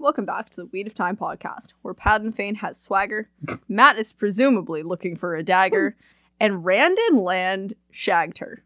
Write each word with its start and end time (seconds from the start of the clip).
Welcome 0.00 0.24
back 0.24 0.48
to 0.50 0.56
the 0.62 0.64
Weed 0.66 0.86
of 0.86 0.94
Time 0.94 1.14
podcast, 1.14 1.74
where 1.82 1.92
Padan 1.92 2.32
Fain 2.32 2.54
has 2.56 2.80
swagger, 2.80 3.28
Mat 3.68 3.98
is 3.98 4.14
presumably 4.14 4.82
looking 4.82 5.14
for 5.14 5.34
a 5.36 5.42
dagger, 5.42 5.94
and 6.40 6.64
Rand 6.64 6.96
and 7.10 7.18
Lan 7.18 7.72
shagged 7.90 8.38
her. 8.38 8.64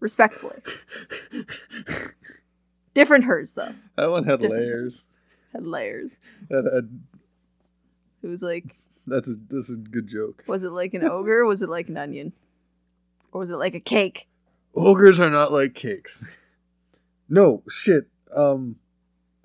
Respectfully. 0.00 0.56
Different 2.94 3.24
hers, 3.24 3.52
though. 3.52 3.74
That 3.98 4.10
one 4.10 4.24
had 4.24 4.40
Different. 4.40 4.62
layers. 4.64 5.04
Had 5.52 5.66
layers. 5.66 6.12
That 6.48 6.64
had, 6.72 7.00
It 8.22 8.28
was 8.28 8.42
like, 8.42 8.76
that's 9.06 9.28
a 9.28 9.34
that's 9.50 9.68
a 9.68 9.76
good 9.76 10.08
joke. 10.08 10.44
was 10.46 10.62
it 10.62 10.70
like 10.70 10.94
an 10.94 11.04
ogre? 11.04 11.40
Or 11.40 11.46
was 11.46 11.60
it 11.60 11.68
like 11.68 11.90
an 11.90 11.98
onion? 11.98 12.32
Or 13.32 13.40
was 13.40 13.50
it 13.50 13.56
like 13.56 13.74
a 13.74 13.80
cake? 13.80 14.28
Ogres 14.74 15.20
are 15.20 15.28
not 15.30 15.52
like 15.52 15.74
cakes. 15.74 16.24
No 17.28 17.62
shit. 17.68 18.08
Um, 18.34 18.76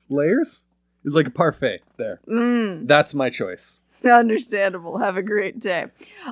layers 0.08 0.62
is 1.06 1.16
like 1.16 1.28
a 1.28 1.32
parfait. 1.32 1.82
There. 1.98 2.20
Mmm. 2.28 2.88
That's 2.88 3.16
my 3.16 3.30
choice. 3.30 3.80
Understandable. 4.04 5.00
Have 5.00 5.18
a 5.18 5.24
great 5.24 5.60
day. 5.60 5.88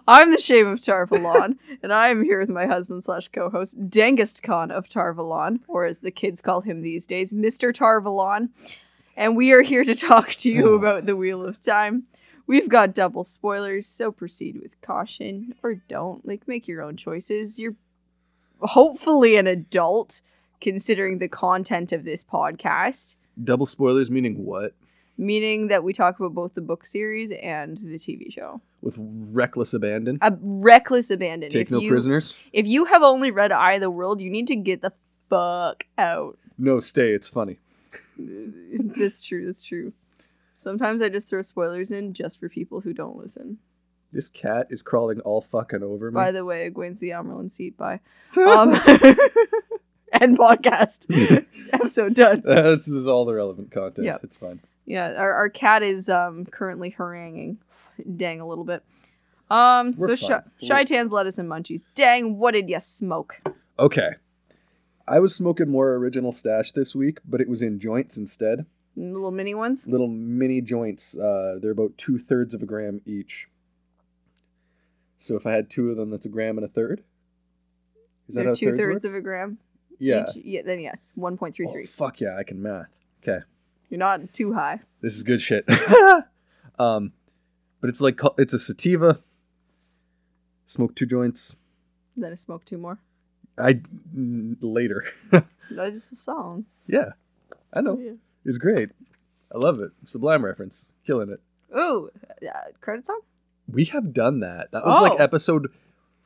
I'm 0.08 0.32
the 0.32 0.40
Shame 0.40 0.68
of 0.68 0.84
Tar 0.84 1.08
Valon, 1.08 1.58
and 1.84 1.92
I 1.92 2.10
am 2.10 2.24
here 2.24 2.40
with 2.40 2.50
my 2.50 2.68
husband 2.68 3.04
slash 3.04 3.30
co-host, 3.30 3.90
Dengist 3.90 4.44
Khan 4.44 4.70
of 4.70 4.90
Tar 4.90 5.14
Valon, 5.14 5.62
or 5.68 5.86
as 5.86 6.00
the 6.00 6.12
kids 6.12 6.42
call 6.42 6.62
him 6.62 6.82
these 6.82 7.08
days, 7.08 7.34
Mr. 7.34 7.74
Tar 7.74 8.00
Valon. 8.00 8.50
And 9.16 9.36
we 9.36 9.52
are 9.52 9.62
here 9.62 9.84
to 9.84 9.96
talk 9.96 10.30
to 10.30 10.52
you 10.52 10.72
oh. 10.72 10.76
about 10.76 11.06
the 11.06 11.16
Wheel 11.16 11.44
of 11.44 11.64
Time. 11.64 12.04
We've 12.46 12.70
got 12.70 12.94
double 12.94 13.24
spoilers, 13.24 13.88
so 13.88 14.12
proceed 14.12 14.60
with 14.62 14.80
caution 14.82 15.56
or 15.64 15.76
don't. 15.76 16.28
Like 16.28 16.48
make 16.48 16.68
your 16.68 16.82
own 16.82 16.98
choices. 16.98 17.58
You're 17.58 17.76
hopefully 18.60 19.36
an 19.36 19.48
adult 19.48 20.22
considering 20.60 21.18
the 21.18 21.28
content 21.28 21.92
of 21.92 22.04
this 22.04 22.24
podcast. 22.24 23.16
Double 23.42 23.66
spoilers 23.66 24.12
meaning 24.12 24.44
what? 24.46 24.74
Meaning 25.18 25.68
that 25.68 25.84
we 25.84 25.94
talk 25.94 26.20
about 26.20 26.34
both 26.34 26.56
the 26.56 26.62
book 26.62 26.86
series 26.86 27.32
and 27.32 27.78
the 27.78 27.98
TV 27.98 28.32
show. 28.34 28.62
With 28.82 28.96
reckless 28.98 29.74
abandon. 29.74 30.18
a 30.22 30.34
reckless 30.42 31.10
abandon. 31.12 31.50
Take 31.50 31.68
if 31.68 31.72
no 31.72 31.80
you, 31.80 31.90
prisoners. 31.90 32.36
If 32.52 32.66
you 32.66 32.86
have 32.86 33.04
only 33.04 33.30
read 33.32 33.52
Eye 33.52 33.74
of 33.74 33.82
the 33.82 33.92
World, 33.92 34.22
you 34.22 34.30
need 34.30 34.48
to 34.48 34.56
get 34.56 34.82
the 34.82 34.92
fuck 35.30 35.86
out. 35.98 36.38
No, 36.58 36.80
stay. 36.80 37.12
It's 37.12 37.30
funny. 37.30 37.60
That's 38.18 39.22
true. 39.22 39.46
That's 39.46 39.62
true. 39.64 39.94
Sometimes 40.58 41.02
I 41.02 41.10
just 41.10 41.30
throw 41.30 41.42
spoilers 41.42 41.92
in 41.92 42.14
just 42.14 42.40
for 42.40 42.50
people 42.50 42.82
who 42.82 42.94
don't 42.94 43.18
listen. 43.18 43.58
This 44.14 44.30
cat 44.30 44.68
is 44.70 44.82
crawling 44.82 45.20
all 45.22 45.42
fucking 45.42 45.82
over 45.84 46.10
me. 46.12 46.16
By 46.16 46.32
the 46.32 46.46
way, 46.46 46.70
Egwene's 46.70 47.00
the 47.00 47.10
Amyrlin 47.10 47.52
seat 47.52 47.76
by. 47.78 48.00
Um, 48.38 48.72
end 50.22 50.38
podcast. 50.38 51.06
Episode 51.74 52.14
done. 52.14 52.42
this 52.46 52.88
is 52.88 53.08
all 53.08 53.26
the 53.26 53.34
relevant 53.34 53.72
content. 53.72 54.06
Yep. 54.06 54.22
It's 54.24 54.36
fine. 54.36 54.60
Yeah, 54.86 55.14
our, 55.14 55.32
our 55.34 55.50
cat 55.50 55.82
is 55.82 56.10
um 56.10 56.46
currently 56.46 56.90
haranguing 56.92 57.58
Dang 58.16 58.42
a 58.42 58.48
little 58.48 58.64
bit. 58.64 58.84
Um, 59.50 59.94
We're 59.98 60.16
so 60.16 60.28
fine. 60.28 60.42
Sh- 60.62 60.68
Shai'tan's 60.68 61.12
lettuce 61.12 61.38
and 61.38 61.50
munchies. 61.50 61.84
Dang, 61.96 62.38
what 62.38 62.52
did 62.52 62.70
you 62.70 62.80
smoke? 62.80 63.40
Okay. 63.78 64.10
I 65.08 65.20
was 65.20 65.36
smoking 65.36 65.70
more 65.70 65.94
original 65.96 66.32
stash 66.32 66.72
this 66.72 66.96
week, 66.96 67.20
but 67.26 67.42
it 67.42 67.50
was 67.50 67.62
in 67.62 67.80
joints 67.80 68.18
instead. 68.18 68.66
Little 68.96 69.32
mini 69.32 69.54
ones. 69.54 69.86
Little 69.88 70.08
mini 70.08 70.62
joints. 70.62 71.18
Uh, 71.18 71.58
they're 71.62 71.72
about 71.72 71.98
two 71.98 72.18
thirds 72.18 72.54
of 72.54 72.62
a 72.62 72.66
gram 72.66 73.02
each. 73.06 73.48
So 75.18 75.36
if 75.36 75.46
I 75.46 75.52
had 75.52 75.70
two 75.70 75.90
of 75.90 75.98
them, 75.98 76.10
that's 76.10 76.26
a 76.26 76.30
gram 76.30 76.58
and 76.58 76.66
a 76.66 76.70
third. 76.70 77.04
Is 78.30 78.36
They're 78.36 78.56
two 78.56 78.76
thirds 78.76 79.04
work? 79.04 79.12
of 79.12 79.16
a 79.16 79.22
gram. 79.22 79.58
Yeah. 80.00 80.26
Each- 80.36 80.44
yeah. 80.46 80.62
Then 80.64 80.80
yes, 80.80 81.12
one 81.16 81.38
point 81.38 81.56
three 81.56 81.68
Oh, 81.68 81.72
three. 81.72 81.86
fuck 81.86 82.20
yeah, 82.22 82.38
I 82.38 82.44
can 82.44 82.62
math. 82.62 82.88
Okay, 83.22 83.44
You're 83.90 84.00
not 84.00 84.34
too 84.34 84.54
high. 84.54 84.82
this 85.02 85.16
is 85.16 85.24
good 85.24 85.42
shit. 85.42 85.66
um, 86.80 87.14
but 87.82 87.90
it's 87.90 88.02
like 88.02 88.20
it's 88.38 88.54
a 88.54 88.60
sativa. 88.60 89.20
Smoke 90.68 90.96
two 90.96 91.06
joints. 91.06 91.56
Then 92.18 92.32
I 92.32 92.36
smoke 92.36 92.66
two 92.66 92.78
more. 92.78 93.00
I 93.58 93.82
later. 94.62 95.06
That's 95.32 95.94
just 95.96 96.14
a 96.14 96.16
song. 96.16 96.66
yeah, 96.88 97.12
I 97.74 97.82
know. 97.82 97.98
Yeah. 98.00 98.14
It's 98.46 98.58
great. 98.58 98.90
I 99.54 99.58
love 99.58 99.80
it. 99.80 99.92
Sublime 100.06 100.44
reference. 100.44 100.88
Killing 101.06 101.30
it. 101.30 101.40
Ooh, 101.78 102.10
uh, 102.42 102.50
credit 102.82 103.06
song. 103.06 103.22
We 103.72 103.86
have 103.86 104.14
done 104.14 104.40
that. 104.42 104.72
That 104.72 104.86
was 104.86 105.02
like 105.02 105.20
Oh. 105.20 105.24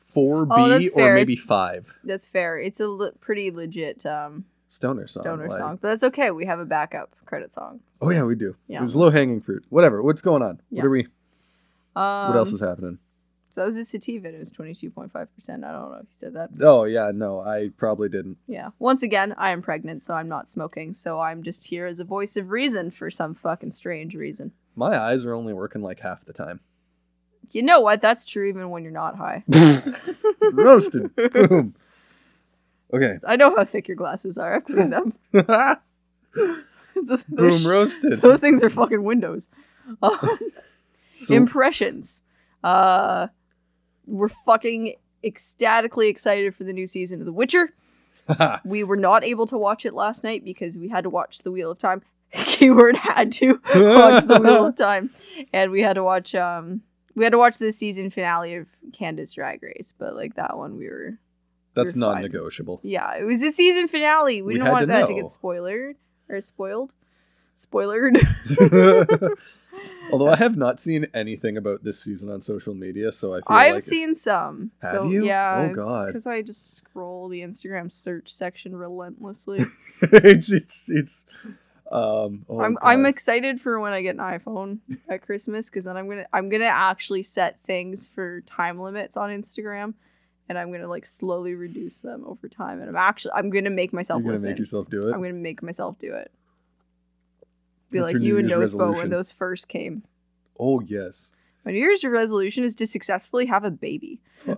Episode 0.10 0.20
4B 0.20 0.48
Oh, 0.52 0.86
or 0.88 0.90
fair. 0.90 1.16
maybe 1.16 1.34
It's- 1.34 1.46
5. 1.48 1.94
That's 2.04 2.28
fair. 2.28 2.60
It's 2.60 2.80
a 2.80 2.88
le- 2.88 3.12
pretty 3.14 3.52
legit 3.52 4.06
um, 4.06 4.46
Stoner 4.70 5.08
song. 5.08 5.24
stoner 5.24 5.48
like- 5.50 5.58
song, 5.58 5.80
but 5.82 5.90
that's 5.90 6.04
okay. 6.04 6.32
We 6.32 6.46
have 6.46 6.60
a 6.60 6.66
backup 6.66 7.10
credit 7.26 7.54
song. 7.54 7.80
Oh 8.02 8.10
yeah, 8.10 8.24
we 8.24 8.36
do. 8.36 8.56
Yeah. 8.68 8.82
It 8.82 8.84
was 8.84 8.96
low 8.96 9.10
hanging 9.10 9.42
fruit. 9.42 9.66
Whatever. 9.70 10.02
What's 10.02 10.22
going 10.22 10.42
on? 10.44 10.60
Yeah. 10.72 10.82
What 10.82 10.88
are 10.88 10.92
we 10.92 11.02
Um, 11.96 12.28
what 12.30 12.38
else 12.38 12.54
is 12.54 12.62
happening? 12.62 13.00
So 13.52 13.62
that 13.62 13.68
was 13.68 13.78
a 13.78 13.86
sativa. 13.86 14.28
and 14.28 14.36
It 14.36 14.40
was 14.40 14.52
twenty 14.52 14.76
two 14.76 14.92
point 14.92 15.12
five 15.12 15.34
percent. 15.34 15.64
I 15.64 15.72
don't 15.72 15.90
know 15.90 15.98
if 15.98 16.04
you 16.04 16.08
said 16.12 16.34
that. 16.34 16.50
Oh 16.62 16.84
yeah, 16.84 17.12
no, 17.14 17.40
I 17.42 17.72
probably 17.76 18.08
didn't. 18.08 18.38
Yeah. 18.48 18.70
Once 18.78 19.02
again, 19.02 19.34
I 19.38 19.50
am 19.50 19.62
pregnant, 19.64 20.04
so 20.04 20.14
I'm 20.14 20.28
not 20.28 20.48
smoking. 20.48 20.94
So 20.94 21.20
I'm 21.22 21.42
just 21.42 21.66
here 21.68 21.88
as 21.88 22.00
a 22.00 22.04
voice 22.04 22.38
of 22.38 22.52
reason 22.52 22.92
for 22.92 23.10
some 23.10 23.34
fucking 23.34 23.72
strange 23.72 24.14
reason. 24.14 24.52
My 24.76 24.96
eyes 25.00 25.26
are 25.26 25.34
only 25.34 25.54
working 25.54 25.82
like 25.82 26.02
half 26.02 26.24
the 26.26 26.34
time. 26.34 26.60
You 27.52 27.64
know 27.64 27.80
what? 27.80 28.02
That's 28.02 28.26
true 28.26 28.46
even 28.48 28.70
when 28.70 28.84
you're 28.84 28.92
not 28.92 29.16
high. 29.16 29.44
Roasted. 30.42 31.16
Boom. 31.16 31.76
Okay. 32.94 33.18
I 33.26 33.36
know 33.36 33.56
how 33.56 33.64
thick 33.66 33.88
your 33.88 33.98
glasses 33.98 34.38
are. 34.38 34.56
I've 34.56 34.66
cleaned 34.66 34.94
them. 34.94 35.14
Boom 35.34 36.64
those, 37.30 37.66
roasted. 37.66 38.22
those 38.22 38.40
things 38.40 38.64
are 38.64 38.70
fucking 38.70 39.04
windows. 39.04 39.48
Um, 40.02 40.40
So- 41.18 41.36
impressions. 41.36 42.22
Uh, 42.64 43.28
we're 44.06 44.28
fucking 44.30 44.96
ecstatically 45.24 46.08
excited 46.10 46.56
for 46.56 46.64
the 46.64 46.74
new 46.74 46.88
season 46.88 47.20
of 47.20 47.26
The 47.26 47.32
Witcher. 47.34 47.74
We 48.66 48.84
were 48.84 48.98
not 48.98 49.24
able 49.24 49.46
to 49.48 49.58
watch 49.58 49.86
it 49.86 49.94
last 49.94 50.24
night 50.24 50.44
because 50.44 50.78
we 50.78 50.90
had 50.90 51.04
to 51.04 51.10
watch 51.10 51.40
The 51.40 51.52
Wheel 51.52 51.72
of 51.72 51.80
Time. 51.80 52.02
Keyword 52.34 52.96
had 52.98 53.32
to 53.34 53.54
watch 53.76 54.26
The 54.26 54.40
Wheel 54.44 54.66
of 54.68 54.76
Time, 54.76 55.12
and 55.54 55.72
we 55.72 55.82
had 55.82 55.94
to 55.94 56.04
watch 56.04 56.36
um 56.36 56.82
we 57.18 57.24
had 57.26 57.32
to 57.34 57.38
watch 57.38 57.58
the 57.58 57.72
season 57.74 58.10
finale 58.10 58.56
of 58.56 58.68
Canada's 58.94 59.34
Drag 59.34 59.62
Race. 59.62 59.94
But 59.98 60.16
like 60.16 60.36
that 60.36 60.56
one, 60.58 60.78
we 60.78 60.88
were 60.88 61.18
That's 61.74 61.96
You're 61.96 62.06
fine. 62.06 62.14
non-negotiable. 62.22 62.80
yeah, 62.84 63.16
it 63.16 63.24
was 63.26 63.42
the 63.42 63.52
season 63.52 63.88
finale. 63.90 64.42
We, 64.42 64.48
We 64.48 64.54
didn't 64.54 64.68
had 64.68 64.72
want 64.72 64.84
to 64.84 64.88
that 64.88 65.08
to 65.08 65.14
know. 65.14 65.22
get 65.24 65.30
spoiled 65.32 65.96
or 66.30 66.42
spoiled, 66.42 66.94
spoiled. 67.56 68.18
Although 70.12 70.30
I 70.30 70.38
have 70.38 70.56
not 70.56 70.80
seen 70.80 71.06
anything 71.14 71.58
about 71.58 71.84
this 71.84 72.00
season 72.00 72.30
on 72.32 72.42
social 72.42 72.74
media, 72.74 73.12
so 73.12 73.34
I 73.34 73.38
feel 73.40 73.44
I've 73.48 73.74
like 73.74 73.82
seen 73.84 74.16
some. 74.16 74.72
Have 74.82 74.92
so 74.92 75.10
you? 75.10 75.26
yeah, 75.26 75.70
Oh, 75.70 75.76
God. 75.76 76.08
because 76.08 76.26
I 76.26 76.42
just 76.42 76.76
scroll 76.78 77.28
the 77.28 77.42
Instagram 77.42 77.92
search 77.92 78.32
section 78.32 78.76
relentlessly. 78.76 79.66
it's 80.02 80.50
it's 80.52 80.90
it's 80.90 81.26
um 81.92 82.46
oh, 82.50 82.62
I'm 82.62 82.78
I'm 82.82 83.06
excited 83.06 83.62
for 83.62 83.80
when 83.80 83.94
I 83.94 84.02
get 84.02 84.16
an 84.16 84.22
iPhone 84.22 84.80
at 85.10 85.22
Christmas 85.22 85.70
because 85.70 85.86
then 85.86 85.96
I'm 85.98 86.10
gonna 86.10 86.26
I'm 86.34 86.50
gonna 86.50 86.66
actually 86.66 87.24
set 87.24 87.62
things 87.62 88.08
for 88.08 88.42
time 88.42 88.80
limits 88.80 89.16
on 89.16 89.30
Instagram, 89.30 89.94
and 90.50 90.58
I'm 90.58 90.72
gonna 90.72 90.88
like 90.88 91.06
slowly 91.06 91.56
reduce 91.56 92.02
them 92.02 92.24
over 92.26 92.48
time. 92.50 92.80
And 92.82 92.90
I'm 92.90 92.96
actually 92.96 93.32
I'm 93.36 93.50
gonna 93.50 93.70
make 93.70 93.94
myself 93.94 94.20
You're 94.20 94.26
gonna 94.26 94.34
listen. 94.36 94.50
make 94.52 94.60
yourself 94.60 94.90
do 94.90 95.08
it. 95.08 95.14
I'm 95.14 95.22
gonna 95.22 95.34
make 95.34 95.64
myself 95.64 95.98
do 96.00 96.14
it. 96.14 96.32
Be 97.90 98.00
What's 98.00 98.14
like 98.14 98.22
you 98.22 98.38
and 98.38 98.50
Nospo 98.50 98.96
when 98.96 99.10
those 99.10 99.32
first 99.32 99.68
came. 99.68 100.04
Oh 100.60 100.82
yes. 100.82 101.32
My 101.64 101.72
New 101.72 101.80
Year's 101.80 102.04
resolution 102.04 102.64
is 102.64 102.76
to 102.76 102.88
successfully 102.88 103.46
have 103.48 103.64
a 103.64 103.72
baby. 103.72 104.20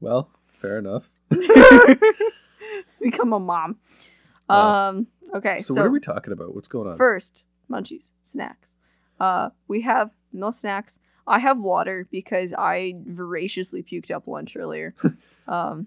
Well, 0.00 0.30
fair 0.60 0.78
enough. 0.78 1.08
Become 3.00 3.32
a 3.32 3.40
mom. 3.40 3.76
Wow. 4.48 4.88
Um. 4.88 5.06
Okay. 5.34 5.60
So, 5.60 5.74
So, 5.74 5.80
what 5.80 5.86
are 5.86 5.90
we 5.90 6.00
talking 6.00 6.32
about? 6.32 6.54
What's 6.54 6.68
going 6.68 6.88
on? 6.88 6.96
first, 6.96 7.44
munchies, 7.70 8.10
snacks. 8.22 8.74
Uh, 9.18 9.50
we 9.68 9.82
have 9.82 10.10
no 10.32 10.50
snacks. 10.50 10.98
I 11.26 11.38
have 11.38 11.58
water 11.58 12.06
because 12.10 12.52
I 12.56 12.94
voraciously 13.06 13.82
puked 13.82 14.10
up 14.10 14.26
lunch 14.26 14.56
earlier. 14.56 14.94
um. 15.48 15.86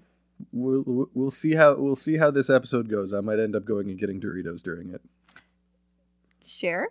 we'll 0.52 1.10
we'll- 1.14 1.32
see 1.32 1.56
how 1.56 1.76
we'll 1.76 1.96
see 1.96 2.18
how 2.18 2.32
this 2.32 2.50
episode 2.50 2.90
goes. 2.90 3.14
I 3.14 3.20
might 3.22 3.40
end 3.40 3.56
up 3.56 3.66
going 3.66 3.90
and 3.90 4.00
getting 4.00 4.22
Doritos 4.22 4.62
during 4.62 4.94
it. 4.94 5.02
Share. 6.46 6.90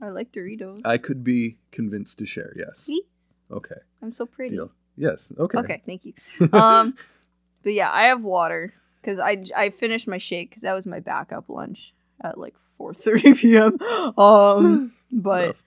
I 0.00 0.08
like 0.10 0.32
Doritos. 0.32 0.82
I 0.84 0.98
could 0.98 1.24
be 1.24 1.58
convinced 1.72 2.18
to 2.18 2.26
share. 2.26 2.52
Yes. 2.56 2.84
Please. 2.84 3.04
Okay. 3.50 3.76
I'm 4.02 4.12
so 4.12 4.26
pretty. 4.26 4.56
Deal. 4.56 4.70
Yes. 4.96 5.32
Okay. 5.38 5.58
Okay, 5.58 5.82
thank 5.86 6.04
you. 6.04 6.14
Um, 6.52 6.96
but 7.62 7.72
yeah, 7.72 7.90
I 7.92 8.04
have 8.06 8.22
water 8.22 8.74
because 9.06 9.20
I 9.20 9.44
I 9.56 9.70
finished 9.70 10.08
my 10.08 10.18
shake 10.18 10.50
because 10.50 10.62
that 10.62 10.74
was 10.74 10.84
my 10.86 10.98
backup 11.00 11.48
lunch 11.48 11.94
at 12.22 12.38
like 12.38 12.54
4:30 12.80 13.36
p.m. 13.40 14.18
Um, 14.18 14.92
but 15.12 15.46
Rough. 15.48 15.62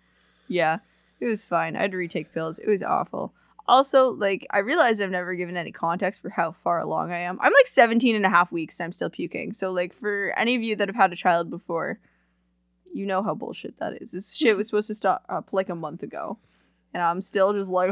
yeah, 0.48 0.78
It 1.22 1.26
was 1.26 1.46
fine. 1.46 1.76
I 1.76 1.82
had 1.82 1.92
to 1.92 1.98
retake 1.98 2.34
pills. 2.34 2.60
It 2.60 2.68
was 2.68 2.84
awful. 2.84 3.34
Also, 3.68 4.10
like, 4.10 4.48
I 4.50 4.58
realized 4.60 5.00
I've 5.00 5.12
never 5.12 5.36
given 5.36 5.56
any 5.56 5.72
context 5.72 6.24
for 6.24 6.30
how 6.30 6.54
far 6.54 6.80
along 6.80 7.12
I 7.12 7.20
am. 7.20 7.38
I'm 7.40 7.54
like 7.54 7.68
17 7.68 8.16
and 8.16 8.26
a 8.26 8.30
half 8.30 8.52
weeks 8.52 8.80
and 8.80 8.86
I'm 8.86 8.92
still 8.92 9.12
puking. 9.12 9.54
So, 9.54 9.72
like, 9.72 9.94
for 9.94 10.34
any 10.36 10.56
of 10.56 10.64
you 10.64 10.76
that 10.76 10.88
have 10.90 10.96
had 10.96 11.14
a 11.14 11.16
child 11.16 11.52
before, 11.52 12.00
you 12.92 13.06
know 13.06 13.22
how 13.22 13.36
bullshit 13.36 13.78
that 13.78 14.02
is. 14.02 14.12
This 14.12 14.34
shit 14.34 14.58
was 14.58 14.66
supposed 14.66 14.88
to 14.88 14.96
stop 14.96 15.24
up 15.30 15.50
like 15.54 15.70
a 15.70 15.76
month 15.76 16.02
ago. 16.02 16.40
And 16.96 17.04
I'm 17.04 17.22
still 17.22 17.54
just 17.54 17.70
like, 17.70 17.92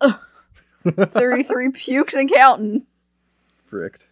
33 0.88 1.70
pukes 1.72 2.14
and 2.14 2.32
counting. 2.32 2.86
Fricked. 3.66 4.06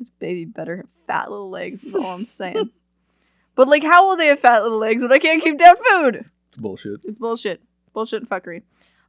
This 0.00 0.08
baby 0.08 0.46
better 0.46 0.78
have 0.78 0.88
fat 1.06 1.30
little 1.30 1.50
legs, 1.50 1.84
is 1.84 1.94
all 1.94 2.06
I'm 2.06 2.26
saying. 2.26 2.70
but, 3.54 3.68
like, 3.68 3.84
how 3.84 4.08
will 4.08 4.16
they 4.16 4.26
have 4.26 4.40
fat 4.40 4.62
little 4.62 4.78
legs 4.78 5.02
when 5.02 5.12
I 5.12 5.18
can't 5.18 5.42
keep 5.42 5.58
down 5.58 5.76
food? 5.76 6.24
It's 6.48 6.58
bullshit. 6.58 7.00
It's 7.04 7.18
bullshit. 7.18 7.62
Bullshit 7.92 8.22
and 8.22 8.28
fuckery. 8.28 8.62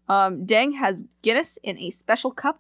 Um, 0.08 0.46
Dang 0.46 0.74
has 0.74 1.06
Guinness 1.22 1.58
in 1.64 1.78
a 1.80 1.90
special 1.90 2.30
cup. 2.32 2.60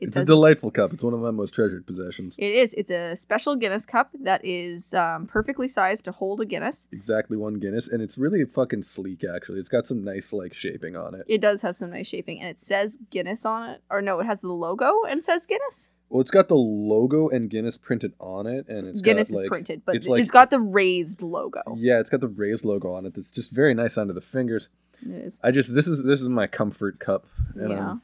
It 0.00 0.08
it's 0.08 0.16
a 0.16 0.24
delightful 0.24 0.70
cup. 0.70 0.92
It's 0.94 1.02
one 1.02 1.12
of 1.12 1.20
my 1.20 1.32
most 1.32 1.52
treasured 1.52 1.84
possessions. 1.86 2.34
it 2.38 2.54
is. 2.54 2.72
It's 2.74 2.90
a 2.90 3.16
special 3.16 3.56
Guinness 3.56 3.84
cup 3.84 4.10
that 4.20 4.44
is 4.44 4.94
um, 4.94 5.26
perfectly 5.26 5.66
sized 5.66 6.04
to 6.06 6.12
hold 6.12 6.40
a 6.40 6.46
Guinness. 6.46 6.88
Exactly 6.92 7.36
one 7.36 7.54
Guinness, 7.54 7.88
and 7.88 8.00
it's 8.00 8.16
really 8.16 8.44
fucking 8.44 8.84
sleek. 8.84 9.24
Actually, 9.24 9.58
it's 9.58 9.68
got 9.68 9.86
some 9.86 10.04
nice 10.04 10.32
like 10.32 10.54
shaping 10.54 10.96
on 10.96 11.14
it. 11.16 11.26
It 11.26 11.40
does 11.40 11.62
have 11.62 11.74
some 11.76 11.90
nice 11.90 12.06
shaping, 12.06 12.40
and 12.40 12.48
it 12.48 12.58
says 12.58 12.96
Guinness 13.10 13.44
on 13.44 13.68
it. 13.68 13.82
Or 13.90 14.00
no, 14.00 14.20
it 14.20 14.24
has 14.26 14.40
the 14.40 14.52
logo 14.52 15.02
and 15.02 15.22
says 15.22 15.46
Guinness. 15.46 15.90
Well, 16.10 16.20
it's 16.22 16.30
got 16.30 16.48
the 16.48 16.54
logo 16.56 17.28
and 17.28 17.50
Guinness 17.50 17.76
printed 17.76 18.14
on 18.18 18.46
it, 18.46 18.66
and 18.68 18.86
it's 18.86 19.00
Guinness 19.02 19.30
got, 19.30 19.36
like, 19.36 19.44
is 19.44 19.48
printed, 19.48 19.82
but 19.84 19.96
it's 19.96 20.06
it's, 20.06 20.10
like- 20.10 20.30
got 20.30 20.50
the 20.50 20.60
raised 20.60 21.20
logo. 21.22 21.60
Yeah, 21.76 22.00
it's 22.00 22.08
got 22.08 22.20
the 22.20 22.28
raised 22.28 22.64
logo 22.64 22.92
on 22.92 23.04
it. 23.04 23.14
That's 23.14 23.30
just 23.30 23.50
very 23.50 23.74
nice 23.74 23.98
under 23.98 24.14
the 24.14 24.20
fingers. 24.22 24.68
It 25.02 25.10
is. 25.10 25.38
I 25.42 25.50
just 25.50 25.74
this 25.74 25.86
is 25.86 26.02
this 26.04 26.20
is 26.22 26.28
my 26.28 26.46
comfort 26.46 26.98
cup, 26.98 27.26
and 27.54 27.70
Yeah. 27.70 27.90
I'm 27.90 28.02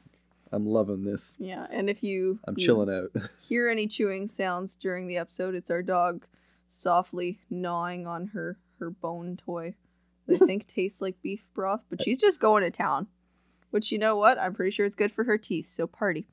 I'm 0.51 0.65
loving 0.67 1.03
this. 1.03 1.35
Yeah, 1.39 1.65
and 1.71 1.89
if 1.89 2.03
you 2.03 2.39
I'm 2.47 2.55
you 2.57 2.65
chilling 2.65 2.89
out. 2.89 3.11
hear 3.41 3.67
any 3.69 3.87
chewing 3.87 4.27
sounds 4.27 4.75
during 4.75 5.07
the 5.07 5.17
episode, 5.17 5.55
it's 5.55 5.69
our 5.71 5.81
dog 5.81 6.25
softly 6.69 7.39
gnawing 7.49 8.05
on 8.07 8.27
her 8.27 8.57
her 8.79 8.89
bone 8.89 9.35
toy. 9.37 9.73
that 10.27 10.41
I 10.41 10.45
think 10.45 10.67
tastes 10.73 11.01
like 11.01 11.21
beef 11.21 11.47
broth, 11.53 11.81
but 11.89 12.01
she's 12.03 12.19
just 12.19 12.39
going 12.39 12.63
to 12.63 12.71
town. 12.71 13.07
Which 13.71 13.91
you 13.91 13.97
know 13.97 14.15
what? 14.15 14.39
I'm 14.39 14.53
pretty 14.53 14.71
sure 14.71 14.85
it's 14.85 14.95
good 14.95 15.11
for 15.11 15.23
her 15.25 15.37
teeth. 15.37 15.67
So 15.67 15.87
party. 15.87 16.27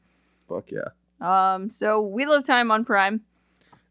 Fuck 0.49 0.71
yeah. 0.71 0.89
Um. 1.23 1.71
So 1.71 2.01
we 2.03 2.27
love 2.27 2.45
time 2.47 2.71
on 2.71 2.85
Prime. 2.85 3.21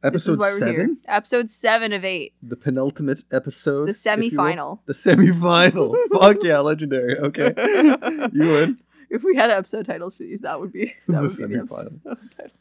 Episode 0.04 0.40
why 0.40 0.48
we're 0.60 0.66
here. 0.68 0.78
seven, 0.78 0.98
Episode 1.08 1.50
seven 1.52 1.94
of 1.94 2.04
eight. 2.04 2.34
the 2.42 2.56
penultimate 2.56 3.24
episode, 3.32 3.86
The 3.86 3.92
if 3.92 4.06
you 4.06 4.12
will. 4.16 4.30
semi-final. 4.30 4.82
The 4.88 4.94
semi-final. 4.96 5.96
Fuck 6.20 6.38
yeah, 6.42 6.58
legendary. 6.60 7.20
Okay, 7.20 7.54
you 8.34 8.50
win. 8.50 8.80
If 9.12 9.24
we 9.24 9.36
had 9.36 9.52
episode 9.52 9.86
titles 9.86 10.16
for 10.16 10.24
these, 10.24 10.42
that 10.42 10.60
would 10.60 10.74
be 10.74 10.96
that 11.08 11.22
The 11.22 11.22
would 11.22 11.50
be 11.50 11.58
the 11.58 12.18
title. 12.36 12.52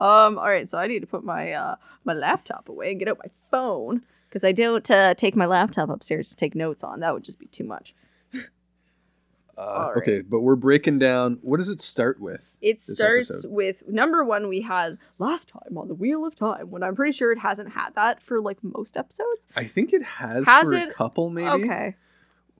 Um. 0.00 0.38
All 0.38 0.48
right. 0.48 0.68
So 0.68 0.76
I 0.78 0.86
need 0.86 1.00
to 1.00 1.06
put 1.06 1.24
my 1.24 1.52
uh 1.52 1.76
my 2.04 2.12
laptop 2.12 2.68
away 2.68 2.90
and 2.90 2.98
get 2.98 3.08
out 3.08 3.18
my 3.22 3.30
phone 3.50 4.02
because 4.28 4.44
I 4.44 4.52
don't 4.52 4.90
uh, 4.90 5.14
take 5.14 5.36
my 5.36 5.46
laptop 5.46 5.88
upstairs 5.88 6.28
to 6.30 6.36
take 6.36 6.54
notes 6.54 6.84
on. 6.84 7.00
That 7.00 7.14
would 7.14 7.22
just 7.24 7.38
be 7.38 7.46
too 7.46 7.64
much. 7.64 7.94
Uh, 9.58 9.88
right. 9.94 10.02
Okay, 10.02 10.20
but 10.20 10.40
we're 10.40 10.54
breaking 10.54 10.98
down. 11.00 11.38
What 11.42 11.56
does 11.56 11.68
it 11.68 11.82
start 11.82 12.20
with? 12.20 12.40
It 12.60 12.80
starts 12.80 13.28
episode. 13.28 13.50
with 13.52 13.88
number 13.88 14.22
one. 14.24 14.48
We 14.48 14.60
had 14.60 14.98
last 15.18 15.48
time 15.48 15.76
on 15.76 15.88
the 15.88 15.94
Wheel 15.94 16.24
of 16.24 16.34
Time 16.36 16.70
when 16.70 16.82
I'm 16.84 16.94
pretty 16.94 17.10
sure 17.12 17.32
it 17.32 17.38
hasn't 17.40 17.70
had 17.72 17.94
that 17.96 18.22
for 18.22 18.40
like 18.40 18.58
most 18.62 18.96
episodes. 18.96 19.46
I 19.56 19.66
think 19.66 19.92
it 19.92 20.02
has, 20.04 20.46
Has 20.46 20.68
for 20.68 20.74
it? 20.74 20.90
a 20.90 20.92
couple, 20.92 21.28
maybe. 21.30 21.64
Okay. 21.64 21.96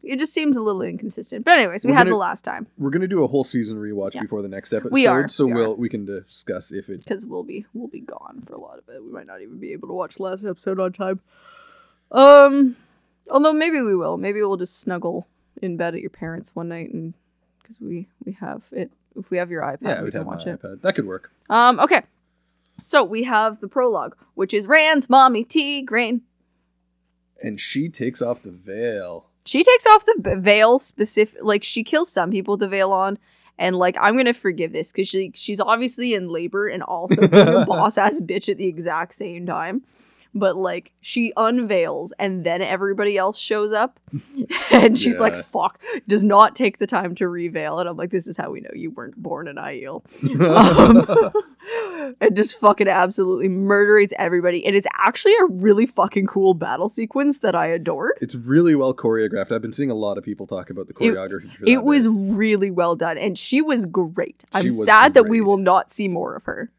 It 0.02 0.18
just 0.18 0.32
seems 0.32 0.56
a 0.56 0.60
little 0.60 0.82
inconsistent. 0.82 1.44
But 1.44 1.58
anyways, 1.58 1.84
we 1.84 1.90
We're 1.90 1.96
had 1.98 2.04
gonna- 2.04 2.10
the 2.14 2.18
last 2.18 2.42
time 2.42 2.66
We're 2.78 2.90
gonna 2.90 3.08
do 3.08 3.22
a 3.24 3.26
whole 3.28 3.44
season 3.44 3.76
rewatch 3.76 4.14
Yeah. 4.14 4.22
before 4.22 4.42
the 4.42 4.48
next 4.48 4.72
episode. 4.72 4.92
We 4.92 5.06
are, 5.06 5.28
so 5.28 5.46
we 5.46 5.52
will 5.54 5.76
we 5.76 5.88
can 5.88 6.04
discuss 6.04 6.72
if 6.72 6.88
it. 6.88 7.04
because 7.04 7.26
we'll 7.26 7.42
be 7.44 7.64
we'll 7.74 7.88
be 7.88 8.00
gone 8.00 8.42
for 8.46 8.54
a 8.54 8.60
lot 8.60 8.78
of 8.78 8.88
it. 8.88 9.02
We 9.04 9.10
might 9.12 9.26
not 9.26 9.40
even 9.42 9.58
be 9.58 9.72
able 9.72 9.88
to 9.88 9.94
watch 9.94 10.18
last 10.20 10.44
episode 10.44 10.78
on 10.80 10.92
time. 10.92 11.20
Um, 12.10 12.76
although 13.30 13.52
maybe 13.52 13.80
we 13.80 13.94
will. 13.94 14.16
Maybe 14.16 14.40
we'll 14.40 14.56
just 14.56 14.80
snuggle 14.80 15.26
in 15.62 15.76
bed 15.76 15.94
at 15.94 16.00
your 16.00 16.10
parents 16.10 16.54
one 16.54 16.68
night 16.68 16.92
and 16.92 17.14
because 17.62 17.80
we 17.80 18.08
we 18.24 18.32
have 18.40 18.62
it. 18.72 18.90
If 19.16 19.30
we 19.30 19.38
have 19.38 19.50
your 19.50 19.62
iPad, 19.62 19.78
Yeah, 19.82 19.98
we 19.98 20.04
we'd 20.04 20.10
can 20.12 20.20
have 20.20 20.26
my 20.26 20.32
watch 20.34 20.46
it. 20.46 20.62
iPad. 20.62 20.80
That 20.82 20.94
could 20.94 21.06
work. 21.06 21.30
Um, 21.50 21.80
okay. 21.80 22.02
So 22.80 23.02
we 23.02 23.24
have 23.24 23.60
the 23.60 23.66
prologue, 23.68 24.16
which 24.34 24.54
is 24.54 24.66
Rand's 24.68 25.10
mommy 25.10 25.44
Tigraine. 25.44 26.20
And 27.42 27.60
she 27.60 27.88
takes 27.88 28.22
off 28.22 28.42
the 28.42 28.50
veil. 28.50 29.26
She 29.44 29.64
takes 29.64 29.86
off 29.86 30.04
the 30.06 30.36
veil 30.36 30.78
specific 30.78 31.38
like 31.42 31.64
she 31.64 31.82
kills 31.82 32.10
some 32.12 32.30
people 32.30 32.52
with 32.54 32.60
the 32.60 32.68
veil 32.68 32.92
on. 32.92 33.18
And 33.58 33.74
like 33.76 33.96
I'm 34.00 34.16
gonna 34.16 34.34
forgive 34.34 34.72
this 34.72 34.92
because 34.92 35.08
she 35.08 35.32
she's 35.34 35.58
obviously 35.58 36.14
in 36.14 36.28
labor 36.28 36.68
and 36.68 36.82
also 36.82 37.26
being 37.26 37.48
a 37.48 37.64
boss 37.66 37.98
ass 37.98 38.20
bitch 38.20 38.48
at 38.48 38.56
the 38.56 38.66
exact 38.66 39.14
same 39.14 39.46
time. 39.46 39.82
But 40.34 40.56
like 40.56 40.92
she 41.00 41.32
unveils 41.36 42.12
and 42.18 42.44
then 42.44 42.62
everybody 42.62 43.16
else 43.16 43.38
shows 43.38 43.72
up 43.72 43.98
and 44.70 44.98
she's 44.98 45.20
like, 45.20 45.36
fuck, 45.36 45.80
does 46.06 46.24
not 46.24 46.54
take 46.54 46.78
the 46.78 46.86
time 46.86 47.14
to 47.16 47.28
reveal. 47.28 47.78
And 47.78 47.88
I'm 47.88 47.96
like, 47.96 48.10
this 48.10 48.26
is 48.26 48.36
how 48.36 48.50
we 48.50 48.60
know 48.60 48.70
you 48.74 48.90
weren't 48.90 49.16
born 49.16 49.48
an 49.48 49.56
Aiel. 49.56 50.02
Um, 50.40 51.32
and 52.20 52.36
just 52.36 52.58
fucking 52.58 52.88
absolutely 52.88 53.48
murderates 53.48 54.12
everybody. 54.18 54.64
And 54.64 54.74
it's 54.76 54.86
actually 54.96 55.34
a 55.40 55.46
really 55.46 55.86
fucking 55.86 56.26
cool 56.26 56.54
battle 56.54 56.88
sequence 56.88 57.40
that 57.40 57.54
I 57.54 57.66
adored. 57.66 58.18
It's 58.20 58.34
really 58.34 58.74
well 58.74 58.94
choreographed. 58.94 59.52
I've 59.52 59.62
been 59.62 59.72
seeing 59.72 59.90
a 59.90 59.94
lot 59.94 60.18
of 60.18 60.24
people 60.24 60.46
talk 60.46 60.70
about 60.70 60.86
the 60.86 60.94
choreography. 60.94 61.50
that 61.60 61.68
It 61.68 61.82
was 61.82 62.08
really 62.08 62.70
well 62.70 62.96
done, 62.96 63.18
and 63.18 63.36
she 63.36 63.60
was 63.60 63.86
great. 63.86 64.44
I'm 64.52 64.66
was 64.66 64.84
sad 64.84 65.14
that 65.14 65.28
we 65.28 65.40
will 65.40 65.58
not 65.58 65.90
see 65.90 66.08
more 66.08 66.34
of 66.34 66.44
her. 66.44 66.70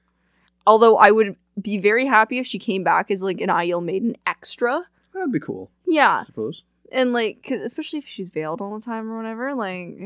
Although 0.69 0.97
I 0.97 1.09
would 1.11 1.35
be 1.59 1.79
very 1.79 2.05
happy 2.05 2.37
if 2.37 2.45
she 2.47 2.59
came 2.59 2.83
back 2.83 3.09
as 3.11 3.21
like 3.23 3.41
an 3.41 3.49
Aiel 3.49 3.83
Maiden 3.83 4.15
extra. 4.27 4.83
That'd 5.13 5.31
be 5.31 5.39
cool. 5.39 5.71
Yeah, 5.87 6.19
I 6.19 6.23
suppose. 6.23 6.63
and 6.91 7.11
like 7.11 7.43
'cause- 7.43 7.61
especially 7.61 7.99
if 7.99 8.07
she's 8.07 8.29
veiled 8.29 8.61
all 8.61 8.77
the 8.77 8.85
time 8.85 9.11
or 9.11 9.17
whatever, 9.17 9.53
like 9.55 9.97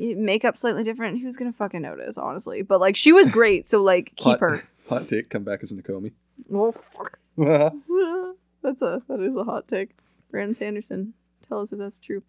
eh, 0.00 0.14
makeup 0.16 0.56
slightly 0.56 0.82
different. 0.82 1.20
Who's 1.20 1.36
gonna 1.36 1.52
fucking 1.52 1.82
notice, 1.82 2.16
honestly? 2.18 2.62
But 2.62 2.80
like 2.80 2.96
she 2.96 3.12
was 3.12 3.28
great, 3.30 3.68
so 3.68 3.82
like 3.82 4.12
keep 4.16 4.38
Hot- 4.38 4.40
her. 4.40 4.64
Hot 4.88 5.08
take. 5.08 5.28
Come 5.30 5.44
back 5.44 5.62
as 5.62 5.70
Nakomi. 5.72 6.12
Oh 6.52 6.72
fuck. 6.96 7.18
That's 8.62 8.80
a 8.82 9.02
that 9.08 9.20
is 9.20 9.36
a 9.36 9.44
hot 9.44 9.66
take. 9.68 9.90
Brandon 10.30 10.54
Sanderson, 10.54 11.14
tell 11.48 11.60
us 11.60 11.72
if 11.72 11.78
that's 11.78 11.98
true. 11.98 12.22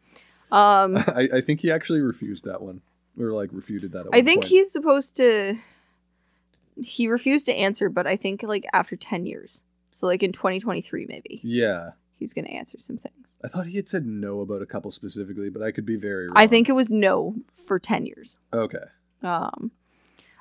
Um, 0.51 0.97
I 0.97 1.41
think 1.45 1.61
he 1.61 1.71
actually 1.71 2.01
refused 2.01 2.43
that 2.45 2.61
one, 2.61 2.81
or 3.19 3.31
like 3.31 3.49
refuted 3.53 3.91
that. 3.93 4.01
At 4.01 4.05
I 4.13 4.17
one 4.17 4.25
think 4.25 4.41
point. 4.41 4.49
he's 4.49 4.71
supposed 4.71 5.15
to. 5.17 5.55
He 6.81 7.07
refused 7.07 7.45
to 7.47 7.53
answer, 7.53 7.89
but 7.89 8.07
I 8.07 8.15
think 8.17 8.43
like 8.43 8.65
after 8.73 8.95
ten 8.95 9.25
years, 9.25 9.63
so 9.91 10.07
like 10.07 10.23
in 10.23 10.31
2023 10.31 11.05
maybe 11.07 11.41
Yeah, 11.43 11.91
he's 12.17 12.33
gonna 12.33 12.49
answer 12.49 12.79
some 12.79 12.97
things. 12.97 13.15
I 13.43 13.49
thought 13.49 13.67
he 13.67 13.75
had 13.75 13.89
said 13.89 14.05
no 14.05 14.39
about 14.39 14.61
a 14.61 14.65
couple 14.65 14.89
specifically, 14.91 15.49
but 15.49 15.61
I 15.61 15.71
could 15.71 15.85
be 15.85 15.97
very. 15.97 16.27
Wrong. 16.27 16.37
I 16.37 16.47
think 16.47 16.69
it 16.69 16.73
was 16.73 16.91
no 16.91 17.35
for 17.65 17.79
ten 17.79 18.05
years. 18.05 18.39
Okay. 18.53 18.85
Um, 19.21 19.71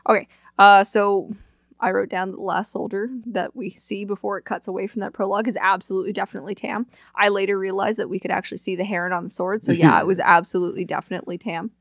okay. 0.09 0.29
Uh, 0.59 0.85
so 0.85 1.35
I 1.83 1.91
wrote 1.91 2.09
down 2.09 2.31
that 2.31 2.37
the 2.37 2.43
last 2.43 2.71
soldier 2.71 3.11
that 3.27 3.57
we 3.57 3.71
see 3.71 4.05
before 4.05 4.39
it 4.39 4.45
cuts 4.45 4.69
away 4.69 4.87
from 4.87 5.01
that 5.01 5.13
prologue 5.13 5.49
is 5.49 5.59
absolutely 5.61 6.13
definitely 6.13 6.55
Tam. 6.55 6.87
I 7.17 7.29
later 7.29 7.59
realized 7.59 7.99
that 7.99 8.09
we 8.09 8.21
could 8.21 8.31
actually 8.31 8.59
see 8.59 8.77
the 8.77 8.85
heron 8.85 9.13
on 9.13 9.25
the 9.25 9.31
sword, 9.31 9.65
so 9.65 9.73
yeah, 9.73 10.01
it 10.01 10.07
was 10.07 10.21
absolutely 10.21 10.85
definitely 10.85 11.39
Tam. 11.39 11.73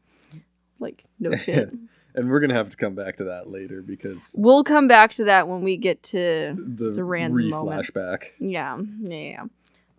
Like 0.80 1.04
no 1.20 1.36
shit. 1.36 1.72
And 2.16 2.30
we're 2.30 2.40
gonna 2.40 2.54
have 2.56 2.70
to 2.72 2.78
come 2.78 2.96
back 2.96 3.18
to 3.18 3.26
that 3.26 3.50
later 3.50 3.82
because 3.82 4.18
we'll 4.34 4.64
come 4.64 4.88
back 4.88 5.12
to 5.14 5.26
that 5.26 5.48
when 5.48 5.62
we 5.62 5.78
get 5.78 6.04
to 6.04 6.56
the 6.78 6.92
to 6.94 7.04
Rand's 7.04 7.38
moment. 7.50 7.88
re-flashback. 7.90 8.24
Yeah, 8.40 8.80
yeah, 9.02 9.46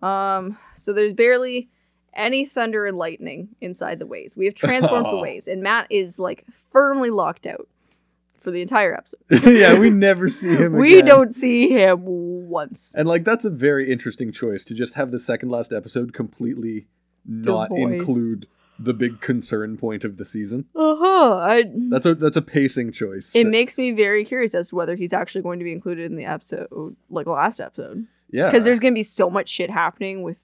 yeah. 0.03 0.37
Um, 0.37 0.59
so 0.75 0.93
there's 0.93 1.13
barely 1.13 1.69
any 2.15 2.45
thunder 2.45 2.87
and 2.87 2.97
lightning 2.99 3.49
inside 3.61 3.99
the 3.99 4.07
ways. 4.07 4.35
We 4.37 4.45
have 4.47 4.55
transformed 4.55 5.07
the 5.07 5.19
ways, 5.21 5.49
and 5.49 5.63
Mat 5.63 5.87
is 5.91 6.19
like 6.19 6.45
firmly 6.71 7.11
locked 7.11 7.47
out 7.47 7.69
for 8.41 8.51
the 8.51 8.61
entire 8.61 8.95
episode. 8.95 9.21
yeah, 9.47 9.79
we 9.79 9.89
never 9.89 10.29
see 10.29 10.55
him. 10.55 10.73
we 10.75 10.95
again. 10.99 11.07
don't 11.07 11.35
see 11.35 11.69
him 11.69 12.01
once. 12.05 12.93
And 12.97 13.09
like 13.09 13.25
that's 13.25 13.45
a 13.45 13.51
very 13.51 13.91
interesting 13.91 14.33
choice 14.33 14.65
to 14.65 14.75
just 14.75 14.95
have 14.95 15.11
the 15.13 15.19
second 15.19 15.49
last 15.49 15.73
episode 15.73 16.13
completely 16.13 16.87
not 17.25 17.69
Devoid. 17.71 17.93
include 17.93 18.47
the 18.79 18.95
big 18.95 19.21
concern 19.21 19.77
point 19.77 20.03
of 20.05 20.17
the 20.17 20.25
season. 20.25 20.65
Uh 20.75 20.97
huh. 20.99 21.35
I. 21.37 21.65
That's 21.91 22.07
a 22.07 22.15
that's 22.15 22.37
a 22.37 22.43
pacing 22.43 22.93
choice. 22.93 23.35
It 23.35 23.45
that- 23.45 23.51
makes 23.51 23.79
me 23.79 23.93
very 23.93 24.25
curious 24.25 24.55
as 24.55 24.71
to 24.71 24.77
whether 24.77 24.97
he's 24.97 25.13
actually 25.13 25.43
going 25.43 25.59
to 25.59 25.65
be 25.65 25.73
included 25.73 26.11
in 26.11 26.17
the 26.17 26.25
episode, 26.25 26.97
like 27.11 27.27
last 27.27 27.61
episode, 27.61 28.07
yeah, 28.31 28.47
because 28.47 28.65
there's 28.65 28.81
going 28.81 28.93
to 28.95 28.99
be 28.99 29.03
so 29.05 29.31
much 29.31 29.49
shit 29.49 29.71
happening 29.71 30.23
with 30.23 30.39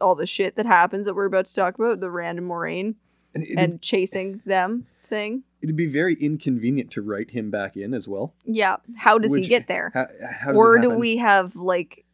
all 0.00 0.14
the 0.14 0.26
shit 0.26 0.54
that 0.56 0.64
happens 0.66 1.06
that 1.06 1.14
we're 1.14 1.24
about 1.26 1.46
to 1.46 1.54
talk 1.54 1.78
about, 1.78 2.00
the 2.00 2.10
random 2.10 2.44
Moraine 2.46 2.94
and 3.34 3.44
and 3.56 3.82
chasing 3.82 4.40
them 4.46 4.86
thing. 5.04 5.42
it'd 5.60 5.74
be 5.76 5.86
very 5.88 6.14
inconvenient 6.14 6.90
to 6.92 7.02
write 7.02 7.30
him 7.30 7.50
back 7.50 7.76
in 7.76 7.92
as 7.94 8.06
well. 8.06 8.32
Yeah. 8.44 8.76
How 8.96 9.18
does 9.18 9.32
Which- 9.32 9.46
he 9.46 9.48
get 9.48 9.66
there? 9.66 9.90
How, 9.92 10.06
how 10.32 10.48
does 10.52 10.56
or 10.56 10.78
do 10.78 10.90
we 10.90 11.16
have 11.16 11.56
like 11.56 12.04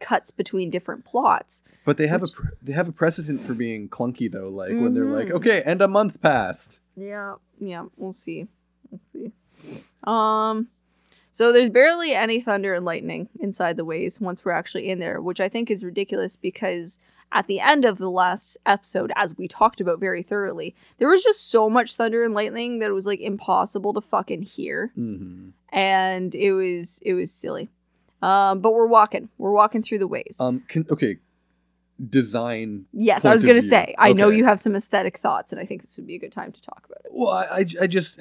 cuts 0.00 0.30
between 0.30 0.70
different 0.70 1.04
plots. 1.04 1.62
But 1.84 1.96
they 1.96 2.06
have 2.06 2.20
Which- 2.22 2.32
a 2.32 2.34
pr- 2.34 2.46
they 2.62 2.72
have 2.72 2.88
a 2.88 2.92
precedent 2.92 3.40
for 3.40 3.54
being 3.54 3.88
clunky 3.88 4.30
though. 4.30 4.48
Like 4.48 4.70
when 4.70 4.94
they're 4.94 5.04
like, 5.04 5.28
Mhm. 5.28 5.32
okay, 5.32 5.62
and 5.64 5.80
a 5.82 5.88
month 5.88 6.20
passed. 6.20 6.80
Yeah, 6.96 7.36
yeah, 7.58 7.86
we'll 7.96 8.12
see. 8.12 8.48
We'll 8.90 9.00
see. 9.12 9.32
Um 10.04 10.68
so 11.30 11.50
there's 11.52 11.70
barely 11.70 12.12
any 12.12 12.40
thunder 12.42 12.74
and 12.74 12.84
lightning 12.84 13.28
inside 13.40 13.76
the 13.78 13.84
ways 13.86 14.20
once 14.20 14.44
we're 14.44 14.52
actually 14.52 14.90
in 14.90 14.98
there, 14.98 15.20
which 15.20 15.40
I 15.40 15.48
think 15.48 15.70
is 15.70 15.82
ridiculous 15.82 16.36
because 16.36 16.98
at 17.34 17.46
the 17.46 17.60
end 17.60 17.86
of 17.86 17.96
the 17.96 18.10
last 18.10 18.58
episode, 18.66 19.10
as 19.16 19.38
we 19.38 19.48
talked 19.48 19.80
about 19.80 19.98
very 19.98 20.22
thoroughly, 20.22 20.74
there 20.98 21.08
was 21.08 21.24
just 21.24 21.48
so 21.48 21.70
much 21.70 21.94
thunder 21.94 22.22
and 22.22 22.34
lightning 22.34 22.80
that 22.80 22.90
it 22.90 22.92
was 22.92 23.06
like 23.06 23.20
impossible 23.20 23.94
to 23.94 24.02
fucking 24.02 24.42
hear. 24.42 24.92
hmm 24.94 25.50
And 25.70 26.34
it 26.34 26.52
was 26.52 26.98
it 27.02 27.14
was 27.14 27.32
silly. 27.32 27.70
Um, 28.22 28.60
but 28.60 28.72
we're 28.72 28.86
walking. 28.86 29.28
We're 29.38 29.52
walking 29.52 29.82
through 29.82 29.98
the 29.98 30.06
ways. 30.06 30.36
Um, 30.38 30.62
can, 30.68 30.86
okay, 30.90 31.18
design. 32.08 32.86
yes, 32.92 33.24
I 33.24 33.32
was 33.32 33.42
gonna 33.42 33.62
say, 33.62 33.94
I 33.98 34.12
know 34.12 34.28
you 34.28 34.44
have 34.44 34.60
some 34.60 34.74
aesthetic 34.74 35.18
thoughts, 35.18 35.52
and 35.52 35.60
I 35.60 35.66
think 35.66 35.82
this 35.82 35.96
would 35.96 36.06
be 36.06 36.14
a 36.14 36.18
good 36.18 36.32
time 36.32 36.52
to 36.52 36.60
talk 36.62 36.84
about 36.86 37.04
it. 37.04 37.10
Well, 37.12 37.28
I, 37.30 37.44
I, 37.44 37.64
I 37.82 37.86
just 37.86 38.20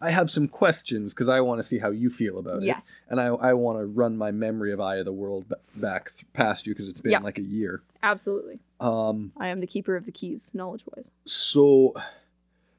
I 0.00 0.10
have 0.10 0.30
some 0.30 0.48
questions 0.48 1.14
because 1.14 1.28
I 1.28 1.40
want 1.40 1.60
to 1.60 1.62
see 1.62 1.78
how 1.78 1.90
you 1.90 2.10
feel 2.10 2.38
about 2.38 2.62
it. 2.62 2.66
Yes. 2.66 2.94
and 3.08 3.20
I 3.20 3.26
I 3.26 3.54
want 3.54 3.78
to 3.78 3.86
run 3.86 4.16
my 4.16 4.30
memory 4.32 4.72
of 4.72 4.80
Eye 4.80 4.96
of 4.96 5.04
the 5.04 5.12
World 5.12 5.52
back 5.76 6.12
th- 6.16 6.26
past 6.32 6.66
you 6.66 6.74
because 6.74 6.88
it's 6.88 7.00
been 7.00 7.12
Yeah. 7.12 7.20
like 7.20 7.38
a 7.38 7.42
year. 7.42 7.82
Absolutely. 8.02 8.58
Um, 8.80 9.32
I 9.36 9.48
am 9.48 9.60
the 9.60 9.66
keeper 9.68 9.94
of 9.94 10.06
the 10.06 10.12
keys, 10.12 10.50
knowledge 10.52 10.84
wise. 10.96 11.08
so 11.24 11.94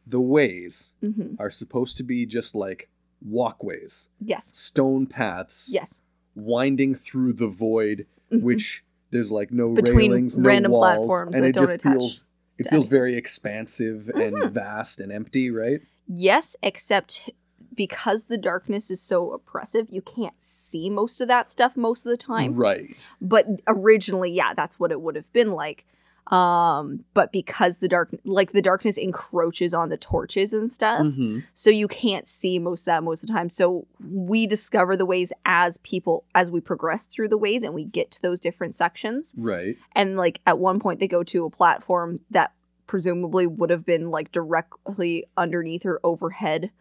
the 0.05 0.19
ways 0.19 0.91
hmm 0.99 1.35
are 1.39 1.49
supposed 1.49 1.95
to 1.95 2.03
be 2.03 2.25
just 2.25 2.55
like 2.55 2.89
walkways, 3.25 4.09
Yes. 4.19 4.51
stone 4.53 5.05
paths, 5.07 5.69
Yes. 5.71 6.01
Winding 6.35 6.95
through 6.95 7.33
the 7.33 7.47
void, 7.47 8.05
Mhm. 8.31 8.41
which 8.41 8.83
there's 9.11 9.31
like 9.31 9.51
no 9.51 9.73
Between 9.73 10.11
railings, 10.11 10.37
no 10.37 10.49
random 10.49 10.71
walls, 10.71 10.81
platforms 10.97 11.35
and 11.35 11.43
that 11.43 11.49
it 11.49 11.51
don't 11.53 11.63
just 11.65 11.75
attach 11.75 11.91
feels 11.93 12.23
it 12.59 12.69
feels 12.69 12.87
very 12.87 13.15
expansive 13.15 14.09
and 14.09 14.35
Mhm. 14.35 14.51
vast 14.51 14.99
and 14.99 15.11
empty, 15.11 15.49
right? 15.49 15.81
Yes, 16.07 16.55
except 16.61 17.29
because 17.75 18.25
the 18.25 18.37
darkness 18.37 18.91
is 18.91 19.01
so 19.01 19.31
oppressive, 19.31 19.89
you 19.89 20.01
can't 20.01 20.35
see 20.39 20.89
most 20.89 21.19
of 21.19 21.27
that 21.27 21.49
stuff 21.49 21.75
most 21.75 22.05
of 22.05 22.11
the 22.11 22.17
time. 22.17 22.53
Right. 22.55 23.07
But 23.19 23.47
originally, 23.67 24.31
yeah, 24.31 24.53
that's 24.53 24.79
what 24.79 24.91
it 24.91 25.01
would 25.01 25.15
have 25.15 25.31
been 25.33 25.51
like. 25.53 25.85
Um, 26.27 27.03
but 27.13 27.31
because 27.33 27.79
the 27.79 27.87
dark 27.89 28.09
like 28.23 28.53
the 28.53 28.61
darkness 28.61 28.97
encroaches 28.97 29.73
on 29.73 29.89
the 29.89 29.97
torches 29.97 30.53
and 30.53 30.71
stuff, 30.71 31.01
Mhm. 31.01 31.43
so 31.53 31.69
you 31.69 31.87
can't 31.87 32.27
see 32.27 32.57
most 32.59 32.81
of 32.81 32.85
that 32.85 33.03
most 33.03 33.23
of 33.23 33.27
the 33.27 33.33
time. 33.33 33.49
So 33.49 33.85
we 34.09 34.47
discover 34.47 34.95
the 34.95 35.05
ways 35.05 35.33
as 35.45 35.77
people 35.79 36.23
as 36.33 36.49
we 36.49 36.61
progress 36.61 37.05
through 37.07 37.27
the 37.27 37.37
ways 37.37 37.61
and 37.61 37.73
we 37.73 37.83
get 37.83 38.09
to 38.11 38.21
those 38.21 38.39
different 38.39 38.73
sections. 38.73 39.33
Right. 39.37 39.77
and 39.95 40.15
like 40.15 40.39
at 40.47 40.57
one 40.59 40.79
point 40.79 40.99
they 41.01 41.07
go 41.09 41.23
to 41.23 41.45
a 41.45 41.49
platform 41.49 42.21
that 42.31 42.53
presumably 42.87 43.45
would 43.45 43.69
have 43.69 43.85
been 43.85 44.09
like 44.09 44.31
directly 44.31 45.25
underneath 45.35 45.85
or 45.85 45.99
overhead 46.03 46.71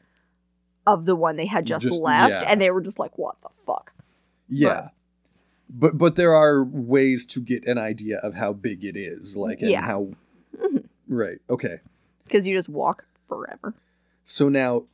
of 0.87 1.05
the 1.05 1.17
one 1.17 1.37
they 1.37 1.47
had 1.47 1.65
just, 1.67 1.87
Just- 1.87 2.01
left 2.01 2.31
yeah. 2.31 2.45
and 2.51 2.61
they 2.61 2.71
were 2.71 2.81
just 2.81 2.99
like 2.99 3.17
what 3.19 3.41
the 3.43 3.49
fuck 3.67 3.93
Yeah. 4.49 4.75
But 4.75 4.93
but 5.73 5.97
but 5.99 6.17
there 6.17 6.35
are 6.35 6.63
ways 6.65 7.25
to 7.27 7.41
get 7.41 7.65
an 7.67 7.79
idea 7.79 8.19
of 8.19 8.35
how 8.35 8.53
big 8.53 8.85
it 8.85 8.97
is, 8.97 9.37
like 9.37 9.61
and 9.61 9.71
Yeah. 9.71 9.83
how 9.83 10.09
Mhm. 10.57 10.85
Right. 11.09 11.39
Okay. 11.51 11.81
because 12.25 12.47
you 12.47 12.57
just 12.57 12.69
walk 12.69 13.05
forever 13.29 13.75
So 14.25 14.49
now 14.49 14.85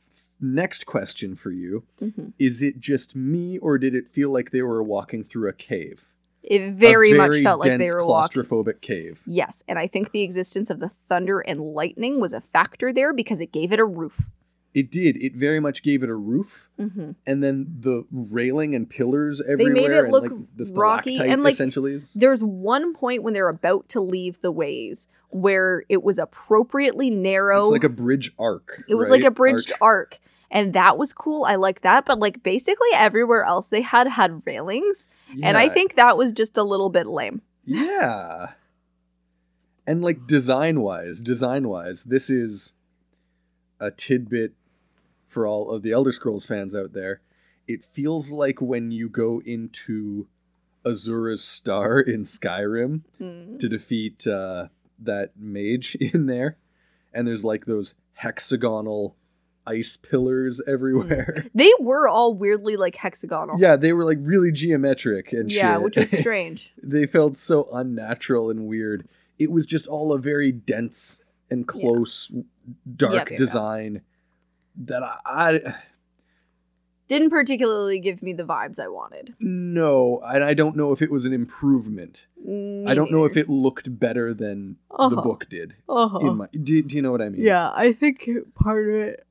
next 0.41 0.85
question 0.85 1.35
for 1.35 1.51
you, 1.51 1.83
Mhm. 2.01 2.33
is 2.39 2.61
it 2.61 2.79
just 2.79 3.15
me 3.15 3.57
or 3.59 3.77
did 3.77 3.93
it 3.95 4.07
feel 4.09 4.31
like 4.31 4.51
they 4.51 4.61
were 4.61 4.81
walking 4.83 5.23
through 5.23 5.49
a 5.49 5.53
cave? 5.53 6.05
it 6.41 6.71
very, 6.73 7.11
much 7.13 7.35
felt 7.43 7.59
like 7.59 7.67
dense, 7.77 7.89
they 7.89 7.93
were 7.93 8.05
walking 8.07 8.41
claustrophobic 8.43 8.79
cave. 8.79 9.21
yes 9.27 9.61
and 9.67 9.77
i 9.77 9.85
think 9.85 10.11
the 10.11 10.21
existence 10.21 10.69
of 10.69 10.79
the 10.79 10.87
thunder 11.09 11.41
and 11.41 11.59
lightning 11.59 12.21
was 12.21 12.31
a 12.31 12.39
factor 12.39 12.93
there 12.93 13.11
because 13.13 13.41
it 13.41 13.51
gave 13.51 13.73
it 13.73 13.79
a 13.79 13.85
roof 13.85 14.29
It 14.73 14.91
did. 14.91 15.17
It 15.17 15.35
very 15.35 15.59
much 15.59 15.81
gave 15.81 16.03
it 16.03 16.09
a 16.09 16.15
roof, 16.15 16.69
mm-hmm. 16.79 17.11
and 17.25 17.43
then 17.43 17.77
the 17.79 18.05
railing 18.11 18.75
and 18.75 18.87
pillars 18.87 19.41
everywhere, 19.41 19.73
They 19.73 19.81
made 19.81 19.91
it 19.91 20.03
and 20.03 20.11
look 20.11 20.23
like 20.23 20.31
the 20.55 20.71
rocky, 20.75 21.17
and, 21.17 21.41
like, 21.41 21.53
essentially. 21.53 21.99
there's 22.13 22.43
one 22.43 22.93
point 22.93 23.23
when 23.23 23.33
they're 23.33 23.49
about 23.49 23.89
to 23.89 23.99
leave 23.99 24.41
the 24.41 24.51
ways 24.51 25.07
where 25.29 25.83
it 25.89 26.03
was 26.03 26.19
appropriately 26.19 27.09
narrow 27.09 27.61
It's 27.61 27.71
like 27.71 27.83
a 27.83 27.89
bridge 27.89 28.31
arc. 28.37 28.83
It 28.87 28.95
was 28.95 29.09
right? 29.09 29.21
like 29.21 29.27
a 29.27 29.31
bridged 29.31 29.71
Arch. 29.73 29.81
arc. 29.81 30.19
And 30.51 30.73
that 30.73 30.97
was 30.97 31.13
cool. 31.13 31.43
I 31.45 31.55
liked 31.55 31.83
that. 31.83 32.05
But 32.05 32.19
like 32.19 32.41
basically 32.41 32.89
everywhere 32.93 33.43
else 33.43 33.69
they 33.69 33.81
had 33.81 34.07
had 34.07 34.41
railings. 34.45 35.07
And 35.43 35.57
I 35.57 35.69
think 35.69 35.95
that 35.95 36.17
was 36.17 36.33
just 36.33 36.57
a 36.57 36.63
little 36.63 36.89
bit 36.89 37.05
lame. 37.05 37.43
Yeah. 37.65 38.53
And 39.85 40.01
like 40.01 40.25
design 40.25 40.81
wise, 40.81 41.19
design 41.19 41.67
wise, 41.67 42.03
this 42.03 42.31
is 42.31 42.73
a 43.79 43.91
tidbit 43.91 44.53
for 45.29 45.47
all 45.47 45.71
of 45.71 45.81
the 45.83 45.91
Elder 45.93 46.11
Scrolls 46.11 46.45
fans 46.45 46.75
out 46.75 46.91
there. 46.93 47.21
It 47.67 47.83
feels 47.85 48.31
like 48.31 48.59
when 48.61 48.91
you 48.91 49.07
go 49.09 49.41
into 49.45 50.27
Azura's 50.85 51.43
Star 51.43 51.99
in 52.13 52.23
Skyrim 52.23 53.01
Mm. 53.21 53.59
to 53.59 53.69
defeat 53.69 54.25
uh, 54.27 54.67
that 54.99 55.31
mage 55.37 55.95
in 55.99 56.25
there, 56.25 56.57
and 57.13 57.27
there's 57.27 57.43
like 57.45 57.65
those 57.65 57.93
hexagonal 58.13 59.15
ice 59.67 59.97
pillars 59.97 60.61
everywhere. 60.65 61.45
They 61.53 61.71
were 61.79 62.07
all 62.07 62.33
weirdly 62.33 62.75
like 62.75 62.95
hexagonal. 62.95 63.59
yeah, 63.59 63.75
they 63.75 63.93
were 63.93 64.05
like 64.05 64.17
really 64.21 64.51
geometric 64.51 65.31
and 65.31 65.51
Yeah, 65.51 65.75
shit. 65.75 65.81
which 65.83 65.95
was 65.97 66.11
strange. 66.11 66.73
they 66.81 67.05
felt 67.05 67.37
so 67.37 67.69
unnatural 67.71 68.49
and 68.49 68.65
weird. 68.67 69.07
It 69.37 69.51
was 69.51 69.65
just 69.65 69.85
all 69.87 70.11
a 70.11 70.17
very 70.19 70.51
dense 70.51 71.19
and 71.51 71.67
close, 71.67 72.31
dark 72.95 73.13
Yeah, 73.13 73.19
yeah, 73.19 73.25
yeah. 73.31 73.37
design 73.37 74.01
that 74.79 75.03
I, 75.03 75.17
I 75.25 75.75
Didn't 77.07 77.29
particularly 77.31 77.99
give 77.99 78.21
me 78.23 78.33
the 78.33 78.43
vibes 78.43 78.79
I 78.79 78.87
wanted. 78.87 79.33
no, 79.39 80.21
and 80.25 80.43
I 80.43 80.53
don't 80.53 80.75
know 80.75 80.91
if 80.91 81.01
it 81.01 81.11
was 81.11 81.25
an 81.25 81.33
improvement. 81.33 82.25
I 82.47 82.93
don't 82.93 83.11
know 83.11 83.25
if 83.25 83.35
it 83.37 83.49
looked 83.49 83.99
better 83.99 84.33
than 84.33 84.77
the 84.89 84.95
Uh-huh. 85.03 85.21
book 85.21 85.47
did. 85.49 85.75
Uh-huh. 85.87 86.19
In 86.19 86.37
my, 86.37 86.47
do, 86.51 86.81
do 86.81 86.95
you 86.95 87.01
know 87.01 87.11
what 87.11 87.21
I 87.21 87.29
mean? 87.29 87.41
Yeah, 87.41 87.71
I 87.73 87.93
think 87.93 88.27
part 88.55 88.89
of 88.89 88.95
it. 88.95 89.25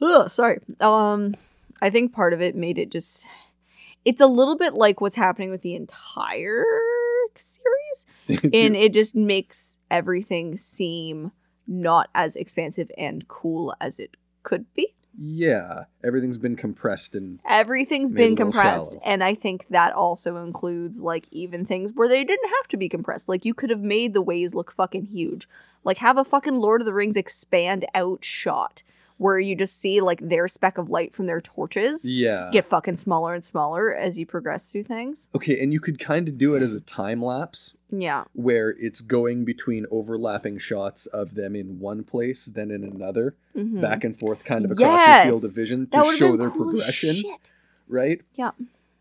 Ugh, 0.00 0.30
sorry. 0.30 0.58
Um, 0.80 1.34
I 1.80 1.90
think 1.90 2.12
part 2.12 2.32
of 2.32 2.40
it 2.40 2.54
made 2.54 2.78
it 2.78 2.90
just. 2.90 3.26
It's 4.04 4.20
a 4.20 4.26
little 4.26 4.56
bit 4.56 4.74
like 4.74 5.00
what's 5.00 5.14
happening 5.14 5.50
with 5.50 5.62
the 5.62 5.74
entire 5.76 6.64
series, 7.36 8.06
and 8.52 8.74
it 8.76 8.92
just 8.92 9.14
makes 9.14 9.78
everything 9.90 10.56
seem 10.56 11.30
not 11.68 12.08
as 12.14 12.34
expansive 12.34 12.90
and 12.98 13.26
cool 13.28 13.74
as 13.80 13.98
it 14.00 14.16
could 14.42 14.66
be. 14.74 14.94
yeah, 15.18 15.84
everything's 16.02 16.38
been 16.38 16.56
compressed 16.56 17.14
and 17.14 17.38
everything's 17.48 18.12
been 18.12 18.34
compressed, 18.36 18.96
and 19.04 19.22
I 19.22 19.34
think 19.34 19.66
that 19.70 19.92
also 19.92 20.42
includes 20.42 20.98
like 20.98 21.26
even 21.30 21.66
things 21.66 21.92
where 21.94 22.08
they 22.08 22.24
didn't 22.24 22.50
have 22.58 22.68
to 22.68 22.76
be 22.76 22.88
compressed. 22.88 23.28
Like 23.28 23.44
you 23.44 23.54
could 23.54 23.70
have 23.70 23.82
made 23.82 24.14
the 24.14 24.22
ways 24.22 24.54
look 24.54 24.72
fucking 24.72 25.06
huge. 25.06 25.48
Like 25.84 25.98
have 25.98 26.16
a 26.16 26.24
fucking 26.24 26.58
Lord 26.58 26.80
of 26.80 26.86
the 26.86 26.94
Rings 26.94 27.16
expand 27.16 27.84
out 27.94 28.24
shot 28.24 28.82
where 29.22 29.38
you 29.38 29.54
just 29.54 29.78
see 29.78 30.00
like 30.00 30.20
their 30.20 30.48
speck 30.48 30.78
of 30.78 30.90
light 30.90 31.14
from 31.14 31.26
their 31.26 31.40
torches 31.40 32.08
yeah. 32.08 32.50
get 32.52 32.66
fucking 32.66 32.96
smaller 32.96 33.34
and 33.34 33.44
smaller 33.44 33.94
as 33.94 34.18
you 34.18 34.26
progress 34.26 34.72
through 34.72 34.84
things. 34.84 35.28
okay, 35.34 35.62
and 35.62 35.72
you 35.72 35.80
could 35.80 35.98
kind 35.98 36.28
of 36.28 36.36
do 36.36 36.54
it 36.54 36.62
as 36.62 36.74
a 36.74 36.80
time 36.80 37.22
lapse 37.24 37.74
Yeah. 37.90 38.24
where 38.32 38.70
it's 38.70 39.00
going 39.00 39.44
between 39.44 39.86
overlapping 39.90 40.58
shots 40.58 41.06
of 41.06 41.34
them 41.34 41.54
in 41.54 41.78
one 41.78 42.02
place, 42.04 42.46
then 42.46 42.70
in 42.70 42.82
another, 42.84 43.34
Mhm. 43.56 43.80
back 43.80 44.02
and 44.04 44.18
forth, 44.18 44.44
kind 44.44 44.64
of 44.64 44.70
across 44.72 44.98
Yes! 44.98 45.24
your 45.26 45.32
field 45.34 45.44
of 45.50 45.54
vision 45.54 45.86
to 45.88 46.14
show 46.16 46.36
their 46.36 46.50
cool 46.50 46.64
progression, 46.70 47.14
shit. 47.16 47.50
right? 47.88 48.20
Yeah. 48.34 48.50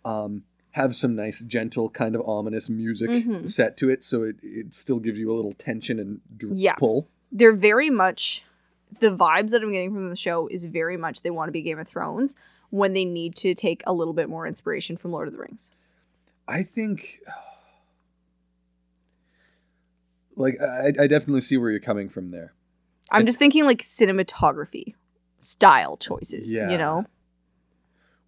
Um, 0.05 0.43
have 0.71 0.95
some 0.95 1.15
nice, 1.15 1.41
gentle, 1.41 1.89
kind 1.89 2.15
of 2.15 2.21
ominous 2.27 2.69
music 2.69 3.09
Mhm. 3.09 3.49
set 3.49 3.75
to 3.77 3.89
it, 3.89 4.03
so 4.03 4.23
it, 4.23 4.37
it 4.41 4.73
still 4.73 4.99
gives 4.99 5.19
you 5.19 5.31
a 5.31 5.35
little 5.35 5.53
tension 5.53 5.99
and 5.99 6.21
dr- 6.37 6.55
Yeah. 6.55 6.75
pull. 6.75 7.07
they're 7.33 7.55
very 7.55 7.89
much 7.89 8.43
the 9.00 9.10
vibes 9.15 9.51
that 9.51 9.62
I'm 9.63 9.71
getting 9.71 9.93
from 9.93 10.10
the 10.10 10.15
show 10.15 10.48
is 10.48 10.65
very 10.65 10.98
much 10.98 11.21
they 11.21 11.29
want 11.29 11.48
to 11.48 11.51
be 11.51 11.62
Game 11.62 11.79
of 11.79 11.88
Thrones 11.88 12.36
when 12.69 12.93
they 12.93 13.05
need 13.05 13.36
to 13.36 13.53
take 13.55 13.81
a 13.86 13.93
little 13.93 14.13
bit 14.13 14.29
more 14.29 14.45
inspiration 14.48 14.98
from 14.98 15.12
Lord 15.12 15.27
of 15.27 15.33
the 15.33 15.39
Rings. 15.39 15.71
I 16.48 16.63
think, 16.63 17.19
like, 20.36 20.60
I, 20.62 20.88
I 20.88 21.07
definitely 21.07 21.41
see 21.41 21.57
where 21.57 21.69
you're 21.71 21.79
coming 21.79 22.10
from 22.10 22.29
there. 22.29 22.53
I'm 23.10 23.24
It- 23.24 23.25
just 23.25 23.39
thinking 23.39 23.65
like 23.65 23.81
cinematography 23.81 24.95
style 25.39 25.98
choices, 25.98 26.53
Yeah. 26.53 26.69
you 26.69 26.77
know? 26.77 27.05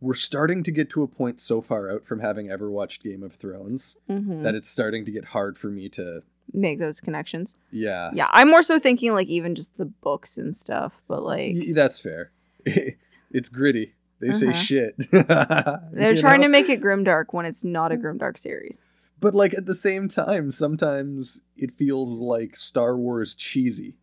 We're 0.02 0.16
starting 0.16 0.64
to 0.64 0.72
get 0.72 0.90
to 0.92 1.04
a 1.04 1.08
point 1.08 1.40
so 1.40 1.62
far 1.62 1.90
out 1.90 2.04
from 2.06 2.20
having 2.20 2.50
ever 2.52 2.70
watched 2.70 3.04
Game 3.04 3.24
of 3.24 3.34
Thrones 3.36 3.96
Mm-hmm. 4.10 4.42
that 4.44 4.54
it's 4.56 4.68
starting 4.68 5.06
to 5.06 5.12
get 5.12 5.26
hard 5.26 5.58
for 5.58 5.68
me 5.68 5.88
to, 5.90 6.24
Make 6.52 6.80
those 6.80 7.00
connections. 7.02 7.54
yeah, 7.72 8.12
Yeah, 8.14 8.28
I'm 8.32 8.50
more 8.50 8.62
so 8.64 8.80
thinking 8.80 9.14
like 9.14 9.28
even 9.28 9.56
just 9.56 9.76
the 9.78 9.86
books 9.86 10.38
and 10.38 10.56
stuff, 10.56 11.02
but 11.08 11.24
like 11.24 11.54
Y- 11.56 11.72
that's 11.74 12.00
fair. 12.00 12.32
it's 12.66 13.50
gritty. 13.50 13.94
They 14.20 14.32
say 14.32 14.48
Uh-huh. 14.50 14.58
shit. 14.58 14.96
They're 15.12 16.16
trying 16.16 16.42
to 16.42 16.48
make 16.48 16.70
it 16.70 16.82
grimdark 16.82 17.26
when 17.32 17.46
it's 17.46 17.64
not 17.64 17.92
a 17.92 17.96
grimdark 17.96 18.38
series. 18.38 18.78
But 19.20 19.34
like 19.34 19.54
at 19.54 19.66
the 19.66 19.76
same 19.76 20.08
time, 20.08 20.52
sometimes 20.52 21.40
it 21.58 21.72
feels 21.78 22.20
like 22.20 22.56
Star 22.56 22.96
Wars 22.98 23.36
cheesy. 23.36 23.96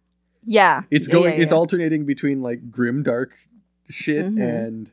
Yeah. 0.44 0.82
It's 0.90 1.06
Yeah, 1.08 1.12
going 1.12 1.34
yeah, 1.34 1.42
it's 1.42 1.52
alternating 1.52 2.04
between 2.06 2.40
like 2.42 2.70
grim 2.70 3.02
dark 3.02 3.32
shit 3.88 4.24
Mhm. 4.26 4.40
and 4.42 4.90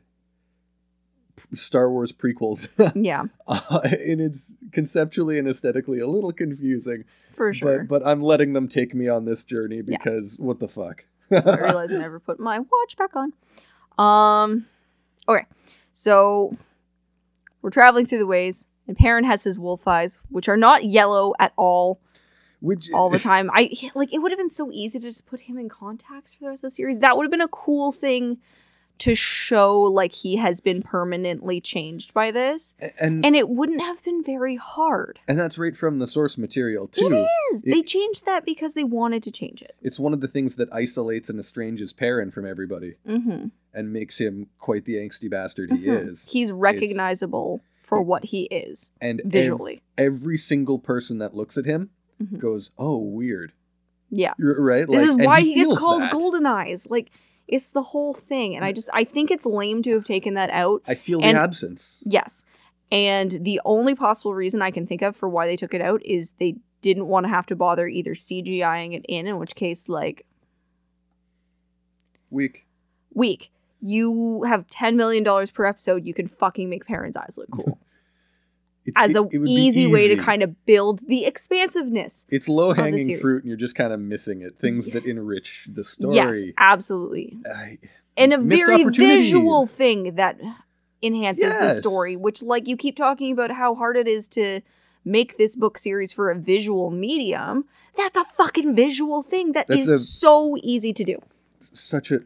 Star 1.54 1.90
Wars 1.90 2.12
prequels. 2.12 2.68
Yeah, 2.94 3.24
Uh, 3.46 3.80
and 3.84 4.20
it's 4.20 4.52
conceptually 4.72 5.38
and 5.38 5.46
aesthetically 5.48 5.98
a 6.00 6.06
little 6.06 6.32
confusing, 6.32 7.04
for 7.34 7.52
sure. 7.54 7.84
but 7.84 8.00
but 8.02 8.06
I'm 8.08 8.22
letting 8.22 8.52
them 8.52 8.68
take 8.68 8.94
me 8.94 9.08
on 9.08 9.24
this 9.24 9.44
journey 9.44 9.82
Yeah. 9.86 9.98
because 9.98 10.38
what 10.38 10.58
the 10.60 10.68
fuck? 10.68 11.04
I 11.30 11.56
realize 11.60 11.92
I 11.92 11.98
never 11.98 12.18
put 12.20 12.40
my 12.40 12.58
watch 12.58 12.96
back 12.96 13.10
on. 13.14 13.32
Um, 13.98 14.66
okay, 15.28 15.44
so 15.92 16.56
we're 17.62 17.70
traveling 17.70 18.06
through 18.06 18.18
the 18.18 18.26
ways, 18.26 18.66
and 18.86 18.96
Perrin 18.96 19.24
has 19.24 19.44
his 19.44 19.58
wolf 19.58 19.86
eyes, 19.86 20.18
which 20.30 20.48
are 20.48 20.56
not 20.56 20.84
yellow 20.84 21.34
at 21.38 21.52
all, 21.56 22.00
Which 22.60 22.90
all 22.92 23.10
the 23.10 23.18
time. 23.30 23.50
I 23.52 23.70
like 23.94 24.12
it 24.14 24.18
would 24.20 24.30
have 24.32 24.38
been 24.38 24.48
so 24.48 24.70
easy 24.72 24.98
to 25.00 25.06
just 25.06 25.26
put 25.26 25.40
him 25.40 25.58
in 25.58 25.68
contacts 25.68 26.34
for 26.34 26.44
the 26.44 26.48
rest 26.50 26.64
of 26.64 26.70
the 26.70 26.74
series. 26.74 26.98
That 27.00 27.16
would 27.16 27.24
have 27.24 27.30
been 27.30 27.40
a 27.40 27.48
cool 27.48 27.92
thing 27.92 28.38
to 28.98 29.14
show, 29.14 29.80
like 29.80 30.12
he 30.12 30.36
has 30.36 30.60
been 30.60 30.82
permanently 30.82 31.60
changed 31.60 32.12
by 32.12 32.30
this, 32.30 32.74
and 32.98 33.24
and 33.24 33.36
it 33.36 33.48
wouldn't 33.48 33.80
have 33.80 34.02
been 34.02 34.22
very 34.24 34.56
hard. 34.56 35.20
and 35.28 35.38
that's 35.38 35.56
right 35.58 35.76
from 35.76 35.98
the 36.00 36.06
source 36.06 36.36
material 36.36 36.88
too. 36.88 37.06
It 37.06 37.28
is. 37.54 37.62
It- 37.62 37.70
they 37.72 37.82
changed 37.82 38.26
that 38.26 38.44
because 38.44 38.74
they 38.74 38.84
wanted 38.84 39.22
to 39.24 39.30
change 39.30 39.62
it. 39.62 39.76
It's 39.82 39.98
one 40.00 40.12
of 40.12 40.20
the 40.20 40.28
things 40.28 40.56
that 40.56 40.72
isolates 40.72 41.30
and 41.30 41.38
estranges 41.38 41.92
Perrin 41.92 42.30
from 42.30 42.44
everybody 42.46 42.94
Mm-hmm. 43.06 43.46
and 43.74 43.92
makes 43.92 44.18
him 44.18 44.48
quite 44.58 44.84
the 44.84 44.94
angsty 44.96 45.30
bastard 45.30 45.70
he 45.70 45.86
Mhm. 45.86 46.10
is. 46.10 46.28
He's 46.30 46.50
recognizable 46.50 47.60
for 47.82 48.02
what 48.02 48.26
he 48.26 48.42
is 48.44 48.90
and 49.00 49.20
ev- 49.20 49.26
visually. 49.30 49.80
every 49.96 50.36
single 50.36 50.78
person 50.78 51.18
that 51.18 51.34
looks 51.34 51.56
at 51.56 51.64
him 51.64 51.90
Mhm. 52.22 52.38
goes, 52.38 52.70
"Oh, 52.76 52.98
weird." 52.98 53.52
Yeah. 54.10 54.32
Right. 54.38 54.86
This 54.88 54.96
Like, 54.96 55.20
is 55.20 55.26
why 55.26 55.40
he, 55.42 55.54
gets 55.54 55.78
called 55.78 56.02
that. 56.02 56.12
Golden 56.12 56.46
Eyes. 56.46 56.86
Like 56.90 57.10
it's 57.48 57.70
the 57.72 57.82
whole 57.82 58.12
thing, 58.14 58.54
and 58.54 58.64
I 58.64 58.72
just 58.72 58.90
I 58.92 59.04
think 59.04 59.30
it's 59.30 59.44
lame 59.46 59.82
to 59.82 59.92
have 59.94 60.04
taken 60.04 60.34
that 60.34 60.50
out. 60.50 60.82
I 60.86 60.94
feel 60.94 61.20
and- 61.22 61.36
the 61.36 61.40
absence. 61.40 62.00
Yes, 62.04 62.44
and 62.92 63.30
the 63.42 63.60
only 63.64 63.94
possible 63.94 64.34
reason 64.34 64.62
I 64.62 64.70
can 64.70 64.86
think 64.86 65.02
of 65.02 65.16
for 65.16 65.28
why 65.28 65.46
they 65.46 65.56
took 65.56 65.74
it 65.74 65.80
out 65.80 66.04
is 66.04 66.32
they 66.38 66.56
didn't 66.80 67.06
want 67.08 67.24
to 67.24 67.28
have 67.30 67.46
to 67.46 67.56
bother 67.56 67.88
either 67.88 68.14
CGIing 68.14 68.94
it 68.94 69.04
in, 69.08 69.26
in 69.26 69.38
which 69.38 69.54
case 69.56 69.88
like 69.88 70.24
Weak. 72.30 72.66
weak. 73.14 73.50
You 73.80 74.42
have 74.44 74.66
ten 74.68 74.96
million 74.96 75.22
dollars 75.24 75.50
per 75.50 75.64
episode. 75.64 76.04
You 76.04 76.12
can 76.14 76.28
fucking 76.28 76.68
make 76.68 76.84
Perrin's 76.84 77.16
eyes 77.16 77.36
look 77.38 77.50
cool 77.50 77.78
It's, 78.88 78.96
as 78.98 79.14
it- 79.14 79.18
a 79.18 79.22
it 79.30 79.38
would 79.38 79.44
be 79.44 79.50
easy 79.52 79.86
way 79.86 80.08
to 80.08 80.16
kind 80.16 80.42
of 80.42 80.64
build 80.66 81.00
the 81.06 81.24
expansiveness. 81.24 82.26
It's 82.30 82.48
low 82.48 82.72
hanging 82.72 83.18
fruit, 83.20 83.42
and 83.44 83.48
you're 83.48 83.56
just 83.56 83.74
kind 83.74 83.92
of 83.92 84.00
missing 84.00 84.42
it. 84.42 84.58
Things 84.58 84.90
that 84.90 85.04
enrich 85.04 85.68
the 85.72 85.84
story. 85.84 86.16
Yes, 86.16 86.44
absolutely. 86.58 87.38
I- 87.50 87.78
and 88.16 88.32
a 88.32 88.38
very 88.38 88.84
visual 88.84 89.66
thing 89.66 90.16
that 90.16 90.40
enhances 91.00 91.54
the 91.54 91.70
story 91.70 92.16
which 92.16 92.42
like 92.42 92.66
you 92.66 92.76
keep 92.76 92.96
talking 92.96 93.30
about 93.30 93.52
how 93.52 93.72
hard 93.76 93.96
it 93.96 94.08
is 94.08 94.26
to 94.26 94.60
make 95.04 95.38
this 95.38 95.54
book 95.54 95.78
series 95.78 96.12
for 96.12 96.28
a 96.28 96.34
visual 96.34 96.90
medium 96.90 97.64
that's 97.96 98.18
a 98.18 98.24
fucking 98.36 98.74
visual 98.74 99.22
thing 99.22 99.52
that 99.52 99.70
is 99.70 99.86
That's 99.86 100.00
a- 100.02 100.04
so 100.04 100.56
easy 100.60 100.92
to 100.92 101.04
do 101.04 101.18
such 101.72 102.10
a 102.10 102.20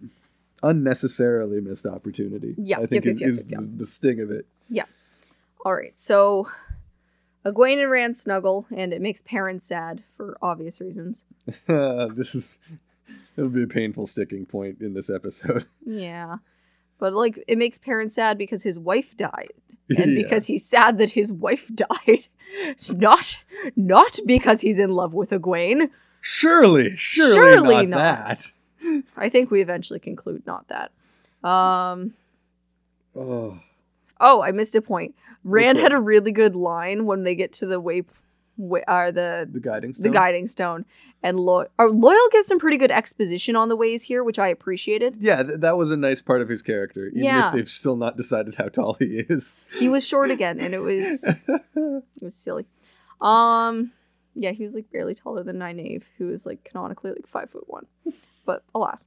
unnecessarily 0.63 1.61
missed 1.61 1.87
opportunity. 1.87 2.55
Yeah, 2.57 2.79
I 2.79 2.87
think 2.87 3.05
yep, 3.05 3.15
is, 3.15 3.21
yep, 3.21 3.29
is 3.31 3.39
yep, 3.41 3.51
yep. 3.51 3.61
The, 3.61 3.77
the 3.79 3.87
sting 3.87 4.21
of 4.21 4.31
it. 4.31 4.47
All 5.65 5.75
right 5.75 5.99
so 5.99 6.49
Egwene 7.45 7.81
and 7.83 7.91
Rand 7.91 8.17
snuggle 8.17 8.67
and 8.75 8.93
it 8.93 9.01
makes 9.01 9.23
parents 9.23 9.67
sad 9.67 10.03
for 10.17 10.37
obvious 10.43 10.81
reasons 10.81 11.25
this 11.67 12.35
is 12.35 12.59
it'll 13.37 13.51
be 13.51 13.65
a 13.65 13.67
painful 13.67 14.07
sticking 14.07 14.47
point 14.47 14.81
in 14.81 14.95
this 14.95 15.11
episode. 15.11 15.67
yeah 15.87 16.37
but 16.99 17.13
like 17.13 17.43
it 17.49 17.59
makes 17.59 17.79
parents 17.79 18.15
sad 18.15 18.39
because 18.39 18.63
his 18.63 18.79
wife 18.79 19.17
died 19.17 19.51
and 19.89 20.13
Yeah. 20.13 20.23
because 20.23 20.47
he's 20.47 20.65
sad 20.65 20.99
that 20.99 21.11
his 21.11 21.33
wife 21.33 21.69
died 21.75 22.29
not 22.91 23.43
not 23.77 24.19
because 24.27 24.61
he's 24.61 24.79
in 24.79 24.91
love 24.91 25.15
with 25.15 25.31
Egwene 25.31 25.91
surely, 26.21 26.95
surely, 26.97 27.35
Surely 27.35 27.87
not, 27.87 27.89
not. 27.89 27.99
that. 28.79 29.03
I 29.17 29.29
think 29.29 29.51
we 29.51 29.61
eventually 29.61 29.99
conclude 30.01 30.47
not 30.47 30.67
that. 30.69 30.93
Um 31.49 32.15
Oh, 33.17 33.59
oh, 34.23 34.41
I 34.43 34.53
missed 34.53 34.75
a 34.75 34.81
point. 34.81 35.15
Rand 35.45 35.77
Okay. 35.77 35.83
had 35.83 35.93
a 35.93 35.99
really 36.01 36.33
good 36.33 36.55
line 36.57 37.05
when 37.05 37.25
they 37.25 37.35
get 37.35 37.53
to 37.55 37.67
the 37.67 37.79
way, 37.81 38.05
way 38.57 38.83
uh, 38.89 39.11
the 39.11 39.49
the 39.53 39.61
guiding 39.61 39.91
the 39.93 39.97
stone? 40.03 40.13
guiding 40.13 40.47
stone 40.47 40.85
and 41.25 41.37
Loial 41.39 41.67
or 41.79 41.91
Loial 41.91 42.31
gives 42.33 42.47
some 42.47 42.59
pretty 42.59 42.77
good 42.77 42.91
exposition 42.91 43.55
on 43.57 43.69
the 43.69 43.77
ways 43.77 44.05
here, 44.05 44.23
which 44.25 44.39
I 44.39 44.49
appreciated. 44.49 45.17
Yeah, 45.21 45.43
th- 45.43 45.61
that 45.61 45.77
was 45.77 45.91
a 45.91 45.97
nice 45.97 46.23
part 46.23 46.43
of 46.43 46.49
his 46.49 46.63
character, 46.63 47.07
even 47.09 47.25
Yeah. 47.25 47.49
if 47.49 47.55
they've 47.55 47.69
still 47.69 47.97
not 47.97 48.17
decided 48.17 48.55
how 48.57 48.69
tall 48.69 48.95
he 48.99 49.25
is. 49.29 49.57
He 49.79 49.89
was 49.89 50.07
short 50.07 50.31
again 50.31 50.59
and 50.61 50.75
it 50.75 50.81
was 50.81 51.25
it 51.77 52.03
was 52.23 52.35
silly. 52.37 52.67
Um 53.21 53.93
yeah, 54.35 54.53
he 54.53 54.65
was 54.65 54.75
like 54.75 54.91
barely 54.91 55.15
taller 55.15 55.43
than 55.43 55.59
Nynaeve, 55.59 56.05
who 56.19 56.31
is 56.33 56.47
like 56.47 56.65
canonically 56.65 57.11
like 57.11 57.27
five 57.27 57.51
foot 57.51 57.65
one. 57.69 57.87
But 58.47 58.63
alas. 58.75 59.07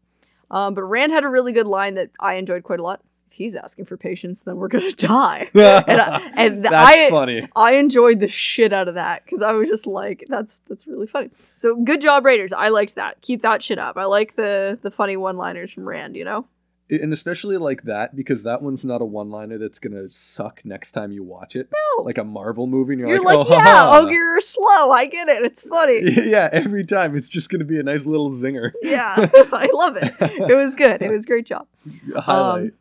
Um, 0.51 0.75
but 0.75 0.83
Rand 0.83 1.11
had 1.11 1.23
a 1.23 1.27
really 1.29 1.51
good 1.51 1.65
line 1.65 1.95
that 1.95 2.11
I 2.19 2.35
enjoyed 2.35 2.63
quite 2.63 2.79
a 2.79 2.83
lot. 2.83 3.01
He's 3.35 3.53
asking 3.53 3.83
for 3.85 3.97
patience, 3.97 4.43
then 4.43 4.55
we're 4.55 4.69
gonna 4.69 4.91
die. 4.97 5.49
And 5.53 6.01
I- 6.01 6.31
and 6.37 6.63
That's 6.63 6.73
I- 6.75 7.09
funny. 7.09 7.47
I 7.55 7.73
enjoyed 7.73 8.21
the 8.21 8.29
shit 8.29 8.71
out 8.71 8.87
of 8.87 8.95
that 8.95 9.25
because 9.25 9.41
I 9.41 9.51
was 9.51 9.67
just 9.67 9.85
like, 9.85 10.23
that's 10.29 10.61
that's 10.69 10.87
really 10.87 11.07
funny. 11.07 11.29
So 11.53 11.75
good 11.75 11.99
job, 11.99 12.23
Raiders. 12.23 12.53
I 12.53 12.69
liked 12.69 12.95
that. 12.95 13.21
Keep 13.21 13.41
that 13.41 13.61
shit 13.61 13.77
up. 13.77 13.97
I 13.97 14.05
like 14.05 14.35
the 14.37 14.79
the 14.81 14.89
funny 14.91 15.17
one 15.17 15.35
liners 15.35 15.71
from 15.73 15.85
Rand. 15.87 16.15
You 16.15 16.23
know? 16.23 16.47
And 16.87 17.11
especially 17.11 17.57
like 17.57 17.81
that, 17.85 18.15
because 18.15 18.43
that 18.43 18.61
one's 18.61 18.85
not 18.85 19.01
a 19.01 19.05
one 19.05 19.31
liner 19.31 19.57
that's 19.57 19.79
gonna 19.79 20.09
suck 20.11 20.61
next 20.63 20.91
time 20.93 21.11
you 21.11 21.23
watch 21.23 21.55
it. 21.55 21.67
No. 21.71 22.03
Like 22.03 22.19
a 22.19 22.23
Marvel 22.23 22.67
movie, 22.67 22.93
and 22.93 22.99
you're, 22.99 23.09
You're 23.09 23.23
like, 23.23 23.37
like, 23.39 23.47
oh, 23.49 23.53
yeah, 23.53 23.63
haha." 23.63 23.99
oh, 24.05 24.09
you're 24.11 24.39
slow. 24.39 24.91
I 24.91 25.07
get 25.07 25.27
it. 25.27 25.43
It's 25.43 25.63
funny. 25.63 26.01
yeah, 26.29 26.47
every 26.53 26.85
time 26.85 27.17
it's 27.17 27.27
just 27.27 27.49
gonna 27.49 27.63
be 27.65 27.79
a 27.79 27.83
nice 27.83 28.05
little 28.05 28.29
zinger. 28.31 28.71
Yeah, 28.83 29.15
I 29.51 29.67
love 29.73 29.97
it. 29.97 30.13
It 30.21 30.55
was 30.55 30.75
good. 30.75 31.01
It 31.01 31.09
was 31.11 31.25
great 31.25 31.47
job. 31.47 31.67
Highlight. 32.15 32.61
Um, 32.65 32.71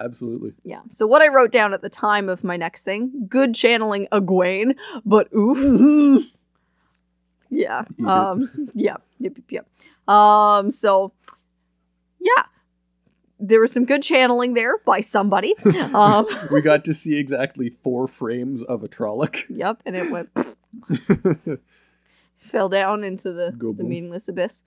Absolutely. 0.00 0.52
Yeah. 0.64 0.80
So 0.90 1.06
what 1.06 1.22
I 1.22 1.28
wrote 1.28 1.52
down 1.52 1.74
at 1.74 1.82
the 1.82 1.88
time 1.90 2.28
of 2.28 2.42
my 2.44 2.56
next 2.56 2.82
thing: 2.84 3.26
good 3.28 3.54
channeling 3.54 4.08
Egwene, 4.12 4.74
but 5.04 5.28
oof. 5.34 6.24
Yeah. 7.54 7.84
Um. 8.06 8.48
Yeah. 8.74 8.96
Yep. 9.18 9.36
Yep. 9.50 9.66
Yep. 10.08 10.14
Um. 10.14 10.70
So. 10.70 11.12
Yeah. 12.18 12.44
There 13.38 13.60
was 13.60 13.72
some 13.72 13.84
good 13.84 14.02
channeling 14.02 14.54
there 14.54 14.78
by 14.86 15.00
somebody. 15.00 15.54
Um. 15.94 16.26
we 16.50 16.62
got 16.62 16.84
to 16.86 16.94
see 16.94 17.18
exactly 17.18 17.68
four 17.68 18.08
frames 18.08 18.62
of 18.62 18.82
a 18.82 18.88
Trolloc. 18.88 19.42
yep. 19.50 19.82
And 19.84 19.96
it 19.96 20.10
went 20.10 20.30
fell 22.38 22.68
down 22.70 23.04
into 23.04 23.32
the 23.32 23.54
Go 23.56 23.68
the 23.72 23.82
boom. 23.82 23.88
meaningless 23.90 24.28
abyss, 24.28 24.62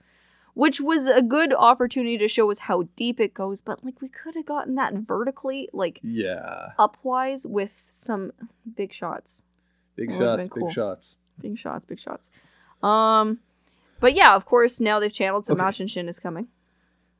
which 0.56 0.80
was 0.80 1.06
a 1.06 1.20
good 1.20 1.52
opportunity 1.52 2.16
to 2.16 2.26
show 2.26 2.50
us 2.50 2.60
how 2.60 2.88
deep 2.96 3.20
it 3.20 3.34
goes. 3.34 3.60
But 3.60 3.84
like 3.84 4.00
we 4.00 4.08
could 4.08 4.34
have 4.36 4.46
gotten 4.46 4.74
that 4.76 4.94
vertically, 4.94 5.68
like 5.74 6.00
yeah. 6.02 6.70
upwise 6.78 7.44
with 7.44 7.84
some 7.90 8.32
big 8.74 8.90
shots. 8.94 9.42
Big 9.96 10.12
That 10.12 10.16
shots, 10.18 10.48
cool. 10.48 10.66
big 10.68 10.74
shots. 10.74 11.16
Big 11.42 11.58
shots, 11.58 11.84
big 11.84 12.00
shots. 12.00 12.30
Um, 12.82 13.40
but 14.00 14.14
yeah, 14.14 14.34
of 14.34 14.46
course, 14.46 14.80
now 14.80 14.98
they've 14.98 15.12
channeled, 15.12 15.44
so 15.44 15.52
Okay. 15.52 15.62
Machin 15.62 15.88
Shin 15.88 16.08
is 16.08 16.18
coming. 16.18 16.48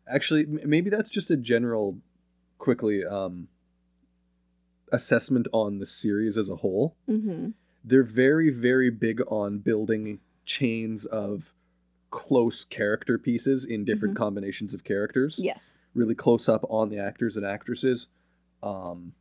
Actually, 0.08 0.44
m- 0.44 0.60
maybe 0.64 0.88
that's 0.88 1.10
just 1.10 1.30
a 1.30 1.36
general, 1.36 1.98
quickly, 2.56 3.04
um, 3.04 3.48
assessment 4.92 5.46
on 5.52 5.78
the 5.78 5.84
series 5.84 6.38
as 6.38 6.48
a 6.48 6.56
whole. 6.56 6.96
Mm-hmm. 7.06 7.50
They're 7.84 8.02
very, 8.02 8.48
very 8.48 8.88
big 8.88 9.20
on 9.28 9.58
building 9.58 10.20
chains 10.46 11.04
of 11.04 11.52
close 12.16 12.64
character 12.64 13.18
pieces 13.18 13.64
in 13.64 13.84
different 13.84 14.14
Mm-hmm. 14.14 14.22
combinations 14.24 14.72
of 14.74 14.82
characters. 14.84 15.38
Yes, 15.38 15.74
Really 15.94 16.14
close 16.14 16.48
up 16.48 16.64
on 16.68 16.88
the 16.88 16.98
actors 16.98 17.36
and 17.36 17.44
actresses. 17.46 18.06
Um, 18.62 19.12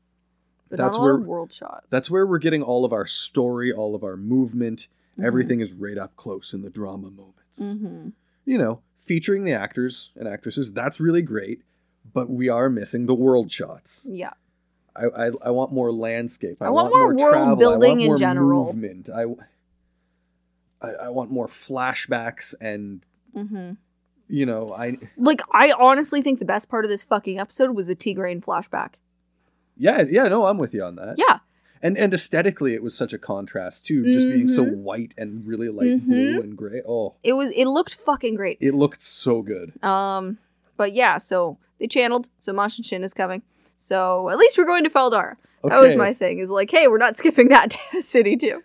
but 0.70 0.78
That's 0.78 0.96
not 0.98 1.02
a 1.02 1.06
lot 1.06 1.14
of 1.16 1.20
where- 1.22 1.28
world 1.30 1.52
shots. 1.54 1.88
that's 1.90 2.10
where 2.10 2.26
we're 2.26 2.40
getting 2.40 2.64
all 2.64 2.86
of 2.86 2.94
our 2.94 3.06
story, 3.06 3.72
all 3.74 3.96
of 3.96 4.04
our 4.04 4.18
movement. 4.18 4.88
Mhm. 5.20 5.26
Everything 5.26 5.60
is 5.62 5.72
right 5.74 5.98
up 5.98 6.16
close 6.16 6.54
in 6.54 6.62
the 6.62 6.70
drama 6.70 7.10
moments. 7.12 7.60
Mhm. 7.62 8.14
You 8.46 8.58
know, 8.58 8.80
featuring 8.98 9.44
the 9.44 9.54
actors 9.54 10.12
and 10.16 10.28
actresses. 10.28 10.72
That's 10.74 11.00
really 11.00 11.22
great, 11.22 11.62
but 12.14 12.30
we 12.30 12.50
are 12.50 12.70
missing 12.70 13.06
the 13.06 13.14
world 13.16 13.52
shots. 13.52 14.06
Yeah, 14.08 14.34
I 14.96 15.06
I, 15.06 15.32
I 15.44 15.52
want 15.52 15.72
more 15.72 15.92
landscape. 15.92 16.58
I, 16.62 16.66
I 16.68 16.70
want 16.70 16.94
more 16.94 17.14
world 17.16 17.34
travel. 17.34 17.56
building 17.58 17.92
I 17.92 17.94
want 17.94 18.02
in 18.02 18.08
more 18.08 18.18
general. 18.18 18.66
Movement. 18.66 19.10
I, 19.10 19.26
I 20.86 21.06
I 21.06 21.10
want 21.10 21.32
more 21.32 21.48
flashbacks 21.48 22.54
and 22.62 23.02
hmm 23.34 23.72
you 24.28 24.46
know 24.46 24.74
I 24.74 24.98
like 25.18 25.42
I 25.54 25.72
honestly 25.78 26.22
think 26.22 26.40
the 26.40 26.46
best 26.46 26.70
part 26.70 26.86
of 26.86 26.90
this 26.90 27.04
fucking 27.04 27.40
episode 27.40 27.72
was 27.76 27.88
the 27.88 27.96
Tigraine 27.96 28.42
flashback. 28.44 28.94
Yeah, 29.78 30.04
yeah, 30.10 30.28
no, 30.30 30.46
I'm 30.46 30.58
with 30.58 30.74
you 30.74 30.84
on 30.84 30.96
that. 30.96 31.16
Yeah. 31.18 31.40
And 31.82 31.98
and 31.98 32.14
aesthetically 32.14 32.74
it 32.74 32.82
was 32.82 32.96
such 32.96 33.14
a 33.14 33.18
contrast 33.20 33.86
too, 33.86 34.12
just 34.12 34.28
being 34.28 34.48
so 34.48 34.66
Mhm. 34.66 34.78
white 34.78 35.14
and 35.18 35.46
really 35.46 35.70
light 35.70 36.04
blue 36.08 36.40
and 36.42 36.56
gray. 36.58 36.82
Oh, 36.88 37.16
It 37.24 37.34
was 37.34 37.52
it 37.56 37.66
looked 37.68 37.94
fucking 37.96 38.36
great. 38.36 38.58
it 38.62 38.74
looked 38.74 39.02
so 39.04 39.42
good. 39.42 39.74
Um, 39.84 40.38
but 40.78 40.94
yeah, 40.94 41.18
so 41.18 41.58
they 41.80 41.88
channeled. 41.88 42.30
So 42.40 42.54
Machin 42.54 42.84
Shin 42.84 43.04
is 43.04 43.14
coming. 43.14 43.42
So 43.78 44.30
at 44.30 44.38
least 44.38 44.58
we're 44.58 44.66
going 44.66 44.86
to 44.86 44.90
Fal 44.90 45.10
Dara. 45.12 45.38
That 45.66 45.80
was 45.80 45.96
my 45.96 46.14
thing. 46.14 46.40
Is 46.40 46.50
like, 46.50 46.72
hey, 46.72 46.88
we're 46.88 46.98
not 46.98 47.18
skipping 47.22 47.50
that 47.50 47.76
city 48.00 48.38
too. 48.38 48.64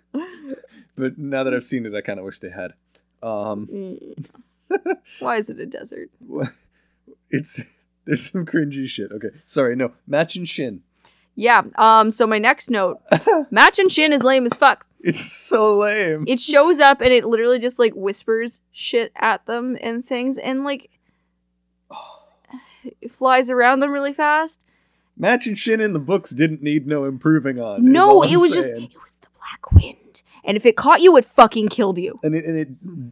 But 1.01 1.19
now 1.19 1.43
that 1.45 1.55
I've 1.55 1.65
seen 1.65 1.87
it, 1.87 1.95
I 1.95 2.01
kind 2.01 2.19
of 2.19 2.25
wish 2.25 2.39
they 2.39 2.51
had. 2.51 2.75
Um, 3.23 3.67
Mm. 3.73 4.27
Why 5.19 5.37
is 5.37 5.51
it 5.51 5.59
a 5.59 5.67
desert? 5.67 6.11
it's 7.31 7.61
there's 8.05 8.31
some 8.31 8.47
cringy 8.47 8.87
shit. 8.87 9.11
Okay, 9.11 9.31
sorry, 9.47 9.75
no, 9.75 9.93
Machin 10.07 10.45
Shin. 10.45 10.83
Yeah. 11.35 11.63
Um. 11.77 12.11
So 12.13 12.25
my 12.27 12.39
next 12.39 12.71
note, 12.71 13.01
Machin 13.51 13.89
Shin 13.89 14.13
is 14.13 14.23
lame 14.23 14.47
as 14.47 14.55
fuck. 14.55 14.87
It's 15.01 15.21
so 15.21 15.77
lame. 15.79 16.25
It 16.29 16.39
shows 16.39 16.79
up 16.79 17.01
and 17.01 17.13
it 17.13 17.25
literally 17.25 17.59
just 17.59 17.79
like 17.81 17.95
whispers 17.95 18.61
shit 18.71 19.11
at 19.17 19.45
them 19.47 19.77
and 19.81 20.05
things 20.07 20.39
and 20.39 20.63
like 20.63 20.91
it 23.01 23.11
flies 23.13 23.51
around 23.51 23.81
them 23.81 23.91
really 23.91 24.13
fast. 24.13 24.63
Machin 25.17 25.55
Shin 25.55 25.81
in 25.81 25.93
the 25.93 25.99
books 25.99 26.31
didn't 26.31 26.63
need 26.63 26.87
no 26.87 27.05
improving 27.07 27.59
on. 27.59 27.91
no, 27.91 28.23
it 28.23 28.37
was 28.37 28.53
just 28.53 28.73
it 28.73 28.91
was 29.03 29.19
the 29.21 29.29
black 29.39 29.73
wind, 29.73 29.97
and 30.45 30.57
if 30.57 30.65
it 30.67 30.77
caught 30.77 31.01
you, 31.01 31.17
it 31.17 31.25
fucking 31.25 31.69
killed 31.69 31.99
you. 31.99 32.19
and 32.23 32.35
it, 32.35 32.45
and 32.45 32.57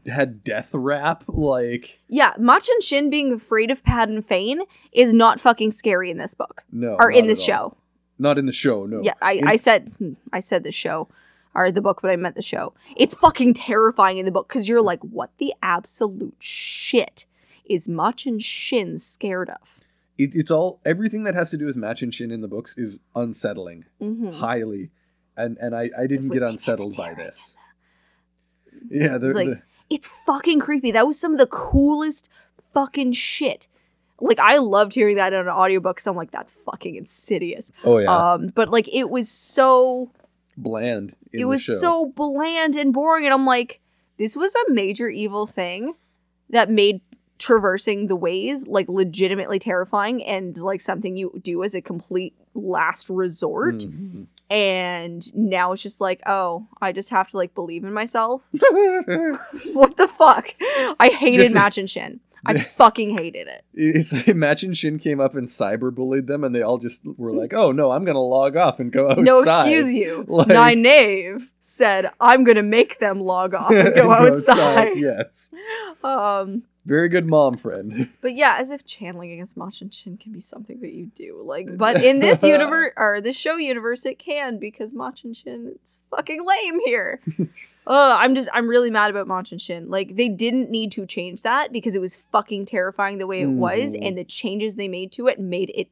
it 0.07 0.11
had 0.11 0.43
death 0.45 0.71
rap 0.73 1.25
like 1.29 1.99
Yeah, 2.09 2.33
Machin 2.39 2.81
Shin 2.81 3.11
being 3.11 3.33
afraid 3.33 3.71
of 3.71 3.83
Padan 3.83 4.23
Fain 4.23 4.63
is 4.93 5.13
not 5.13 5.41
fucking 5.41 5.73
scary 5.73 6.11
in 6.11 6.19
this 6.19 6.35
book 6.35 6.63
no 6.73 6.97
or 6.99 7.11
in 7.11 7.27
this 7.27 7.43
show. 7.43 7.77
Not 8.19 8.37
in 8.39 8.47
the 8.47 8.53
show. 8.53 8.85
No. 8.87 9.01
Yeah, 9.03 9.15
I, 9.23 9.33
In- 9.35 9.47
I 9.49 9.57
said 9.57 9.93
hmm, 9.99 10.15
I 10.33 10.41
said 10.41 10.65
the 10.65 10.73
show 10.73 11.09
or 11.55 11.71
the 11.73 11.81
book, 11.81 12.01
but 12.03 12.11
I 12.11 12.17
meant 12.17 12.35
the 12.37 12.43
show. 12.43 12.75
It's 12.97 13.15
fucking 13.15 13.55
terrifying 13.55 14.19
in 14.19 14.25
the 14.25 14.31
book 14.31 14.49
because 14.49 14.69
you're 14.69 14.83
like, 14.83 15.01
what 15.03 15.31
the 15.39 15.55
absolute 15.63 16.37
shit 16.41 17.27
is 17.65 17.89
Machin 17.89 18.39
Shin 18.39 18.99
scared 18.99 19.51
of? 19.51 19.81
it, 20.19 20.35
it's 20.35 20.51
all 20.51 20.81
everything 20.85 21.23
that 21.25 21.35
has 21.37 21.49
to 21.51 21.57
do 21.57 21.65
with 21.67 21.77
Machin 21.77 22.11
Shin 22.11 22.33
in 22.33 22.41
the 22.41 22.49
books 22.49 22.75
is 22.77 22.99
unsettling 23.15 23.85
Mm-hmm. 24.03 24.33
highly, 24.33 24.91
and 25.39 25.57
and 25.59 25.75
I 25.75 25.91
I 25.97 26.07
didn't 26.07 26.29
get 26.31 26.43
unsettled 26.43 26.97
by 26.97 27.15
this. 27.15 27.55
Yeah, 28.91 29.19
the, 29.19 29.29
Like- 29.29 29.47
the 29.49 29.63
It's 29.91 30.13
fucking 30.27 30.61
creepy. 30.61 30.91
That 30.91 31.07
was 31.07 31.19
some 31.19 31.33
of 31.33 31.39
the 31.39 31.47
coolest 31.47 32.29
fucking 32.75 33.13
shit. 33.13 33.69
Like 34.21 34.39
I 34.39 34.59
loved 34.59 34.95
hearing 34.95 35.17
that 35.17 35.33
in 35.33 35.41
an 35.41 35.49
audiobook 35.49 35.97
because 35.97 36.07
I'm 36.07 36.17
like, 36.17 36.31
that's 36.33 36.53
fucking 36.67 36.97
insidious. 36.97 37.71
oh 37.85 37.99
yeah, 37.99 38.33
Um, 38.33 38.49
but 38.55 38.69
like 38.69 38.89
it 38.93 39.09
was 39.11 39.29
so 39.31 40.11
bland. 40.57 41.15
it 41.33 41.45
was 41.45 41.63
show. 41.63 41.75
so 41.75 42.07
bland 42.17 42.75
and 42.75 42.93
boring 42.93 43.25
and 43.25 43.33
i'm 43.33 43.47
like 43.47 43.79
this 44.17 44.35
was 44.35 44.53
a 44.57 44.73
major 44.73 45.09
evil 45.09 45.47
thing 45.47 45.95
that 46.51 46.69
made 46.69 47.01
traversing 47.39 48.09
the 48.09 48.17
ways 48.17 48.67
like 48.67 48.89
legitimately 48.89 49.61
terrifying 49.61 50.21
and 50.25 50.59
like 50.59 50.81
something 50.81 51.17
you 51.17 51.39
do 51.45 51.63
as 51.63 51.77
a 51.77 51.81
complete 51.81 52.35
last 52.55 53.09
resort 53.09 53.77
Mhm. 53.77 54.27
And 54.51 55.23
now 55.37 55.73
it's 55.73 55.83
just 55.83 56.01
like 56.01 56.23
oh 56.27 56.67
i 56.81 56.91
just 56.93 57.11
have 57.11 57.29
to 57.31 57.37
like 57.37 57.55
believe 57.55 57.85
in 57.85 57.93
myself? 57.93 58.43
What 59.73 59.97
the 59.97 60.09
fuck? 60.09 60.55
I 60.99 61.09
hated 61.09 61.43
Just- 61.43 61.55
Machin 61.55 61.87
Shin. 61.87 62.21
I 62.47 62.59
fucking 62.79 63.19
hated 63.19 63.49
it. 63.49 63.65
It's 63.75 64.27
imagine 64.29 64.73
Shin 64.73 64.99
came 65.01 65.21
up 65.21 65.35
and 65.35 65.49
cyberbullied 65.49 66.29
them, 66.29 66.45
and 66.45 66.55
they 66.55 66.63
all 66.63 66.79
just 66.79 67.03
were 67.05 67.33
like, 67.33 67.53
"Oh 67.53 67.73
no, 67.73 67.91
I'm 67.91 68.05
gonna 68.05 68.23
log 68.23 68.57
off 68.57 68.79
and 68.79 68.93
go 68.93 69.11
outside." 69.11 69.25
no 69.25 69.41
excuse 69.43 69.93
you. 69.93 70.25
Like- 70.29 70.47
Nynaeve 70.49 71.49
said 71.61 72.11
i'm 72.19 72.45
gonna 72.45 72.63
make 72.63 72.99
them 72.99 73.21
log 73.21 73.53
off 73.53 73.71
and 73.71 73.95
go 73.95 74.11
outside 74.11 74.97
Yes, 74.97 75.27
um 76.03 76.63
very 76.89 77.09
good 77.09 77.27
mom 77.27 77.55
friend. 77.55 78.09
But 78.21 78.35
yeah, 78.35 78.57
as 78.59 78.71
if 78.71 78.85
channeling 78.85 79.31
against 79.33 79.57
Machin 79.57 79.91
Shin 79.91 80.17
can 80.17 80.33
be 80.33 80.41
something 80.41 80.81
that 80.81 80.93
you 80.93 81.07
do. 81.15 81.43
Like, 81.45 81.77
but 81.77 82.03
in 82.03 82.19
this 82.19 82.43
universe 82.57 82.93
or 82.97 83.21
this 83.21 83.37
show 83.37 83.57
universe, 83.57 84.05
it 84.07 84.19
can 84.19 84.59
because 84.59 84.93
Machin 84.95 85.35
Shin 85.35 85.73
it's 85.75 86.01
fucking 86.11 86.45
lame 86.45 86.81
here. 86.85 87.21
uh, 87.87 88.17
I'm 88.19 88.35
just 88.35 88.49
I'm 88.53 88.69
really 88.69 88.91
mad 88.91 89.11
about 89.11 89.27
Machin 89.29 89.59
Shin. 89.59 89.89
Like 89.91 90.17
they 90.17 90.29
didn't 90.29 90.71
need 90.71 90.91
to 90.93 91.07
change 91.07 91.43
that 91.43 91.73
because 91.73 91.95
it 91.95 92.01
was 92.01 92.17
fucking 92.17 92.67
terrifying 92.67 93.19
the 93.19 93.27
way 93.27 93.41
it 93.43 93.47
was, 93.51 93.95
Mhm. 93.95 94.07
and 94.09 94.19
the 94.19 94.25
changes 94.25 94.75
they 94.77 94.89
made 94.89 95.13
to 95.13 95.29
it 95.29 95.39
made 95.39 95.71
it 95.75 95.89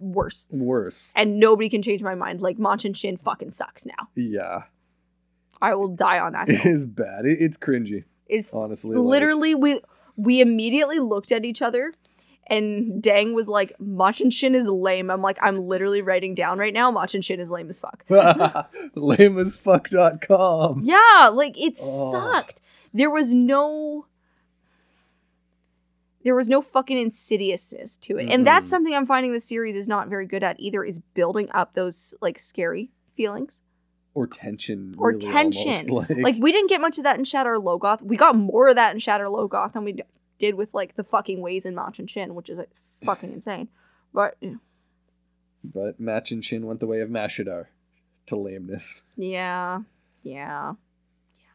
worse. 0.00 0.48
Worse. 0.50 1.12
And 1.16 1.38
nobody 1.38 1.68
can 1.68 1.82
change 1.82 2.02
my 2.02 2.14
mind. 2.14 2.40
Like 2.40 2.58
Machin 2.58 2.92
Shin 2.94 3.16
fucking 3.16 3.50
sucks 3.50 3.84
now. 3.84 4.08
Yeah, 4.14 4.62
I 5.60 5.74
will 5.74 5.88
die 5.88 6.18
on 6.18 6.32
that. 6.32 6.48
it 6.48 6.58
hill. 6.60 6.74
is 6.74 6.86
bad. 6.86 7.26
It, 7.26 7.38
it's 7.42 7.56
cringy, 7.58 8.04
It's 8.26 8.48
honestly. 8.52 8.96
like- 8.96 9.04
literally 9.10 9.54
we 9.54 9.80
we 10.22 10.40
immediately 10.40 10.98
looked 10.98 11.30
at 11.32 11.44
each 11.44 11.62
other 11.62 11.92
and 12.46 13.00
Dang 13.00 13.32
was 13.32 13.46
like, 13.46 13.72
Machin 13.78 14.28
Shin 14.30 14.56
is 14.56 14.66
lame. 14.66 15.08
I'm 15.10 15.22
like, 15.22 15.38
I'm 15.40 15.68
literally 15.68 16.02
writing 16.02 16.34
down 16.34 16.58
right 16.58 16.74
now, 16.74 16.90
Machin 16.90 17.20
Shin 17.22 17.38
is 17.38 17.48
lame 17.50 17.68
as 17.68 17.78
fuck. 17.78 18.04
lameasfuck.com. 18.08 20.82
Yeah, 20.84 21.30
like 21.32 21.56
it 21.58 21.78
Oh. 21.80 22.10
sucked. 22.12 22.60
There 22.92 23.10
was 23.10 23.32
no 23.34 24.06
there 26.22 26.34
was 26.34 26.50
no 26.50 26.60
fucking 26.60 26.98
insidiousness 26.98 27.96
to 27.96 28.18
it. 28.18 28.28
And 28.28 28.46
that's 28.46 28.68
something 28.68 28.94
I'm 28.94 29.06
finding 29.06 29.32
the 29.32 29.40
series 29.40 29.74
is 29.74 29.88
not 29.88 30.08
very 30.08 30.26
good 30.26 30.42
at 30.42 30.60
either, 30.60 30.84
is 30.84 30.98
building 31.14 31.48
up 31.54 31.72
those 31.72 32.12
like 32.20 32.38
scary 32.38 32.90
feelings. 33.16 33.62
Or 34.14 34.26
tension. 34.26 34.94
Or 34.98 35.08
really, 35.10 35.20
tension. 35.20 35.90
almost, 35.90 36.10
Like 36.10 36.36
we 36.38 36.50
didn't 36.52 36.68
get 36.68 36.80
much 36.80 36.98
of 36.98 37.04
that 37.04 37.16
in 37.16 37.24
Shadar 37.24 37.62
Logoth. 37.62 38.02
We 38.02 38.16
got 38.16 38.36
more 38.36 38.68
of 38.68 38.76
that 38.76 38.92
in 38.92 38.98
Shadar 38.98 39.26
Logoth 39.26 39.72
than 39.72 39.84
we 39.84 40.02
did 40.38 40.54
with 40.56 40.74
like 40.74 40.96
the 40.96 41.04
fucking 41.04 41.40
ways 41.40 41.64
in 41.64 41.74
Machin 41.74 42.06
Shin, 42.06 42.34
which 42.34 42.50
is 42.50 42.58
like 42.58 42.70
fucking 43.04 43.32
insane. 43.32 43.68
But 44.12 44.36
But 45.62 46.00
Machin 46.00 46.40
Shin 46.40 46.66
went 46.66 46.80
the 46.80 46.86
way 46.86 47.00
of 47.00 47.08
Mashadar 47.08 47.66
to 48.26 48.36
lameness. 48.36 49.02
yeah, 49.16 49.80
yeah, 50.22 50.74
yeah. 51.38 51.46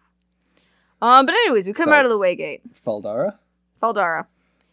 Um, 1.01 1.25
but 1.25 1.35
anyways, 1.35 1.67
we 1.67 1.73
come 1.73 1.89
Fal- 1.89 1.95
out 1.99 2.05
of 2.05 2.09
the 2.11 2.17
way 2.17 2.35
gate 2.35 2.61
Fal 2.73 3.01
Dara? 3.01 3.37
Faldara, 3.83 4.25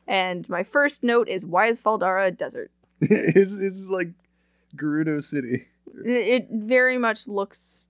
and 0.06 0.48
my 0.48 0.62
first 0.62 1.02
note 1.02 1.28
is 1.28 1.44
why 1.44 1.66
is 1.66 1.80
Fal 1.80 1.98
Dara 1.98 2.26
a 2.26 2.30
desert? 2.30 2.70
it's, 3.00 3.52
it's 3.52 3.80
like 3.90 4.10
Gerudo 4.76 5.22
City. 5.22 5.66
It, 6.04 6.10
it 6.10 6.48
very 6.50 6.98
much 6.98 7.28
looks 7.28 7.88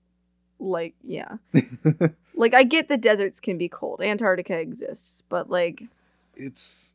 like 0.59 0.93
yeah, 1.03 1.37
like 2.35 2.53
I 2.53 2.63
get 2.63 2.87
the 2.89 2.97
deserts 2.97 3.39
can 3.39 3.57
be 3.57 3.67
cold. 3.69 4.01
Antarctica 4.01 4.57
exists, 4.57 5.23
but 5.29 5.49
like 5.49 5.83
it's 6.35 6.93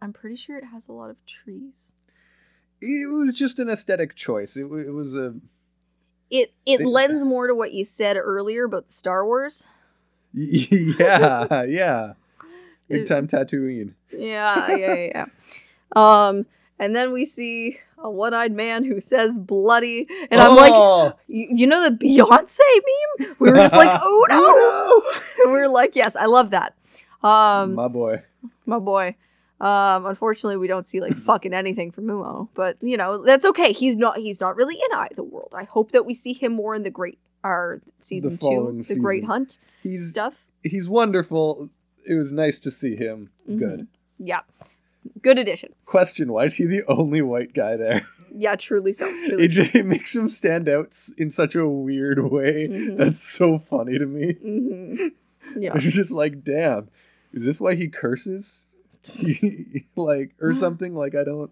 I'm 0.00 0.12
pretty 0.12 0.36
sure 0.36 0.56
it 0.58 0.64
has 0.64 0.88
a 0.88 0.92
lot 0.92 1.10
of 1.10 1.16
trees. 1.26 1.92
it 2.80 3.08
was 3.08 3.34
just 3.34 3.58
an 3.58 3.68
aesthetic 3.68 4.14
choice. 4.16 4.56
It, 4.56 4.64
it 4.64 4.92
was 4.92 5.14
a 5.14 5.34
It 6.30 6.52
it 6.66 6.78
They- 6.78 6.84
lends 6.84 7.22
more 7.22 7.46
to 7.46 7.54
what 7.54 7.72
you 7.72 7.84
said 7.84 8.16
earlier 8.16 8.64
about 8.64 8.90
Star 8.90 9.24
Wars. 9.24 9.68
yeah, 10.34 11.62
yeah. 11.64 12.12
Big 12.88 13.06
time 13.06 13.26
Tatooine. 13.26 13.92
Yeah, 14.10 14.74
yeah, 14.76 14.94
yeah. 14.94 15.08
yeah. 15.14 15.26
Um, 15.94 16.46
and 16.78 16.96
then 16.96 17.12
we 17.12 17.24
see 17.24 17.78
a 18.02 18.10
one-eyed 18.10 18.52
man 18.52 18.84
who 18.84 19.00
says 19.00 19.38
"bloody," 19.38 20.06
and 20.30 20.40
I'm 20.40 20.56
like, 20.56 20.72
Oh! 20.74 21.12
you, 21.28 21.66
know 21.66 21.88
the 21.88 21.96
Beyonce 21.96 22.58
meme? 23.20 23.36
We 23.38 23.50
were 23.50 23.56
just 23.56 23.74
like, 23.74 23.90
"Oh 24.02 24.26
no!" 24.28 25.22
And 25.44 25.52
we 25.52 25.58
were 25.58 25.68
like, 25.68 25.94
"Yes, 25.96 26.16
I 26.16 26.26
love 26.26 26.50
that." 26.50 26.74
Um, 27.22 27.74
my 27.74 27.88
boy. 27.88 28.22
my 28.66 28.78
boy. 28.78 29.16
Um, 29.60 30.06
unfortunately, 30.06 30.56
we 30.56 30.66
don't 30.66 30.86
see 30.86 31.00
like 31.00 31.14
fucking 31.26 31.54
anything 31.54 31.92
from 31.92 32.06
Mumo, 32.06 32.48
but 32.54 32.76
you 32.80 32.96
know 32.96 33.24
that's 33.24 33.44
okay. 33.46 33.72
He's 33.72 33.96
not. 33.96 34.18
He's 34.18 34.40
not 34.40 34.56
really 34.56 34.74
in 34.74 34.96
Eye 34.96 35.08
the 35.14 35.22
World. 35.22 35.54
I 35.56 35.64
hope 35.64 35.92
that 35.92 36.04
we 36.04 36.14
see 36.14 36.32
him 36.32 36.52
more 36.52 36.74
in 36.74 36.82
the 36.82 36.90
Great, 36.90 37.18
our 37.44 37.80
season 38.00 38.32
two, 38.32 38.36
following 38.38 38.82
the 38.82 38.96
Great. 38.98 39.24
Hunt 39.24 39.58
He's 39.82 40.10
stuff. 40.10 40.44
he's 40.64 40.88
wonderful. 40.88 41.68
It 42.04 42.14
was 42.14 42.32
nice 42.32 42.58
to 42.60 42.70
see 42.72 42.96
him. 42.96 43.30
Mhm. 43.48 43.58
Good. 43.60 43.86
Yeah, 44.18 44.40
good 45.22 45.38
addition. 45.38 45.72
Question: 45.86 46.32
Why 46.32 46.44
is 46.44 46.54
he 46.54 46.64
the 46.66 46.82
only 46.86 47.22
white 47.22 47.54
guy 47.54 47.76
there? 47.76 48.06
Yeah, 48.34 48.56
truly 48.56 48.92
so. 48.94 49.06
Truly 49.28 49.44
It, 49.44 49.48
just- 49.48 49.74
it 49.74 49.84
makes 49.86 50.14
him 50.16 50.28
stand 50.28 50.68
out 50.68 50.96
in 51.18 51.30
such 51.30 51.54
a 51.54 51.68
weird 51.68 52.18
way. 52.30 52.66
Mhm. 52.68 52.96
That's 52.96 53.18
so 53.20 53.58
funny 53.58 53.98
to 53.98 54.06
me. 54.06 54.32
hmm 54.34 55.08
Yeah. 55.60 55.72
It's 55.76 55.94
just 55.94 56.10
like, 56.12 56.42
damn, 56.42 56.88
is 57.34 57.42
this 57.44 57.60
why 57.60 57.74
he 57.74 57.88
curses? 57.88 58.64
like 59.96 60.32
or 60.40 60.54
something? 60.64 60.94
Like 60.94 61.14
I 61.14 61.24
don't. 61.24 61.50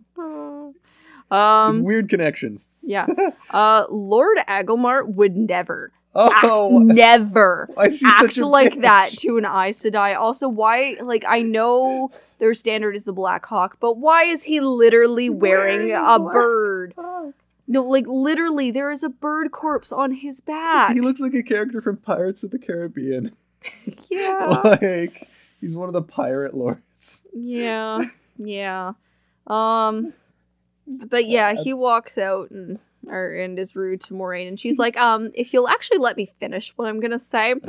Um. 1.31 1.85
weird 1.85 2.09
connections. 2.09 2.67
Yeah. 2.83 3.07
Uh. 3.51 3.85
Lord 3.89 4.39
Agelmar 4.49 5.07
would 5.07 5.37
never, 5.37 5.93
Oh, 6.15 6.81
act, 6.81 6.87
never 6.87 7.69
why 7.75 7.87
is 7.87 8.01
he 8.01 8.07
act 8.07 8.37
like 8.39 8.81
that 8.81 9.11
to 9.19 9.39
an 9.39 9.45
Aes 9.45 9.83
Sedai. 9.83 10.19
Also, 10.19 10.49
why? 10.49 10.97
Like, 11.01 11.25
I 11.29 11.43
know 11.43 12.11
their 12.39 12.53
standard 12.55 12.97
is 12.97 13.05
the 13.05 13.13
Black 13.13 13.47
Hawk, 13.47 13.77
but 13.79 13.97
why 13.97 14.25
is 14.25 14.45
he 14.45 14.61
literally 14.61 15.31
wearing, 15.31 15.93
a 15.93 16.19
bird? 16.19 16.95
Oh. 16.97 17.33
No, 17.69 17.85
like 17.85 18.07
literally, 18.09 18.73
there 18.73 18.91
is 18.91 19.05
a 19.05 19.09
bird 19.09 19.53
corpse 19.53 19.93
on 19.93 20.11
his 20.11 20.41
back. 20.41 20.93
He 20.93 21.01
looks 21.01 21.21
like 21.21 21.35
a 21.35 21.43
character 21.45 21.81
from 21.81 21.99
Pirates 21.99 22.43
of 22.43 22.51
the 22.51 22.59
Caribbean. 22.59 23.37
yeah. 24.11 24.47
like 24.83 25.29
he's 25.61 25.77
one 25.77 25.89
of 25.89 25.93
the 25.93 26.03
pirate 26.03 26.53
lords. 26.53 27.23
Yeah. 27.33 28.03
Yeah. 28.37 28.95
Um 29.47 30.15
but 30.89 31.27
yeah, 31.27 31.55
he 31.63 31.73
walks 31.73 32.19
out 32.19 32.51
and 32.51 32.81
or 33.07 33.33
and 33.35 33.59
is 33.59 33.75
rude 33.75 34.01
to 34.03 34.15
Moiraine, 34.15 34.49
and 34.49 34.59
she's 34.61 34.79
like, 34.79 34.97
um, 34.97 35.31
if 35.35 35.53
you'll 35.53 35.69
actually 35.69 35.99
let 35.99 36.17
me 36.17 36.31
finish 36.39 36.73
what 36.77 36.89
I'm 36.89 37.01
gonna 37.01 37.19
say 37.19 37.53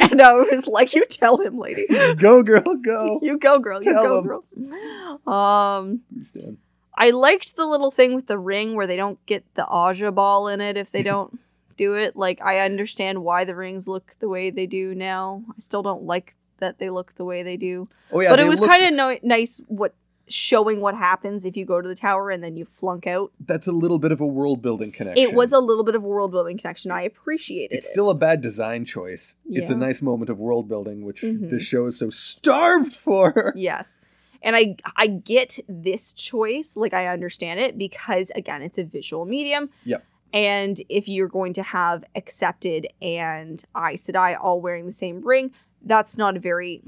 and 0.00 0.20
I 0.22 0.34
was 0.34 0.66
like, 0.66 0.94
You 0.94 1.04
tell 1.06 1.38
him, 1.38 1.58
lady. 1.58 1.86
Go 2.16 2.42
girl, 2.42 2.76
go. 2.76 3.20
You 3.22 3.38
go, 3.38 3.58
girl, 3.58 3.82
you 3.82 3.92
Tell 3.92 4.02
go, 4.04 4.18
him. 4.18 4.26
girl. 4.26 5.32
Um 5.32 6.00
You. 6.34 6.56
I 6.96 7.10
liked 7.10 7.56
the 7.56 7.64
little 7.66 7.90
thing 7.90 8.14
with 8.14 8.26
the 8.26 8.38
ring 8.38 8.74
where 8.74 8.86
they 8.86 8.96
don't 8.96 9.24
get 9.26 9.44
the 9.54 9.64
Ajah 9.64 10.12
ball 10.14 10.48
in 10.48 10.60
it 10.60 10.76
if 10.76 10.90
they 10.92 11.02
don't 11.10 11.38
do 11.76 11.94
it. 11.94 12.14
Like 12.16 12.40
I 12.42 12.60
understand 12.60 13.22
why 13.24 13.44
the 13.44 13.54
rings 13.54 13.88
look 13.88 14.14
the 14.20 14.28
way 14.28 14.50
they 14.50 14.66
do 14.66 14.94
now. 14.94 15.42
I 15.48 15.54
still 15.60 15.82
don't 15.82 16.02
like 16.04 16.34
that 16.58 16.78
they 16.78 16.90
look 16.90 17.14
the 17.16 17.24
way 17.24 17.42
they 17.42 17.56
do. 17.56 17.88
Oh 18.12 18.20
yeah, 18.20 18.28
but 18.30 18.38
it 18.40 18.46
was 18.48 18.60
kind 18.60 18.84
of 18.84 18.92
no- 18.92 19.18
nice 19.22 19.62
what 19.68 19.94
showing 20.32 20.80
what 20.80 20.94
happens 20.94 21.44
if 21.44 21.56
you 21.56 21.64
go 21.64 21.80
to 21.80 21.88
the 21.88 21.94
tower 21.94 22.30
and 22.30 22.42
then 22.42 22.56
you 22.56 22.64
flunk 22.64 23.06
out. 23.06 23.32
That's 23.40 23.66
a 23.66 23.72
little 23.72 23.98
bit 23.98 24.12
of 24.12 24.20
a 24.20 24.26
world 24.26 24.62
building 24.62 24.92
connection. 24.92 25.22
It 25.24 25.34
was 25.34 25.52
a 25.52 25.58
little 25.58 25.84
bit 25.84 25.94
of 25.94 26.04
a 26.04 26.06
world 26.06 26.30
building 26.30 26.56
connection. 26.58 26.90
I 26.90 27.02
appreciated 27.02 27.74
It's 27.76 27.86
it. 27.86 27.88
It's 27.88 27.92
still 27.92 28.10
a 28.10 28.14
bad 28.14 28.40
design 28.40 28.84
choice. 28.84 29.36
It's 29.48 29.70
a 29.70 29.76
nice 29.76 30.02
moment 30.02 30.30
of 30.30 30.38
world 30.38 30.68
building, 30.68 31.04
which 31.04 31.22
Mhm. 31.22 31.50
this 31.50 31.62
show 31.62 31.86
is 31.86 31.98
so 31.98 32.10
starved 32.10 32.94
for. 32.94 33.52
Yes. 33.56 33.98
And 34.42 34.56
I 34.56 34.76
I 34.96 35.06
get 35.08 35.58
this 35.68 36.12
choice, 36.14 36.74
like 36.76 36.94
I 36.94 37.08
understand 37.08 37.60
it 37.60 37.76
because 37.76 38.30
again, 38.34 38.62
it's 38.62 38.78
a 38.78 38.84
visual 38.84 39.26
medium. 39.26 39.68
Yep. 39.84 40.04
And 40.32 40.80
if 40.88 41.08
you're 41.08 41.28
going 41.28 41.52
to 41.54 41.62
have 41.62 42.04
accepted 42.14 42.86
and 43.02 43.62
Aes 43.76 44.06
Sedai 44.06 44.38
all 44.40 44.60
wearing 44.60 44.86
the 44.86 44.92
same 44.92 45.20
ring, 45.20 45.50
that's 45.82 46.16
not 46.16 46.36
a 46.36 46.40
very 46.40 46.82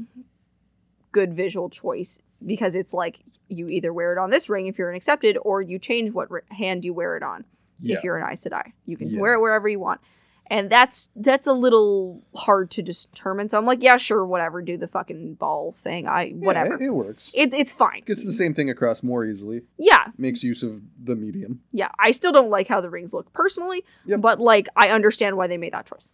good 1.10 1.34
visual 1.34 1.68
choice 1.68 2.18
because 2.46 2.74
it's 2.74 2.92
like 2.92 3.20
you 3.48 3.68
either 3.68 3.92
wear 3.92 4.12
it 4.12 4.18
on 4.18 4.30
this 4.30 4.48
ring 4.48 4.66
if 4.66 4.78
you're 4.78 4.90
an 4.90 4.96
accepted 4.96 5.36
or 5.42 5.62
you 5.62 5.78
change 5.78 6.12
what 6.12 6.28
hand 6.50 6.84
you 6.84 6.92
wear 6.94 7.16
it 7.16 7.22
on 7.22 7.44
Yeah. 7.80 7.96
if 7.98 8.04
you're 8.04 8.16
an 8.18 8.30
Aes 8.30 8.44
Sedai. 8.44 8.72
You 8.86 8.96
can 8.96 9.10
Yeah. 9.10 9.20
wear 9.20 9.34
it 9.34 9.40
wherever 9.40 9.68
you 9.68 9.78
want. 9.80 10.00
And 10.48 10.68
that's 10.68 11.08
that's 11.16 11.46
a 11.46 11.52
little 11.52 12.22
hard 12.34 12.70
to 12.72 12.82
determine. 12.82 13.48
So 13.48 13.56
I'm 13.56 13.64
like, 13.64 13.82
yeah, 13.82 13.96
sure, 13.96 14.26
whatever, 14.26 14.60
do 14.60 14.76
the 14.76 14.88
fucking 14.88 15.34
ball 15.34 15.74
thing. 15.78 16.06
I 16.06 16.30
whatever. 16.30 16.70
Yeah, 16.70 16.74
it, 16.76 16.82
it 16.88 16.94
works. 16.94 17.30
It, 17.32 17.54
it's 17.54 17.72
fine. 17.72 18.02
Gets 18.04 18.24
the 18.24 18.32
same 18.32 18.52
thing 18.52 18.68
across 18.68 19.02
more 19.02 19.24
easily. 19.24 19.62
Yeah, 19.78 20.08
Makes 20.18 20.42
use 20.42 20.62
of 20.62 20.82
the 21.02 21.14
medium. 21.14 21.62
yeah. 21.72 21.88
I 21.98 22.10
still 22.10 22.32
don't 22.32 22.50
like 22.50 22.68
how 22.68 22.80
the 22.82 22.90
rings 22.90 23.14
look 23.14 23.32
personally, 23.32 23.84
Yep. 24.06 24.20
but 24.20 24.40
like 24.40 24.68
I 24.76 24.88
understand 24.88 25.36
why 25.36 25.46
they 25.46 25.56
made 25.56 25.72
that 25.72 25.86
choice. 25.86 26.10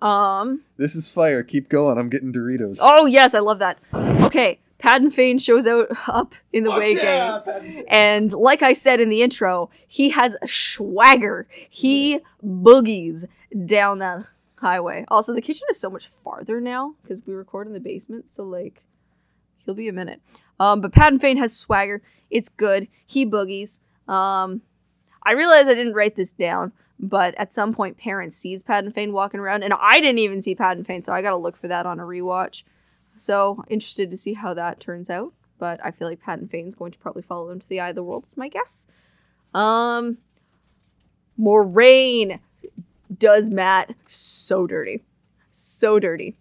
Um. 0.00 0.62
This 0.78 0.94
is 0.96 1.10
fire. 1.10 1.42
Keep 1.42 1.68
going. 1.68 1.98
I'm 1.98 2.08
getting 2.08 2.32
Doritos. 2.32 2.78
Oh 2.80 3.06
yes, 3.06 3.34
I 3.34 3.40
love 3.40 3.58
that. 3.58 3.78
Okay, 3.92 4.60
Padan 4.82 5.12
Fain 5.12 5.38
shows 5.38 5.64
out 5.66 5.86
up 6.08 6.34
in 6.52 6.64
the 6.64 6.70
way 6.70 6.96
game. 6.96 7.84
And 7.88 8.32
like 8.32 8.62
I 8.62 8.72
said 8.72 9.00
in 9.00 9.08
the 9.08 9.22
intro, 9.22 9.70
he 9.86 10.10
has 10.10 10.36
a 10.42 10.48
swagger. 10.48 11.46
He 11.70 12.18
boogies 12.44 13.24
down 13.64 14.00
that 14.00 14.26
highway. 14.56 15.04
Also, 15.06 15.32
the 15.32 15.40
kitchen 15.40 15.68
is 15.70 15.78
so 15.78 15.88
much 15.88 16.08
farther 16.08 16.60
now 16.60 16.96
because 17.00 17.24
we 17.24 17.32
record 17.32 17.68
in 17.68 17.74
the 17.74 17.80
basement. 17.80 18.28
So 18.28 18.42
like, 18.42 18.82
he'll 19.58 19.74
be 19.74 19.88
a 19.88 19.92
minute. 19.92 20.20
Um, 20.58 20.80
but 20.80 20.92
Padan 20.92 21.20
Fain 21.20 21.36
has 21.36 21.56
swagger. 21.56 22.02
It's 22.28 22.48
good. 22.48 22.88
He 23.06 23.24
boogies. 23.24 23.78
Um, 24.08 24.62
I 25.22 25.32
realize 25.32 25.66
I 25.66 25.74
didn't 25.74 25.94
write 25.94 26.16
this 26.16 26.32
down, 26.32 26.72
but 26.98 27.36
at 27.36 27.52
some 27.52 27.72
point, 27.72 27.98
Perrin 27.98 28.32
sees 28.32 28.64
Padan 28.64 28.90
Fain 28.90 29.12
walking 29.12 29.38
around, 29.38 29.62
and 29.62 29.74
I 29.74 30.00
didn't 30.00 30.18
even 30.18 30.42
see 30.42 30.56
Padan 30.56 30.82
Fain, 30.82 31.04
so 31.04 31.12
I 31.12 31.22
got 31.22 31.30
to 31.30 31.36
look 31.36 31.56
for 31.56 31.68
that 31.68 31.86
on 31.86 32.00
a 32.00 32.04
rewatch. 32.04 32.64
So 33.16 33.64
interested 33.68 34.10
to 34.10 34.16
see 34.16 34.32
how 34.34 34.54
that 34.54 34.80
turns 34.80 35.08
out. 35.10 35.32
But 35.58 35.78
I 35.84 35.90
feel 35.92 36.08
like 36.08 36.20
Padan 36.20 36.48
Fain's 36.48 36.74
going 36.74 36.92
to 36.92 36.98
probably 36.98 37.22
follow 37.22 37.50
him 37.50 37.60
to 37.60 37.68
the 37.68 37.78
eye 37.80 37.90
of 37.90 37.94
the 37.94 38.02
world. 38.02 38.24
Is 38.26 38.36
my 38.36 38.48
guess. 38.48 38.86
Um, 39.54 40.18
Moiraine 41.38 42.40
does 43.18 43.50
Mat 43.50 43.94
so 44.08 44.66
dirty, 44.66 45.02
so 45.50 45.98
dirty. 45.98 46.36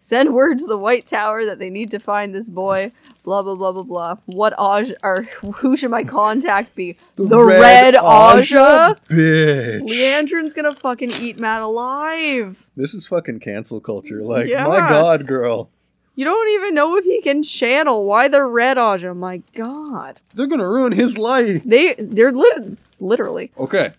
Send 0.00 0.34
word 0.34 0.58
to 0.58 0.66
the 0.66 0.76
White 0.76 1.06
Tower 1.06 1.44
that 1.44 1.60
they 1.60 1.70
need 1.70 1.88
to 1.92 2.00
find 2.00 2.34
this 2.34 2.50
boy. 2.50 2.90
Blah 3.22 3.42
blah 3.42 3.54
blah 3.54 3.70
blah 3.70 3.84
blah. 3.84 4.16
What 4.26 4.52
Ajah 4.58 4.96
or 5.04 5.22
who 5.58 5.76
should 5.76 5.92
my 5.92 6.02
contact 6.02 6.74
be? 6.74 6.96
The, 7.14 7.40
Red, 7.44 7.94
Ajah. 7.94 8.98
Bitch. 9.08 9.80
Liandrin's 9.88 10.54
gonna 10.54 10.72
fucking 10.72 11.12
eat 11.20 11.38
Mat 11.38 11.62
alive. 11.62 12.66
This 12.74 12.94
is 12.94 13.06
fucking 13.06 13.38
cancel 13.38 13.80
culture. 13.80 14.22
Like, 14.22 14.48
Yeah. 14.48 14.66
my 14.66 14.78
god, 14.78 15.28
girl. 15.28 15.70
You 16.14 16.24
don't 16.26 16.48
even 16.50 16.74
know 16.74 16.96
if 16.96 17.04
he 17.04 17.20
can 17.22 17.42
channel. 17.42 18.04
Why 18.04 18.28
the 18.28 18.44
Red 18.44 18.76
Ajah? 18.76 19.14
My 19.16 19.38
God. 19.54 20.20
They're 20.34 20.46
gonna 20.46 20.68
ruin 20.68 20.92
his 20.92 21.16
life. 21.16 21.62
They 21.64 21.94
they're 21.98 22.32
lit- 22.32 22.78
literally. 23.00 23.50
Okay. 23.58 23.92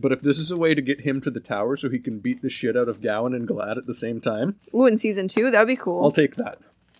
But 0.00 0.10
if 0.12 0.22
this 0.22 0.38
is 0.38 0.50
a 0.50 0.56
way 0.56 0.74
to 0.74 0.80
get 0.82 1.02
him 1.02 1.20
to 1.20 1.30
the 1.30 1.38
tower 1.40 1.76
so 1.76 1.88
he 1.90 1.98
can 1.98 2.18
beat 2.18 2.40
the 2.42 2.48
shit 2.48 2.76
out 2.76 2.88
of 2.88 3.00
Gawyn 3.00 3.36
and 3.36 3.46
Galad 3.46 3.76
at 3.76 3.86
the 3.86 3.92
same 3.94 4.20
time, 4.20 4.56
Ooh, 4.74 4.86
in 4.86 4.96
season 4.96 5.28
two, 5.28 5.50
that'd 5.50 5.68
be 5.68 5.76
cool. 5.76 6.02
I'll 6.02 6.10
take 6.10 6.36
that. 6.36 6.58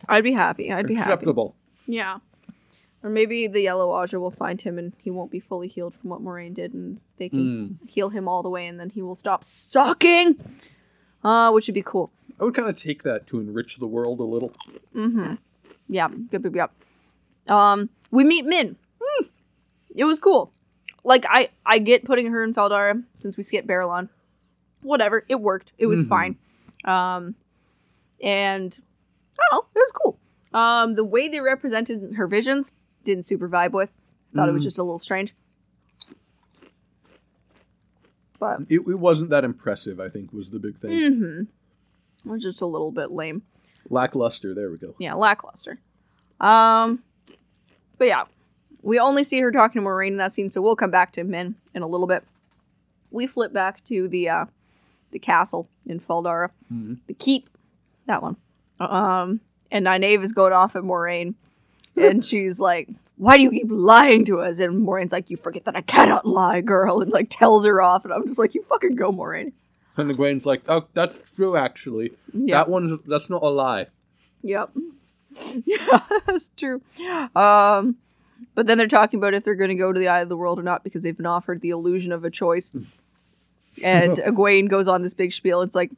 I'd 0.08 0.22
be 0.24 0.32
happy. 0.32 0.70
I'd 0.70 0.86
be 0.86 0.94
happy. 0.94 1.10
Acceptable. 1.12 1.54
Yeah. 1.86 2.18
Or 3.02 3.10
maybe 3.10 3.48
the 3.48 3.60
yellow 3.62 3.90
Ajah 3.90 4.20
will 4.20 4.30
find 4.30 4.60
him 4.60 4.78
and 4.78 4.92
he 5.02 5.10
won't 5.10 5.30
be 5.32 5.40
fully 5.40 5.66
healed 5.68 5.94
from 5.94 6.10
what 6.10 6.20
Moiraine 6.22 6.54
did 6.54 6.72
and 6.74 7.00
they 7.16 7.28
can 7.28 7.78
Mm. 7.80 7.88
heal 7.90 8.10
him 8.10 8.28
all 8.28 8.42
the 8.42 8.50
way 8.50 8.66
and 8.66 8.78
then 8.78 8.90
he 8.90 9.02
will 9.02 9.16
stop 9.16 9.42
sucking. 9.42 10.38
Uh, 11.24 11.50
which 11.52 11.66
would 11.68 11.74
be 11.74 11.82
cool. 11.82 12.10
I 12.42 12.44
would 12.44 12.54
kind 12.56 12.68
of 12.68 12.74
take 12.76 13.04
that 13.04 13.28
to 13.28 13.38
enrich 13.38 13.76
the 13.76 13.86
world 13.86 14.18
a 14.18 14.24
little. 14.24 14.50
Mm-hmm. 14.96 15.34
Yeah. 15.88 16.08
Yep, 16.32 16.42
yep, 16.44 16.54
yep. 16.56 16.72
Um, 17.46 17.88
we 18.10 18.24
meet 18.24 18.44
Min. 18.44 18.74
Hmm. 19.00 19.26
It 19.94 20.02
was 20.04 20.18
cool. 20.18 20.52
Like 21.04 21.24
I, 21.28 21.50
I 21.64 21.78
get 21.78 22.04
putting 22.04 22.32
her 22.32 22.42
in 22.42 22.52
Fal 22.52 22.68
Dara 22.68 23.00
since 23.20 23.36
we 23.36 23.44
skipped 23.44 23.68
Baerlon. 23.68 24.08
Whatever. 24.82 25.24
It 25.28 25.36
worked. 25.40 25.72
It 25.78 25.86
was 25.86 26.04
Mhm. 26.04 26.08
fine. 26.08 26.36
Um, 26.84 27.36
and 28.20 28.76
I 29.38 29.42
don't 29.52 29.62
know. 29.62 29.68
It 29.76 29.78
was 29.78 29.92
cool. 29.92 30.18
Um, 30.52 30.94
the 30.96 31.04
way 31.04 31.28
they 31.28 31.38
represented 31.38 32.14
her 32.14 32.26
visions 32.26 32.72
didn't 33.04 33.24
super 33.24 33.48
vibe 33.48 33.70
with. 33.70 33.90
I 34.34 34.36
thought 34.38 34.48
it 34.48 34.52
was 34.52 34.62
Mm. 34.62 34.66
just 34.66 34.78
a 34.78 34.82
little 34.82 34.98
strange. 34.98 35.32
But 38.40 38.62
It, 38.68 38.80
it 38.80 38.98
wasn't 38.98 39.30
that 39.30 39.44
impressive, 39.44 40.00
I 40.00 40.08
think, 40.08 40.32
was 40.32 40.50
the 40.50 40.58
big 40.58 40.78
thing. 40.80 41.12
hmm 41.12 41.42
it 42.24 42.28
was 42.30 42.42
just 42.42 42.60
a 42.60 42.66
little 42.66 42.90
bit 42.92 43.10
lame. 43.10 43.42
Lackluster, 43.90 44.54
there 44.54 44.70
we 44.70 44.78
go. 44.78 44.94
yeah, 44.98 45.14
lackluster. 45.14 45.78
Um, 46.40 47.02
but 47.98 48.06
yeah, 48.06 48.24
we 48.82 48.98
only 48.98 49.24
see 49.24 49.40
her 49.40 49.52
talking 49.52 49.80
to 49.82 49.86
Moiraine 49.86 50.08
in 50.12 50.16
that 50.18 50.32
scene, 50.32 50.48
so 50.48 50.60
we'll 50.60 50.76
come 50.76 50.90
back 50.90 51.12
to 51.12 51.24
Min 51.24 51.54
in 51.74 51.82
a 51.82 51.86
little 51.86 52.06
bit. 52.06 52.24
We 53.10 53.26
flip 53.26 53.52
back 53.52 53.84
to 53.84 54.08
the 54.08 54.28
uh, 54.28 54.44
the 55.10 55.18
castle 55.18 55.68
in 55.86 56.00
Fal 56.00 56.22
Dara, 56.22 56.50
Mhm. 56.72 56.98
the 57.06 57.14
keep, 57.14 57.48
that 58.06 58.22
one. 58.22 58.36
Um, 58.80 59.40
and 59.70 59.86
Nynaeve 59.86 60.22
is 60.22 60.32
going 60.32 60.52
off 60.52 60.74
at 60.74 60.82
Moiraine, 60.82 61.34
and 61.96 62.24
she's 62.24 62.58
like, 62.58 62.88
"Why 63.16 63.36
do 63.36 63.42
you 63.42 63.50
keep 63.50 63.68
lying 63.70 64.24
to 64.26 64.40
us?" 64.40 64.58
And 64.58 64.86
Moiraine's 64.86 65.12
like, 65.12 65.28
"You 65.30 65.36
forget 65.36 65.64
that 65.66 65.76
I 65.76 65.82
cannot 65.82 66.26
lie, 66.26 66.60
girl," 66.62 67.00
and 67.02 67.12
like 67.12 67.28
tells 67.30 67.64
her 67.66 67.80
off. 67.82 68.04
And 68.04 68.12
I'm 68.14 68.26
just 68.26 68.38
like, 68.38 68.54
"You 68.54 68.62
fucking 68.62 68.96
go, 68.96 69.12
Moiraine." 69.12 69.52
And 69.96 70.10
Egwene's 70.10 70.46
like, 70.46 70.62
oh, 70.68 70.86
that's 70.94 71.18
true, 71.36 71.56
actually. 71.56 72.12
Yeah. 72.32 72.58
That 72.58 72.70
one's, 72.70 73.00
that's 73.06 73.28
not 73.28 73.42
a 73.42 73.48
lie. 73.48 73.86
Yep. 74.42 74.70
Yeah, 75.64 76.00
that's 76.26 76.50
true. 76.58 76.82
Um, 77.34 77.96
but 78.54 78.66
then 78.66 78.76
they're 78.76 78.86
talking 78.86 79.18
about 79.18 79.32
if 79.32 79.44
they're 79.44 79.54
going 79.54 79.70
to 79.70 79.74
go 79.74 79.90
to 79.90 79.98
the 79.98 80.08
Eye 80.08 80.20
of 80.20 80.28
the 80.28 80.36
World 80.36 80.58
or 80.58 80.62
not 80.62 80.84
because 80.84 81.02
they've 81.02 81.16
been 81.16 81.24
offered 81.24 81.62
the 81.62 81.70
illusion 81.70 82.12
of 82.12 82.22
a 82.22 82.30
choice. 82.30 82.70
And 83.82 84.16
Egwene 84.18 84.68
goes 84.68 84.88
on 84.88 85.00
this 85.00 85.14
big 85.14 85.32
spiel. 85.32 85.62
It's 85.62 85.74
like, 85.74 85.90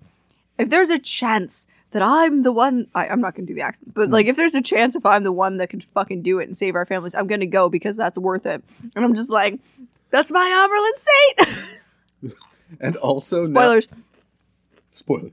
if 0.57 0.70
there's 0.70 0.90
a 0.90 1.00
chance 1.00 1.66
that 1.90 2.00
I'm 2.00 2.44
the 2.44 2.52
one, 2.52 2.87
I, 2.94 3.09
I'm 3.09 3.20
not 3.20 3.35
going 3.35 3.46
to 3.46 3.50
do 3.52 3.57
the 3.57 3.62
accent, 3.62 3.92
but 3.92 4.11
like, 4.11 4.26
if 4.26 4.37
there's 4.37 4.54
a 4.54 4.62
chance 4.62 4.94
if 4.94 5.04
I'm 5.04 5.24
the 5.24 5.33
one 5.33 5.57
that 5.57 5.68
could 5.70 5.83
fucking 5.83 6.22
do 6.22 6.38
it 6.38 6.46
and 6.46 6.57
save 6.57 6.76
our 6.76 6.87
families, 6.87 7.16
I'm 7.16 7.26
going 7.26 7.40
to 7.40 7.46
go 7.46 7.68
because 7.68 7.96
that's 7.96 8.16
worth 8.18 8.46
it. 8.46 8.62
And 8.94 9.04
I'm 9.04 9.14
just 9.14 9.30
like, 9.30 9.59
that's 10.11 10.30
my 10.30 11.37
Amyrlin 11.42 11.57
Saint. 11.57 12.35
And 12.80 12.96
also, 12.96 13.46
now- 13.46 13.60
Spoilers. 13.60 13.88
Spoilers. 14.92 15.32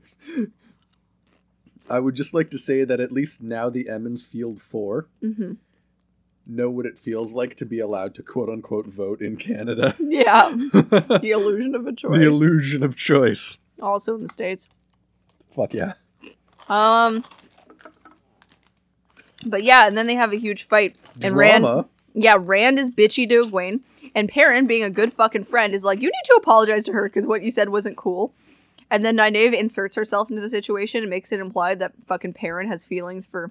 I 1.88 1.98
would 2.00 2.14
just 2.14 2.32
like 2.34 2.50
to 2.50 2.58
say 2.58 2.84
that 2.84 3.00
at 3.00 3.12
least 3.12 3.42
now 3.42 3.68
the 3.68 3.88
Emond's 3.88 4.24
Field 4.24 4.60
4 4.62 5.06
hmm 5.20 5.52
know 6.44 6.68
what 6.68 6.86
it 6.86 6.98
feels 6.98 7.32
like 7.32 7.54
to 7.56 7.64
be 7.64 7.78
allowed 7.78 8.14
to 8.16 8.22
quote 8.22 8.48
unquote 8.48 8.86
vote 8.86 9.20
in 9.22 9.36
Canada. 9.36 9.94
Yeah. 10.00 10.50
the 10.72 11.30
illusion 11.32 11.74
of 11.76 11.86
a 11.86 11.92
choice. 11.92 12.18
The 12.18 12.26
illusion 12.26 12.82
of 12.82 12.96
choice. 12.96 13.58
also 13.80 14.16
in 14.16 14.22
the 14.22 14.28
States. 14.28 14.68
Fuck 15.54 15.72
yeah. 15.74 15.92
Um. 16.68 17.24
But 19.46 19.62
yeah, 19.64 19.86
and 19.86 19.96
then 19.96 20.06
they 20.06 20.14
have 20.14 20.32
a 20.32 20.36
huge 20.36 20.64
fight, 20.64 20.96
and 21.20 21.36
Rand. 21.36 21.62
Drama. 21.64 21.86
Yeah, 22.14 22.36
Rand 22.38 22.78
is 22.78 22.90
bitchy 22.90 23.28
to 23.28 23.44
Egwene, 23.46 23.80
and 24.14 24.28
Perrin, 24.28 24.66
being 24.66 24.82
a 24.82 24.90
good 24.90 25.12
fucking 25.12 25.44
friend, 25.44 25.74
is 25.74 25.84
like, 25.84 26.00
you 26.00 26.08
need 26.08 26.24
to 26.26 26.34
apologize 26.40 26.84
to 26.84 26.92
her 26.92 27.08
because 27.08 27.26
what 27.26 27.42
you 27.42 27.50
said 27.50 27.68
wasn't 27.68 27.96
cool. 27.96 28.32
And 28.90 29.04
then 29.04 29.16
Nynaeve 29.16 29.54
inserts 29.58 29.96
herself 29.96 30.28
into 30.28 30.42
the 30.42 30.50
situation 30.50 31.02
and 31.02 31.08
makes 31.10 31.32
it 31.32 31.40
implied 31.40 31.78
that 31.78 31.92
fucking 32.06 32.34
Perrin 32.34 32.68
has 32.68 32.84
feelings 32.84 33.26
for 33.26 33.50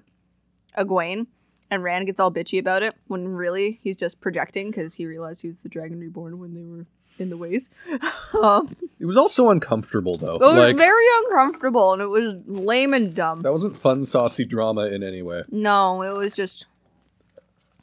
Egwene, 0.78 1.26
and 1.70 1.82
Rand 1.82 2.06
gets 2.06 2.20
all 2.20 2.30
bitchy 2.32 2.58
about 2.58 2.82
it 2.82 2.94
when 3.08 3.28
really 3.28 3.80
he's 3.82 3.96
just 3.96 4.20
projecting 4.20 4.70
because 4.70 4.94
he 4.94 5.06
realized 5.06 5.42
he 5.42 5.48
was 5.48 5.58
the 5.58 5.68
Dragon 5.68 5.98
Reborn 5.98 6.38
when 6.38 6.54
they 6.54 6.62
were 6.62 6.86
in 7.18 7.28
the 7.28 7.36
ways. 7.36 7.70
um, 8.42 8.74
It 9.00 9.06
was 9.06 9.16
also 9.16 9.48
uncomfortable 9.50 10.16
though. 10.16 10.36
it 10.36 10.40
was 10.40 10.54
like 10.54 10.76
very 10.76 11.04
uncomfortable 11.24 11.92
and 11.92 12.00
it 12.02 12.06
was 12.06 12.34
lame 12.46 12.94
and 12.94 13.14
dumb. 13.14 13.42
that 13.42 13.52
wasn't 13.52 13.76
fun, 13.76 14.04
saucy 14.04 14.44
drama 14.44 14.86
in 14.86 15.02
any 15.02 15.22
way. 15.22 15.42
No, 15.50 16.02
it 16.02 16.12
was 16.12 16.34
just, 16.34 16.66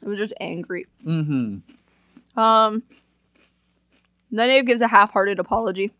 it 0.02 0.08
was 0.08 0.18
just 0.18 0.34
angry. 0.40 0.86
Mm-hmm. 1.06 1.58
Um, 2.36 2.82
Nynaeve 4.32 4.66
gives 4.66 4.80
a 4.80 4.88
half-hearted 4.88 5.38
apology, 5.38 5.90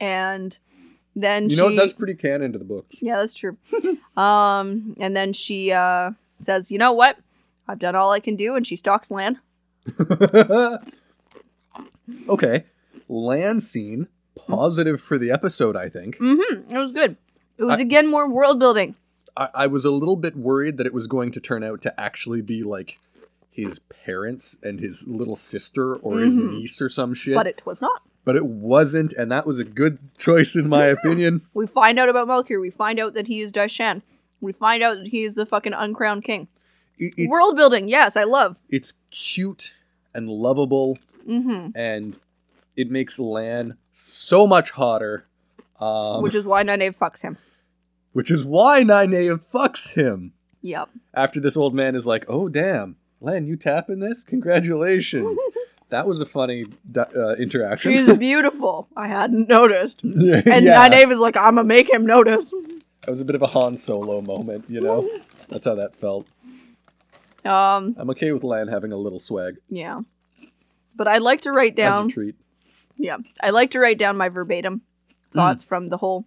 and 0.00 0.58
then 1.14 1.44
You 1.44 1.50
she, 1.50 1.56
know 1.56 1.64
what? 1.66 1.76
That's 1.76 1.92
pretty 1.92 2.14
canon 2.14 2.52
to 2.52 2.58
the 2.58 2.64
book. 2.64 2.86
yeah, 3.00 3.18
that's 3.18 3.34
true. 3.34 3.56
um, 4.16 4.96
and 4.98 5.14
then 5.16 5.32
she 5.32 5.72
uh 5.72 6.12
says, 6.42 6.70
"You 6.70 6.78
know 6.78 6.92
what? 6.92 7.16
I've 7.68 7.78
done 7.78 7.94
all 7.94 8.10
I 8.10 8.20
can 8.20 8.34
do," 8.36 8.54
and 8.56 8.66
she 8.66 8.74
stalks 8.76 9.10
Lan. 9.10 9.38
okay, 12.28 12.64
Lan 13.08 13.60
scene 13.60 14.08
positive 14.46 15.00
for 15.00 15.18
the 15.18 15.30
episode. 15.30 15.76
I 15.76 15.88
think. 15.88 16.16
Mm-hmm. 16.18 16.74
It 16.74 16.78
was 16.78 16.92
good. 16.92 17.16
It 17.58 17.64
was 17.64 17.78
I- 17.78 17.82
again 17.82 18.06
more 18.08 18.28
world 18.28 18.58
building. 18.58 18.94
I, 19.36 19.48
I 19.54 19.66
was 19.68 19.84
a 19.84 19.90
little 19.92 20.16
bit 20.16 20.36
worried 20.36 20.76
that 20.78 20.86
it 20.86 20.94
was 20.94 21.06
going 21.06 21.30
to 21.32 21.40
turn 21.40 21.62
out 21.62 21.82
to 21.82 22.00
actually 22.00 22.40
be 22.42 22.62
like 22.64 22.98
his 23.50 23.78
parents 23.80 24.56
and 24.62 24.78
his 24.80 25.06
little 25.08 25.36
sister 25.36 25.96
or 25.96 26.20
his 26.20 26.34
Mhm. 26.34 26.50
niece 26.52 26.80
or 26.80 26.88
some 26.88 27.12
shit. 27.14 27.34
But 27.34 27.46
it 27.46 27.64
was 27.66 27.80
not. 27.82 28.02
but 28.22 28.36
it 28.36 28.44
wasn't, 28.44 29.12
and 29.14 29.30
that 29.32 29.46
was 29.46 29.58
a 29.58 29.64
good 29.64 29.98
choice 30.18 30.54
in 30.54 30.68
my 30.68 30.84
opinion. 30.86 31.40
We 31.54 31.66
find 31.66 31.98
out 31.98 32.08
about 32.10 32.28
Malkier. 32.28 32.60
We 32.60 32.68
find 32.70 33.00
out 33.00 33.14
that 33.14 33.26
he 33.28 33.40
is 33.40 33.50
Dai 33.50 33.66
Shan. 33.66 34.02
We 34.42 34.52
find 34.52 34.82
out 34.82 34.98
that 34.98 35.08
he 35.08 35.22
is 35.24 35.34
the 35.36 35.46
fucking 35.46 35.72
uncrowned 35.72 36.22
king. 36.24 36.46
It's, 36.98 37.30
World 37.30 37.56
building, 37.56 37.88
yes, 37.88 38.16
I 38.16 38.24
love. 38.24 38.58
it's 38.68 38.92
cute 39.10 39.72
and 40.14 40.28
lovable, 40.28 40.98
Mm-hmm. 41.26 41.70
and 41.74 42.16
it 42.76 42.90
makes 42.90 43.18
Lan 43.18 43.78
so 43.92 44.46
much 44.46 44.72
hotter. 44.72 45.24
Um, 45.80 46.22
Which 46.22 46.34
is 46.34 46.46
why 46.46 46.62
Nynaeve 46.62 46.96
fucks 46.96 47.22
him. 47.22 47.38
which 48.12 48.30
is 48.30 48.44
why 48.44 48.82
Nynaeve 48.82 49.40
fucks 49.52 49.94
him. 49.94 50.34
Yep. 50.62 50.90
After 51.14 51.40
this 51.40 51.56
old 51.56 51.74
man 51.74 51.94
is 51.96 52.06
like, 52.06 52.26
"Oh 52.28 52.48
damn, 52.50 52.96
Len, 53.20 53.46
you 53.46 53.56
tapping 53.56 54.00
this? 54.00 54.24
Congratulations!" 54.24 55.38
that 55.90 56.06
was 56.06 56.20
a 56.20 56.26
funny 56.26 56.64
uh, 56.96 57.34
interaction. 57.36 57.94
She's 57.94 58.12
beautiful. 58.16 58.88
I 58.96 59.08
hadn't 59.08 59.48
noticed. 59.48 60.00
yeah, 60.04 60.42
And 60.46 60.66
Nynaeve 60.66 61.12
is 61.12 61.20
like, 61.20 61.36
I'm 61.36 61.56
gonna 61.56 61.64
make 61.64 61.90
him 61.92 62.06
notice. 62.06 62.50
that 63.02 63.10
was 63.10 63.20
a 63.20 63.24
bit 63.24 63.36
of 63.36 63.42
a 63.42 63.48
Han 63.48 63.76
Solo 63.76 64.20
moment, 64.20 64.64
you 64.68 64.80
know. 64.80 65.08
That's 65.48 65.66
how 65.66 65.74
that 65.74 65.94
felt. 65.96 66.26
Um, 67.44 67.96
I'm 67.98 68.10
okay 68.10 68.32
with 68.32 68.44
Lan 68.44 68.68
having 68.68 68.92
a 68.92 68.96
little 68.96 69.18
swag 69.18 69.56
yeah. 69.70 70.00
But 70.94 71.08
I'd 71.08 71.22
like 71.22 71.40
to 71.42 71.52
write 71.52 71.72
as 71.72 71.76
down 71.76 72.06
a 72.06 72.08
treat. 72.10 72.34
Yeah, 72.98 73.16
I 73.42 73.50
like 73.50 73.70
to 73.70 73.78
write 73.80 73.98
down 73.98 74.18
my 74.18 74.28
verbatim 74.28 74.82
thoughts 75.32 75.64
from 75.64 75.86
the 75.86 75.96
whole 75.96 76.26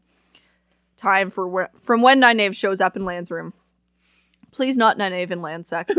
time 0.97 1.29
for 1.29 1.47
where, 1.47 1.69
from 1.79 2.01
when 2.01 2.19
Nynaeve 2.21 2.55
shows 2.55 2.81
up 2.81 2.95
in 2.95 3.05
Lan's 3.05 3.29
room. 3.29 3.53
Please 4.51 4.75
not 4.75 4.97
Nynaeve 4.97 5.29
and 5.29 5.41
Lan 5.43 5.63
sex. 5.63 5.95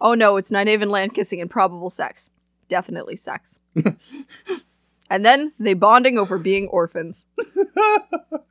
Oh 0.00 0.14
no, 0.14 0.36
it's 0.36 0.50
Nynaeve 0.50 0.82
and 0.82 0.90
Lan 0.90 1.10
kissing 1.10 1.40
and 1.40 1.50
probable 1.50 1.90
sex. 1.90 2.30
Definitely 2.68 3.16
sex. 3.16 3.58
and 5.10 5.24
then 5.24 5.52
they 5.58 5.74
bonding 5.74 6.18
over 6.18 6.38
being 6.38 6.68
orphans. 6.68 7.26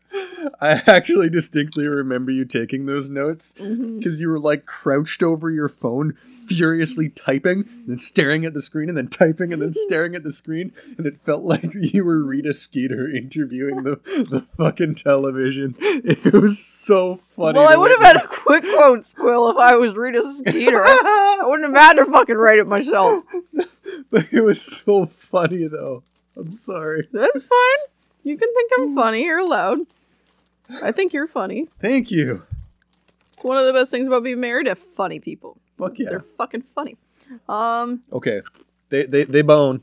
I 0.62 0.82
actually 0.88 1.30
distinctly 1.30 1.88
remember 1.88 2.32
you 2.32 2.46
taking 2.46 2.86
those 2.86 3.10
notes 3.10 3.54
mm-hmm. 3.58 3.98
because 3.98 4.20
you 4.20 4.30
were 4.30 4.40
like 4.40 4.66
crouched 4.66 5.24
over 5.24 5.50
your 5.50 5.70
phone, 5.70 6.18
furiously 6.48 7.10
typing, 7.10 7.68
then 7.88 8.00
staring 8.00 8.46
at 8.46 8.54
the 8.54 8.62
screen, 8.62 8.90
and 8.90 8.98
then 8.98 9.08
typing, 9.08 9.52
and 9.52 9.62
then 9.62 9.74
staring 9.88 10.16
at 10.16 10.24
the 10.24 10.32
screen, 10.32 10.72
and 10.98 11.06
it 11.06 11.20
felt 11.26 11.44
like 11.44 11.74
you 11.74 12.06
were 12.06 12.24
Rita 12.24 12.54
Skeeter 12.54 13.10
interviewing 13.10 13.84
the, 13.84 14.00
the 14.06 14.46
fucking 14.58 14.96
television. 14.96 15.76
It 15.80 16.34
was 16.34 16.64
so 16.64 17.20
funny. 17.36 17.60
Well, 17.60 17.70
I 17.70 17.76
would 17.76 17.92
have 17.92 18.02
had 18.02 18.18
a 18.18 18.28
Quick-Quotes 18.28 19.14
Quill, 19.14 19.50
if 19.50 19.58
I 19.58 19.76
was 19.76 19.96
Rita 19.96 20.24
Skeeter. 20.34 20.84
I 20.86 21.42
wouldn't 21.44 21.74
have 21.74 21.82
had 21.82 21.94
to 21.94 22.12
fucking 22.12 22.36
write 22.36 22.60
it 22.60 22.68
myself. 22.68 23.24
but 24.12 24.32
it 24.32 24.42
was 24.42 24.62
so 24.62 25.06
funny 25.06 25.68
though. 25.68 26.04
I'm 26.38 26.60
sorry. 26.60 27.08
That's 27.12 27.46
fine. 27.46 27.90
You 28.24 28.38
can 28.38 28.52
think 28.54 28.72
I'm 28.78 28.96
funny. 28.96 29.24
You're 29.24 29.38
allowed. 29.38 29.80
I 30.82 30.92
think 30.92 31.14
you're 31.14 31.28
funny. 31.28 31.68
Thank 31.80 32.12
you. 32.12 32.44
It's 33.34 33.44
one 33.44 33.58
of 33.58 33.66
the 33.66 33.74
best 33.74 33.92
things 33.92 34.08
about 34.08 34.24
being 34.24 34.40
married 34.40 34.66
to 34.66 34.76
funny 34.76 35.20
people. 35.20 35.58
Fuck 35.78 36.00
yeah. 36.00 36.10
They're 36.10 36.20
fucking 36.38 36.62
funny. 36.64 36.98
Um. 37.50 38.02
Okay. 38.12 38.42
They 38.90 39.04
they 39.06 39.24
they 39.24 39.42
bone, 39.42 39.82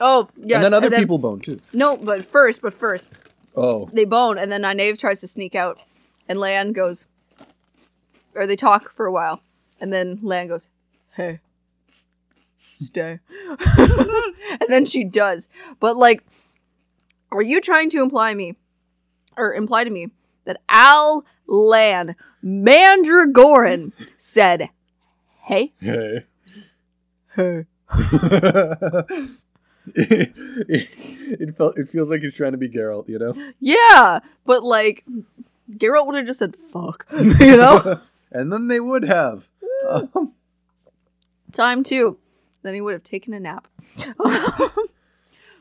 Oh, 0.00 0.28
yes. 0.36 0.56
and 0.56 0.64
then 0.64 0.74
other 0.74 0.90
people 0.90 1.18
bone 1.18 1.40
too. 1.40 1.58
No, 1.72 1.96
but 1.96 2.24
first, 2.24 2.60
but 2.62 2.74
first, 2.74 3.18
Oh, 3.56 3.88
they 3.92 4.04
bone, 4.04 4.36
and 4.38 4.52
then 4.52 4.62
Nynaeve 4.62 4.98
tries 4.98 5.20
to 5.22 5.26
sneak 5.28 5.54
out, 5.54 5.78
and 6.28 6.38
Lan 6.38 6.72
goes, 6.72 7.06
or 8.34 8.46
they 8.46 8.56
talk 8.56 8.92
for 8.92 9.06
a 9.06 9.12
while, 9.12 9.40
and 9.80 9.90
then 9.92 10.18
Lan 10.22 10.48
goes, 10.48 10.68
"Hey, 11.16 11.40
stay," 12.72 13.18
and 13.66 14.68
then 14.68 14.84
she 14.84 15.02
does. 15.02 15.48
But 15.80 15.96
like, 15.96 16.22
are 17.30 17.42
you 17.42 17.60
trying 17.60 17.88
to 17.90 18.02
imply 18.02 18.34
me, 18.34 18.56
or 19.36 19.54
imply 19.54 19.84
to 19.84 19.90
me 19.90 20.08
that 20.44 20.60
Al 20.68 21.24
Lan 21.46 22.16
Mandragoran 22.44 23.92
said, 24.16 24.70
"Hey, 25.42 25.72
hey. 25.80 26.24
hey"? 27.36 27.64
it, 29.94 30.28
it 31.40 31.56
felt 31.56 31.78
it 31.78 31.88
feels 31.90 32.08
like 32.08 32.20
he's 32.20 32.34
trying 32.34 32.52
to 32.52 32.58
be 32.58 32.68
Geralt, 32.68 33.08
you 33.08 33.18
know. 33.18 33.34
Yeah, 33.60 34.20
but 34.44 34.62
like, 34.62 35.04
Geralt 35.70 36.06
would 36.06 36.16
have 36.16 36.26
just 36.26 36.38
said 36.38 36.56
"fuck," 36.72 37.06
you 37.20 37.56
know. 37.56 38.00
and 38.32 38.52
then 38.52 38.68
they 38.68 38.80
would 38.80 39.04
have. 39.04 39.48
Um, 39.88 40.32
Time 41.52 41.82
too. 41.82 42.18
Then 42.62 42.74
he 42.74 42.80
would 42.80 42.92
have 42.92 43.02
taken 43.02 43.34
a 43.34 43.40
nap. 43.40 43.66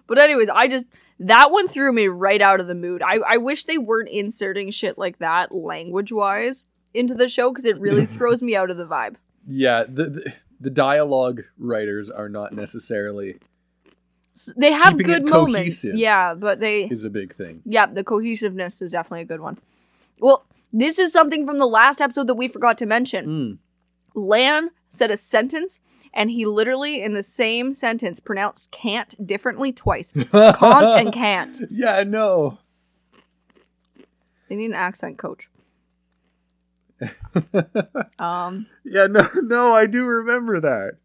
but 0.07 0.17
anyways, 0.17 0.49
I 0.49 0.67
just 0.67 0.85
that 1.27 1.51
one 1.51 1.67
threw 1.67 1.91
me 1.91 2.07
right 2.07 2.41
out 2.41 2.59
of 2.59 2.67
the 2.67 2.75
mood. 2.75 3.01
I, 3.01 3.19
I 3.27 3.37
wish 3.37 3.65
they 3.65 3.77
weren't 3.77 4.09
inserting 4.09 4.71
shit 4.71 4.97
like 4.97 5.19
that 5.19 5.53
language 5.53 6.11
wise 6.11 6.63
into 6.93 7.13
the 7.13 7.29
show 7.29 7.51
because 7.51 7.65
it 7.65 7.79
really 7.79 8.05
throws 8.17 8.41
me 8.41 8.55
out 8.55 8.69
of 8.69 8.77
the 8.77 8.85
vibe. 8.85 9.15
yeah, 9.47 9.83
the, 9.87 10.05
the 10.09 10.33
the 10.59 10.69
dialogue 10.69 11.41
writers 11.57 12.09
are 12.11 12.29
not 12.29 12.53
necessarily 12.53 13.37
They 14.55 14.71
have 14.71 14.97
good 14.97 15.27
moments. 15.27 15.83
Yeah, 15.83 16.33
but 16.35 16.59
they 16.59 16.83
is 16.83 17.03
a 17.03 17.09
big 17.09 17.35
thing. 17.35 17.61
yeah, 17.65 17.87
the 17.87 18.03
cohesiveness 18.03 18.81
is 18.81 18.91
definitely 18.91 19.21
a 19.21 19.25
good 19.25 19.41
one. 19.41 19.57
Well, 20.19 20.45
this 20.71 20.99
is 20.99 21.11
something 21.11 21.45
from 21.45 21.57
the 21.57 21.65
last 21.65 21.99
episode 22.01 22.27
that 22.27 22.35
we 22.35 22.47
forgot 22.47 22.77
to 22.77 22.85
mention. 22.85 23.25
Mm. 23.27 23.57
Lan 24.13 24.69
said 24.89 25.09
a 25.11 25.17
sentence 25.17 25.81
and 26.13 26.29
he 26.29 26.45
literally 26.45 27.01
in 27.01 27.13
the 27.13 27.23
same 27.23 27.73
sentence 27.73 28.19
pronounced 28.19 28.71
can't 28.71 29.25
differently 29.25 29.71
twice. 29.71 30.11
Can't 30.31 30.59
and 30.61 31.13
can't. 31.13 31.61
Yeah, 31.69 32.03
no. 32.03 32.57
They 34.49 34.55
need 34.55 34.65
an 34.65 34.73
accent 34.73 35.17
coach. 35.17 35.49
Um. 38.19 38.67
Yeah, 38.83 39.07
no, 39.07 39.27
no. 39.41 39.73
I 39.73 39.87
do 39.87 40.05
remember 40.05 40.59
that. 40.61 40.97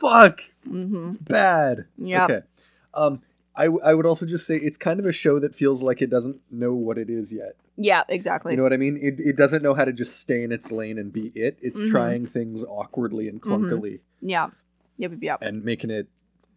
Fuck. 0.00 0.42
hmm 0.64 1.10
bad. 1.20 1.84
Yeah. 1.96 2.24
Okay. 2.24 2.40
Um, 2.94 3.22
I, 3.54 3.64
w- 3.64 3.82
I 3.84 3.92
would 3.94 4.06
also 4.06 4.24
just 4.26 4.46
say 4.46 4.56
it's 4.56 4.78
kind 4.78 4.98
of 4.98 5.06
a 5.06 5.12
show 5.12 5.38
that 5.38 5.54
feels 5.54 5.82
like 5.82 6.00
it 6.00 6.08
doesn't 6.10 6.40
know 6.50 6.72
what 6.72 6.96
it 6.98 7.10
is 7.10 7.32
yet. 7.32 7.56
Yeah. 7.76 8.02
Exactly. 8.08 8.52
You 8.52 8.56
know 8.56 8.62
what 8.62 8.72
I 8.72 8.76
mean? 8.78 8.98
It, 9.00 9.20
it 9.20 9.36
doesn't 9.36 9.62
know 9.62 9.74
how 9.74 9.84
to 9.84 9.92
just 9.92 10.16
stay 10.18 10.42
in 10.42 10.52
its 10.52 10.72
lane 10.72 10.98
and 10.98 11.12
be 11.12 11.32
it. 11.34 11.58
It's 11.60 11.80
Mhm. 11.80 11.86
trying 11.88 12.26
things 12.26 12.62
awkwardly 12.64 13.28
and 13.28 13.40
Mhm. 13.42 13.50
clunkily 13.70 14.00
yeah. 14.22 14.48
Yep. 14.98 15.12
Yep. 15.12 15.22
Yep. 15.22 15.38
and 15.42 15.64
making 15.64 15.90
it 15.90 16.08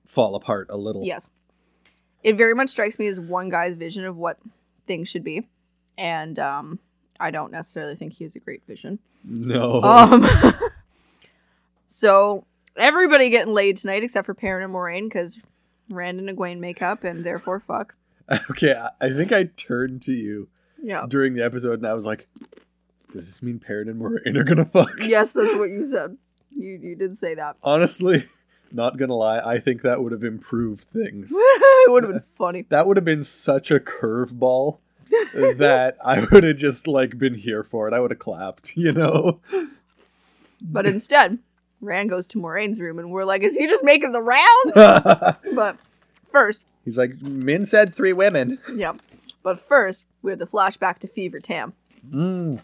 fall 0.05 0.35
apart 0.35 0.67
a 0.69 0.77
little. 0.77 1.03
Yes. 1.03 1.29
It 2.23 2.37
very 2.37 2.53
much 2.55 2.69
strikes 2.69 2.97
me 2.97 3.07
as 3.07 3.19
one 3.19 3.49
guy's 3.49 3.75
vision 3.75 4.05
of 4.05 4.17
what 4.17 4.37
things 4.87 5.07
should 5.09 5.23
be, 5.23 5.47
and 5.97 6.39
um, 6.39 6.79
I 7.19 7.29
don't 7.31 7.51
necessarily 7.51 7.95
think 7.95 8.13
he 8.13 8.23
has 8.23 8.35
a 8.35 8.39
great 8.39 8.63
vision. 8.67 8.99
No. 9.23 9.81
Um. 9.83 10.27
so 11.85 12.45
everybody 12.77 13.29
getting 13.29 13.53
laid 13.53 13.77
tonight 13.77 14.03
except 14.03 14.25
for 14.25 14.33
Perrin 14.33 14.63
and 14.63 14.73
Moiraine 14.73 15.03
because 15.05 15.39
Rand 15.89 16.19
and 16.19 16.29
Egwene 16.29 16.59
make 16.59 16.81
up 16.81 17.03
and 17.03 17.23
therefore 17.23 17.59
fuck. 17.59 17.95
okay, 18.51 18.75
I, 19.01 19.09
think 19.13 19.31
I 19.31 19.43
turned 19.55 20.01
to 20.03 20.13
you 20.13 20.47
Yeah. 20.81 21.05
during 21.07 21.33
the 21.35 21.43
episode 21.43 21.73
and 21.79 21.87
I 21.87 21.93
was 21.93 22.05
like, 22.05 22.27
does 23.13 23.25
this 23.27 23.41
mean 23.43 23.59
Perrin 23.59 23.87
and 23.89 24.01
Moiraine 24.01 24.35
are 24.37 24.43
gonna 24.43 24.65
fuck? 24.65 24.95
yes, 25.01 25.33
that's 25.33 25.55
what 25.55 25.69
you 25.69 25.89
said. 25.91 26.17
You 26.57 26.79
you 26.81 26.95
did 26.95 27.17
say 27.17 27.35
that. 27.35 27.57
Honestly, 27.63 28.25
not 28.71 28.97
gonna 28.97 29.13
lie, 29.15 29.39
I 29.39 29.59
think 29.59 29.83
that 29.83 30.01
would 30.01 30.11
have 30.11 30.23
improved 30.23 30.85
things. 30.85 31.31
it 31.33 31.91
would 31.91 32.03
have 32.03 32.11
been 32.13 32.23
funny. 32.37 32.65
That 32.69 32.87
would 32.87 32.97
have 32.97 33.05
been 33.05 33.23
such 33.23 33.71
a 33.71 33.79
curveball 33.79 34.77
that 35.33 35.97
I 36.03 36.19
would 36.21 36.43
have 36.43 36.57
just 36.57 36.87
like 36.87 37.17
been 37.17 37.35
here 37.35 37.63
for 37.63 37.87
it. 37.87 37.93
I 37.93 37.99
would 37.99 38.11
have 38.11 38.19
clapped, 38.19 38.75
you 38.75 38.91
know. 38.91 39.39
But 40.61 40.85
instead, 40.85 41.39
Rand 41.81 42.09
goes 42.09 42.25
to 42.27 42.37
Moiraine's 42.39 42.79
room 42.79 42.99
and 42.99 43.11
we're 43.11 43.25
like, 43.25 43.43
is 43.43 43.55
he 43.55 43.67
just 43.67 43.83
making 43.83 44.11
the 44.11 44.21
rounds? 44.21 45.37
but 45.55 45.77
first, 46.31 46.63
He's 46.83 46.97
like, 46.97 47.19
Min 47.21 47.65
said 47.65 47.93
three 47.95 48.13
women. 48.13 48.59
yeah. 48.73 48.93
But 49.43 49.59
first, 49.59 50.07
we 50.21 50.31
have 50.31 50.39
the 50.39 50.47
flashback 50.47 50.99
to 50.99 51.07
Fever 51.07 51.39
Tam. 51.39 51.73
Mm. 52.09 52.61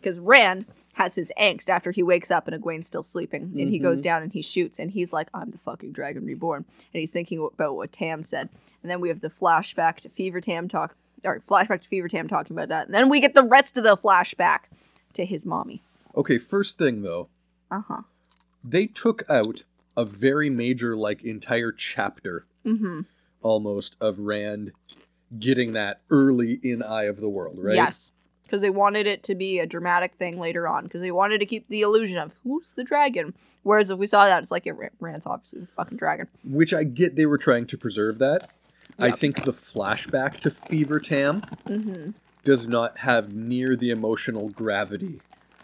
Because 0.00 0.18
Rand 0.18 0.66
has 0.94 1.14
his 1.14 1.32
angst 1.40 1.68
after 1.68 1.90
he 1.92 2.02
wakes 2.02 2.30
up 2.30 2.46
and 2.48 2.62
Egwene's 2.62 2.86
still 2.86 3.02
sleeping. 3.02 3.52
And 3.58 3.70
he 3.70 3.78
goes 3.78 4.00
Mhm. 4.00 4.04
down 4.04 4.22
and 4.22 4.32
he 4.32 4.42
shoots 4.42 4.78
and 4.78 4.90
he's 4.90 5.12
like, 5.12 5.28
I'm 5.34 5.50
the 5.50 5.58
fucking 5.58 5.92
dragon 5.92 6.24
reborn. 6.24 6.64
And 6.92 7.00
he's 7.00 7.12
thinking 7.12 7.38
about 7.54 7.76
what 7.76 7.92
Tam 7.92 8.22
said. 8.22 8.48
And 8.82 8.90
then 8.90 9.00
we 9.00 9.08
have 9.08 9.20
the 9.20 9.30
flashback 9.30 9.96
to 10.00 10.08
Fever 10.08 10.40
Tam 10.40 10.68
talk 10.68 10.94
or 11.24 11.40
flashback 11.40 11.82
to 11.82 11.88
Fever 11.88 12.08
Tam 12.08 12.28
talking 12.28 12.56
about 12.56 12.68
that. 12.68 12.86
And 12.86 12.94
then 12.94 13.08
we 13.08 13.20
get 13.20 13.34
the 13.34 13.42
rest 13.44 13.76
of 13.78 13.84
the 13.84 13.96
flashback 13.96 14.60
to 15.14 15.24
his 15.24 15.44
mommy. 15.46 15.82
Okay, 16.16 16.38
first 16.38 16.78
thing 16.78 17.02
though, 17.02 17.28
Uh-huh. 17.70 18.02
They 18.64 18.86
took 18.86 19.22
out 19.28 19.62
a 19.96 20.04
very 20.04 20.50
major, 20.50 20.96
like, 20.96 21.22
entire 21.24 21.72
chapter 21.72 22.46
Mm-hmm. 22.66 23.00
almost 23.42 23.96
of 24.02 24.18
Rand 24.18 24.72
getting 25.38 25.72
that 25.72 26.00
early 26.10 26.60
in 26.62 26.82
Eye 26.82 27.04
of 27.04 27.20
the 27.20 27.28
World, 27.28 27.56
right? 27.58 27.74
Yes. 27.76 28.12
Because 28.42 28.60
they 28.60 28.68
wanted 28.70 29.06
it 29.06 29.22
to 29.24 29.34
be 29.34 29.58
a 29.60 29.66
dramatic 29.66 30.14
thing 30.16 30.38
later 30.38 30.68
on. 30.68 30.84
Because 30.84 31.00
they 31.00 31.10
wanted 31.10 31.38
to 31.38 31.46
keep 31.46 31.66
the 31.68 31.80
illusion 31.82 32.18
of 32.18 32.32
who's 32.42 32.72
the 32.74 32.84
dragon. 32.84 33.32
Whereas 33.62 33.90
if 33.90 33.98
we 33.98 34.06
saw 34.06 34.26
that, 34.26 34.42
it's 34.42 34.50
like, 34.50 34.66
it 34.66 34.72
Ra- 34.72 34.88
Rand's 35.00 35.24
obviously 35.24 35.60
the 35.60 35.66
fucking 35.68 35.96
dragon. 35.98 36.26
Which 36.44 36.74
I 36.74 36.84
get 36.84 37.16
they 37.16 37.26
were 37.26 37.38
trying 37.38 37.66
to 37.68 37.78
preserve 37.78 38.18
that. 38.18 38.50
I 38.98 39.12
think 39.12 39.44
the 39.44 39.52
flashback 39.52 40.40
to 40.40 40.50
Fever 40.50 40.98
Tam 41.00 41.40
Mm-hmm. 41.66 42.10
does 42.44 42.66
not 42.66 42.98
have 42.98 43.32
near 43.32 43.76
the 43.76 43.88
emotional 43.90 44.48
gravity. 44.48 45.20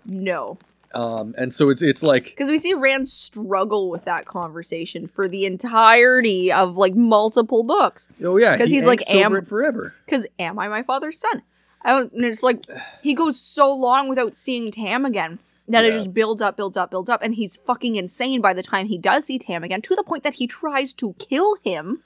No. 0.06 0.56
Um, 0.96 1.34
and 1.36 1.52
so 1.52 1.68
it's 1.68 1.82
it's 1.82 2.02
like 2.02 2.24
Because 2.24 2.48
we 2.48 2.56
see 2.58 2.72
Rand 2.72 3.06
struggle 3.06 3.90
with 3.90 4.04
that 4.06 4.24
conversation 4.24 5.06
for 5.08 5.28
the 5.28 5.44
entirety 5.44 6.50
of 6.50 6.76
like 6.76 6.94
multiple 6.94 7.62
books. 7.64 8.08
oh 8.24 8.38
yeah, 8.38 8.56
'Cause 8.56 8.70
he 8.70 8.76
he's 8.76 8.86
like, 8.86 9.02
am- 9.14 9.44
forever. 9.44 9.94
Because 10.06 10.26
am 10.38 10.58
I 10.58 10.68
my 10.68 10.82
father's 10.82 11.18
son? 11.18 11.42
I 11.82 11.90
don't, 11.92 12.12
and 12.14 12.24
it's 12.24 12.42
like 12.42 12.64
he 13.02 13.14
goes 13.14 13.38
so 13.38 13.72
long 13.72 14.08
without 14.08 14.34
seeing 14.34 14.70
Tam 14.70 15.04
again 15.04 15.38
that 15.68 15.84
it 15.84 15.92
just 15.92 16.14
builds 16.14 16.40
up, 16.40 16.56
builds 16.56 16.76
up, 16.76 16.90
builds 16.90 17.08
up, 17.10 17.20
and 17.22 17.34
he's 17.34 17.56
fucking 17.56 17.96
insane 17.96 18.40
by 18.40 18.52
the 18.54 18.62
time 18.62 18.86
he 18.86 18.96
does 18.98 19.26
see 19.26 19.38
Tam 19.38 19.62
again, 19.64 19.82
to 19.82 19.94
the 19.96 20.02
point 20.04 20.22
that 20.22 20.34
he 20.34 20.46
tries 20.46 20.94
to 20.94 21.14
kill 21.18 21.56
him, 21.62 22.02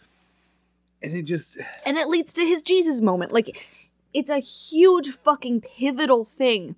And 1.02 1.12
it 1.14 1.22
just 1.22 1.58
and 1.86 1.96
it 1.96 2.08
leads 2.08 2.32
to 2.34 2.44
his 2.44 2.60
Jesus 2.62 3.00
moment. 3.00 3.32
Like 3.32 3.68
it's 4.12 4.30
a 4.30 4.38
huge 4.40 5.10
fucking 5.10 5.60
pivotal 5.60 6.24
thing 6.24 6.74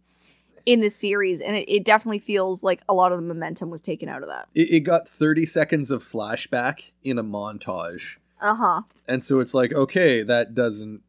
in 0.66 0.80
the 0.80 0.90
series, 0.90 1.40
and 1.40 1.56
it, 1.56 1.68
it 1.68 1.84
definitely 1.84 2.18
feels 2.20 2.62
like 2.62 2.80
a 2.88 2.94
lot 2.94 3.12
of 3.12 3.18
the 3.18 3.26
momentum 3.26 3.70
was 3.70 3.80
taken 3.80 4.08
out 4.08 4.22
of 4.22 4.28
that. 4.28 4.48
it, 4.54 4.70
it 4.70 4.80
got 4.80 5.08
30 5.08 5.44
seconds 5.46 5.90
of 5.90 6.04
flashback 6.04 6.90
in 7.04 7.18
a 7.18 7.24
montage. 7.24 8.16
Uh 8.40 8.54
huh. 8.54 8.82
And 9.08 9.22
so 9.22 9.40
it's 9.40 9.54
like, 9.54 9.72
okay, 9.72 10.22
that 10.22 10.54
doesn't 10.54 11.02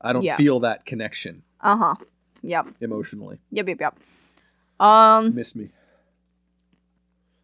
I 0.00 0.12
don't 0.12 0.22
Yeah. 0.24 0.36
feel 0.36 0.60
that 0.60 0.84
connection 0.84 1.42
Uh 1.60 1.76
huh. 1.76 1.94
Yep. 2.42 2.66
emotionally. 2.80 3.38
Yep. 3.52 3.68
Yep. 3.68 3.80
Yep. 3.80 3.98
Um. 4.80 5.34
Miss 5.34 5.54
me. 5.54 5.68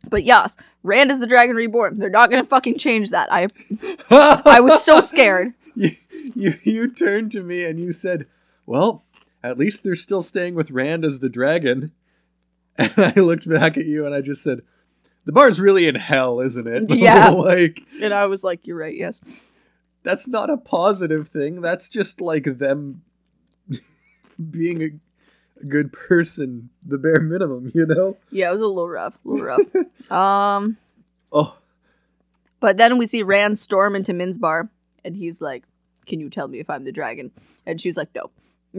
But 0.09 0.25
yes, 0.25 0.57
Rand 0.83 1.11
is 1.11 1.21
the 1.21 1.27
Dragon 1.27 1.55
Reborn. 1.55 1.99
They're 1.99 2.09
not 2.11 2.31
gonna 2.31 2.45
fucking 2.45 2.79
change 2.79 3.11
that. 3.11 3.29
I 3.33 3.49
I 4.11 4.61
was 4.61 4.83
so 4.83 5.01
scared. 5.01 5.53
you, 5.75 5.91
you 6.35 6.55
you 6.63 6.93
turned 6.95 7.31
to 7.33 7.43
me 7.43 7.65
and 7.65 7.79
you 7.79 7.93
said, 7.93 8.27
"Well, 8.67 9.05
at 9.43 9.59
least 9.59 9.83
they're 9.85 9.95
still 9.97 10.23
staying 10.23 10.55
with 10.55 10.71
Rand 10.71 11.05
as 11.05 11.19
the 11.21 11.29
dragon." 11.29 11.93
And 12.79 12.93
I 12.97 13.13
looked 13.21 13.49
back 13.49 13.77
at 13.77 13.87
you 13.87 14.07
and 14.07 14.15
I 14.15 14.21
just 14.21 14.45
said, 14.45 14.61
"The 15.25 15.33
bar's 15.33 15.59
really 15.59 15.89
in 15.89 15.97
hell, 15.97 16.39
isn't 16.41 16.67
it?" 16.67 16.91
Yeah. 16.97 17.29
like 17.31 17.83
And 18.01 18.15
I 18.15 18.27
was 18.27 18.45
like, 18.45 18.67
"You're 18.67 18.77
right. 18.79 18.97
Yes." 18.97 19.21
that's 20.05 20.29
not 20.29 20.49
a 20.49 20.57
positive 20.57 21.29
thing. 21.29 21.61
That's 21.61 21.89
just 21.89 22.21
like 22.21 22.45
them 22.59 23.03
being 24.51 24.83
a, 24.83 24.89
good 25.67 25.93
person, 25.93 26.71
the 26.87 26.97
bare 26.97 27.21
minimum, 27.21 27.73
you 27.75 27.85
know? 27.85 28.17
Yeah, 28.31 28.51
it 28.51 28.53
was 28.53 28.61
a 28.61 28.67
little 28.67 28.89
rough. 28.89 29.19
A 29.25 29.29
little 29.29 29.45
rough. 29.45 30.11
um. 30.13 30.77
Oh, 31.33 31.57
But 32.61 32.77
then 32.77 32.97
we 32.97 33.07
see 33.07 33.25
Rand 33.25 33.59
storm 33.59 33.97
into 33.97 34.15
Min's 34.15 34.39
bar, 34.39 34.71
and 35.05 35.17
he's 35.17 35.41
like, 35.43 35.65
"Can 36.07 36.21
you 36.21 36.31
tell 36.31 36.47
me 36.47 36.61
if 36.61 36.71
I'm 36.71 36.85
the 36.85 36.93
dragon?" 36.93 37.33
And 37.67 37.81
she's 37.81 37.97
like, 37.97 38.15
"No." 38.15 38.31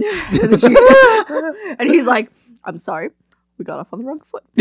And, 0.04 0.62
she- 0.62 1.76
and 1.80 1.90
he's 1.90 2.08
like, 2.08 2.32
"I'm 2.64 2.78
sorry, 2.78 3.10
we 3.58 3.66
got 3.66 3.80
off 3.80 3.94
on 3.94 4.00
the 4.00 4.06
wrong 4.06 4.22
foot." 4.22 4.44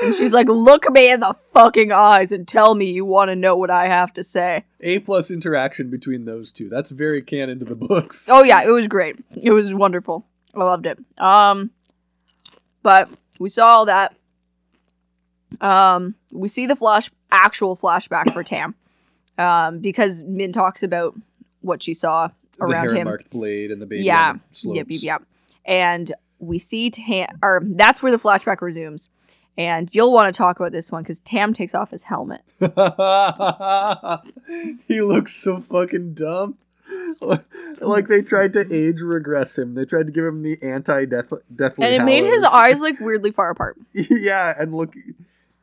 and 0.00 0.14
she's 0.14 0.32
like, 0.32 0.48
"Look 0.48 0.90
me 0.90 1.10
in 1.10 1.20
the 1.20 1.34
fucking 1.54 1.92
eyes 1.92 2.32
and 2.32 2.46
tell 2.46 2.74
me 2.74 2.90
you 2.92 3.04
want 3.04 3.28
to 3.30 3.36
know 3.36 3.56
what 3.56 3.70
I 3.70 3.86
have 3.88 4.12
to 4.14 4.24
say." 4.24 4.64
A 4.80 4.98
plus 5.00 5.30
interaction 5.30 5.90
between 5.90 6.24
those 6.24 6.50
two. 6.50 6.68
That's 6.68 6.90
very 6.90 7.22
canon 7.22 7.58
to 7.60 7.64
the 7.64 7.74
books. 7.74 8.28
Oh 8.30 8.42
yeah, 8.42 8.62
it 8.62 8.70
was 8.70 8.86
great. 8.88 9.16
It 9.40 9.52
was 9.52 9.72
wonderful. 9.74 10.26
I 10.54 10.64
loved 10.64 10.86
it. 10.86 10.98
Um, 11.18 11.70
but 12.82 13.08
we 13.38 13.48
saw 13.48 13.68
all 13.68 13.84
that. 13.86 14.14
Um, 15.60 16.14
we 16.30 16.48
see 16.48 16.66
the 16.66 16.76
flash, 16.76 17.10
actual 17.30 17.76
flashback 17.76 18.32
for 18.32 18.44
Tam, 18.44 18.74
um, 19.38 19.78
because 19.80 20.22
Min 20.22 20.52
talks 20.52 20.82
about 20.82 21.14
what 21.60 21.82
she 21.82 21.94
saw 21.94 22.30
around 22.60 22.96
him. 22.96 23.04
marked 23.04 23.30
blade 23.30 23.70
and 23.70 23.80
the 23.80 23.86
baby. 23.86 24.04
Yeah. 24.04 24.30
on 24.30 24.40
the 24.50 24.56
slopes. 24.56 24.76
Yep, 24.76 24.86
yep, 24.90 25.02
yep. 25.02 25.22
And 25.64 26.12
we 26.38 26.58
see 26.58 26.90
Tam, 26.90 27.38
or 27.42 27.62
that's 27.64 28.02
where 28.02 28.12
the 28.12 28.18
flashback 28.18 28.60
resumes. 28.60 29.08
And 29.56 29.92
you'll 29.92 30.12
want 30.12 30.32
to 30.32 30.38
talk 30.38 30.60
about 30.60 30.70
this 30.70 30.92
one 30.92 31.02
because 31.02 31.18
Tam 31.20 31.52
takes 31.52 31.74
off 31.74 31.90
his 31.90 32.04
helmet. 32.04 32.42
he 34.86 35.00
looks 35.00 35.34
so 35.34 35.60
fucking 35.60 36.14
dumb. 36.14 36.56
like 37.80 38.08
they 38.08 38.22
tried 38.22 38.52
to 38.52 38.72
age 38.72 39.00
regress 39.00 39.58
him. 39.58 39.74
They 39.74 39.84
tried 39.84 40.06
to 40.06 40.12
give 40.12 40.24
him 40.24 40.42
the 40.42 40.62
anti 40.62 41.04
death 41.06 41.32
deathly. 41.54 41.84
And 41.84 41.94
it 41.94 42.04
made 42.04 42.24
his 42.24 42.44
eyes 42.44 42.80
like 42.80 43.00
weirdly 43.00 43.32
far 43.32 43.50
apart. 43.50 43.76
yeah, 43.92 44.54
and 44.56 44.72
look, 44.74 44.94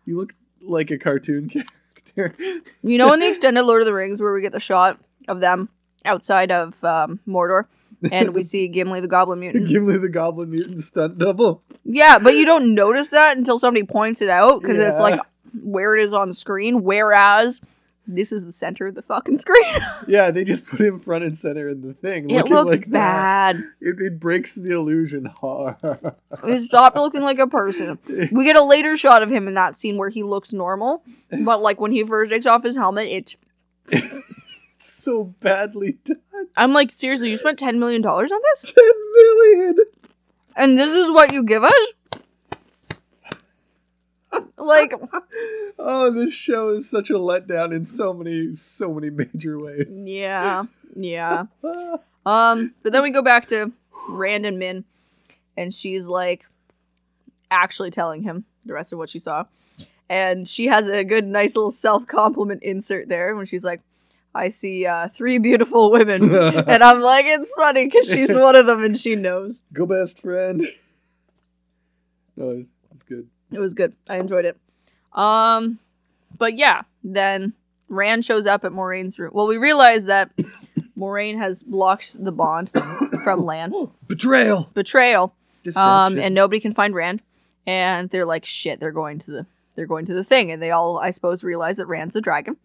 you 0.05 0.17
look 0.17 0.33
like 0.61 0.91
a 0.91 0.97
cartoon 0.97 1.49
character. 1.49 2.35
You 2.83 2.97
know, 2.97 3.13
in 3.13 3.19
the 3.19 3.29
extended 3.29 3.63
Lord 3.63 3.81
of 3.81 3.85
the 3.85 3.93
Rings, 3.93 4.21
where 4.21 4.33
we 4.33 4.41
get 4.41 4.51
the 4.51 4.59
shot 4.59 4.99
of 5.27 5.39
them 5.39 5.69
outside 6.05 6.51
of 6.51 6.81
um, 6.83 7.19
Mordor, 7.27 7.65
and 8.11 8.33
we 8.33 8.43
see 8.51 8.67
Gimli 8.67 9.01
the 9.01 9.07
Goblin 9.07 9.39
Mutant. 9.39 9.67
Gimli 9.67 9.97
the 9.97 10.09
Goblin 10.09 10.49
Mutant 10.51 10.79
stunt 10.81 11.17
double. 11.17 11.63
Yeah, 11.83 12.19
but 12.19 12.35
you 12.35 12.45
don't 12.45 12.73
notice 12.73 13.09
that 13.11 13.37
until 13.37 13.59
somebody 13.59 13.85
points 13.85 14.21
it 14.21 14.29
out 14.29 14.61
because 14.61 14.77
it's 14.77 14.99
like 14.99 15.19
where 15.61 15.95
it 15.95 16.03
is 16.03 16.13
on 16.13 16.31
screen. 16.31 16.83
Whereas 16.83 17.61
this 18.07 18.31
is 18.31 18.45
the 18.45 18.51
center 18.51 18.87
of 18.87 18.95
the 18.95 19.01
fucking 19.01 19.37
screen. 19.37 19.75
Yeah, 20.07 20.29
they 20.29 20.43
just 20.43 20.67
put 20.67 20.79
him 20.81 20.99
front 20.99 21.23
and 21.23 21.35
center 21.35 21.67
in 21.67 21.81
the 21.81 21.93
thing. 21.95 22.29
it 22.29 22.45
looked 22.45 22.69
like 22.69 22.89
bad. 22.91 23.55
It, 23.81 23.99
it 23.99 24.19
breaks 24.19 24.53
the 24.53 24.71
illusion 24.71 25.31
hard. 25.41 25.77
It 26.43 26.65
stopped 26.65 26.95
looking 26.95 27.23
like 27.23 27.39
a 27.39 27.47
person. 27.47 27.97
We 28.31 28.45
get 28.45 28.55
a 28.55 28.63
later 28.63 28.97
shot 28.97 29.23
of 29.23 29.31
him 29.31 29.47
in 29.47 29.55
that 29.55 29.73
scene 29.73 29.97
where 29.97 30.09
he 30.09 30.21
looks 30.21 30.53
normal, 30.53 31.03
but 31.31 31.61
like 31.63 31.81
when 31.81 31.91
he 31.91 32.03
first 32.03 32.29
takes 32.29 32.45
off 32.45 32.63
his 32.63 32.75
helmet, 32.75 33.07
it's. 33.07 33.35
So 34.77 35.23
badly 35.39 35.97
done. 36.03 36.19
I'm 36.57 36.73
like, 36.73 36.91
seriously, 36.91 37.29
you 37.29 37.37
spent 37.37 37.59
ten 37.59 37.79
million 37.79 38.01
dollars 38.01 38.31
on 38.31 38.39
this, 38.53 38.71
Ten 38.75 38.93
million. 39.13 39.77
and 40.55 40.77
this 40.77 40.93
is 40.93 41.09
what 41.11 41.33
you 41.33 41.43
give 41.43 41.63
us? 41.63 41.73
Like, 44.57 44.93
Oh, 45.79 46.09
this 46.11 46.33
show 46.33 46.69
is 46.69 46.89
such 46.89 47.09
a 47.09 47.13
letdown 47.13 47.75
in 47.75 47.85
so 47.85 48.13
many, 48.13 48.55
so 48.55 48.93
many 48.93 49.09
major 49.09 49.59
ways. 49.59 49.87
yeah, 49.89 50.63
yeah. 50.95 51.45
Um, 52.27 52.73
but 52.81 52.91
then 52.91 53.03
we 53.03 53.11
go 53.11 53.21
back 53.21 53.45
to 53.49 53.71
Rand 54.09 54.47
and 54.47 54.57
Min, 54.57 54.83
and 55.55 55.71
she's 55.71 56.07
like 56.07 56.43
actually 57.51 57.91
telling 57.91 58.23
him 58.23 58.45
the 58.65 58.73
rest 58.73 58.91
of 58.91 58.97
what 58.97 59.11
she 59.11 59.19
saw. 59.19 59.43
And 60.09 60.47
she 60.47 60.65
has 60.65 60.89
a 60.89 61.03
good, 61.03 61.27
nice 61.27 61.55
little 61.55 61.69
self 61.69 62.07
compliment 62.07 62.63
insert 62.63 63.09
there 63.09 63.35
when 63.35 63.45
she's 63.45 63.63
like, 63.63 63.81
I 64.35 64.49
see 64.49 64.85
uh, 64.85 65.07
three 65.07 65.37
beautiful 65.37 65.91
women. 65.91 66.23
and 66.35 66.83
I'm 66.83 66.99
like, 67.01 67.25
it's 67.25 67.49
funny 67.57 67.85
because 67.85 68.07
she's 68.07 68.35
one 68.35 68.55
of 68.55 68.65
them 68.65 68.83
and 68.83 68.97
she 68.97 69.15
knows. 69.15 69.61
Go 69.73 69.85
best 69.85 70.21
friend. 70.21 70.67
No, 72.37 72.49
it's, 72.49 72.69
it's 72.93 73.03
good. 73.03 73.29
It 73.53 73.59
was 73.59 73.73
good. 73.73 73.93
I 74.09 74.17
enjoyed 74.17 74.43
it. 74.43 74.57
Um, 75.13 75.79
but 76.37 76.57
yeah, 76.57 76.81
then 77.01 77.53
Rand 77.87 78.25
shows 78.25 78.45
up 78.45 78.65
at 78.65 78.73
Moiraine's 78.73 79.17
room. 79.17 79.31
Well, 79.33 79.47
we 79.47 79.55
realize 79.55 80.03
that 80.05 80.31
Moiraine 80.97 81.37
has 81.37 81.63
blocked 81.63 82.21
the 82.21 82.33
bond 82.33 82.71
from 83.23 83.45
Lan. 83.45 83.71
Betrayal. 84.09 84.69
Betrayal. 84.73 85.33
Um, 85.77 86.17
and 86.19 86.35
nobody 86.35 86.59
can 86.59 86.73
find 86.73 86.93
Rand. 86.93 87.21
and 87.65 88.09
they're 88.09 88.25
like, 88.25 88.45
"Shit, 88.45 88.81
they're 88.81 88.91
going 88.91 89.17
to 89.19 89.31
the 89.31 89.45
they're 89.75 89.87
going 89.87 90.05
to 90.07 90.13
the 90.13 90.23
thing," 90.25 90.51
and 90.51 90.61
they 90.61 90.71
all, 90.71 90.97
I 90.99 91.11
suppose, 91.11 91.41
realize 91.41 91.77
that 91.77 91.85
Rand's 91.85 92.17
a 92.17 92.21
dragon, 92.21 92.57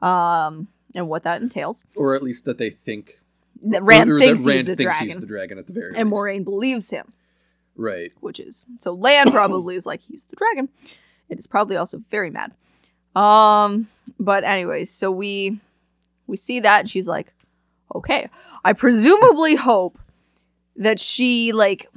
um, 0.00 0.68
and 0.94 1.08
what 1.08 1.22
that 1.24 1.42
entails. 1.42 1.84
Or 1.96 2.14
at 2.14 2.22
least 2.22 2.44
that 2.46 2.58
they 2.58 2.70
think. 2.70 3.18
That 3.62 3.82
Rand 3.82 4.10
or, 4.10 4.16
or 4.16 4.18
thinks 4.20 4.44
that 4.44 4.48
Rand 4.48 4.58
he's 4.60 4.66
the 4.66 4.76
thinks 4.76 4.92
dragon, 4.96 5.08
he's 5.08 5.18
the 5.20 5.26
dragon 5.26 5.58
at 5.58 5.66
the 5.66 5.72
very 5.72 5.96
and 5.96 6.10
least. 6.10 6.14
Moiraine 6.16 6.44
believes 6.44 6.90
him, 6.90 7.12
Right. 7.76 8.12
which 8.20 8.38
is 8.38 8.64
so. 8.78 8.92
Lan 8.94 9.32
probably 9.32 9.74
is 9.74 9.84
like, 9.84 10.00
"He's 10.00 10.22
the 10.24 10.36
dragon," 10.36 10.68
and 11.28 11.38
is 11.38 11.46
probably 11.48 11.76
also 11.76 11.98
very 12.10 12.30
mad. 12.30 12.52
Um, 13.16 13.88
but 14.20 14.44
anyways, 14.44 14.90
so 14.90 15.10
we 15.10 15.60
we 16.28 16.36
see 16.36 16.60
that, 16.60 16.80
and 16.80 16.90
she's 16.90 17.08
like, 17.08 17.32
"Okay." 17.94 18.28
I 18.64 18.72
presumably 18.74 19.56
hope 19.56 19.98
that 20.76 21.00
she 21.00 21.50
like 21.52 21.88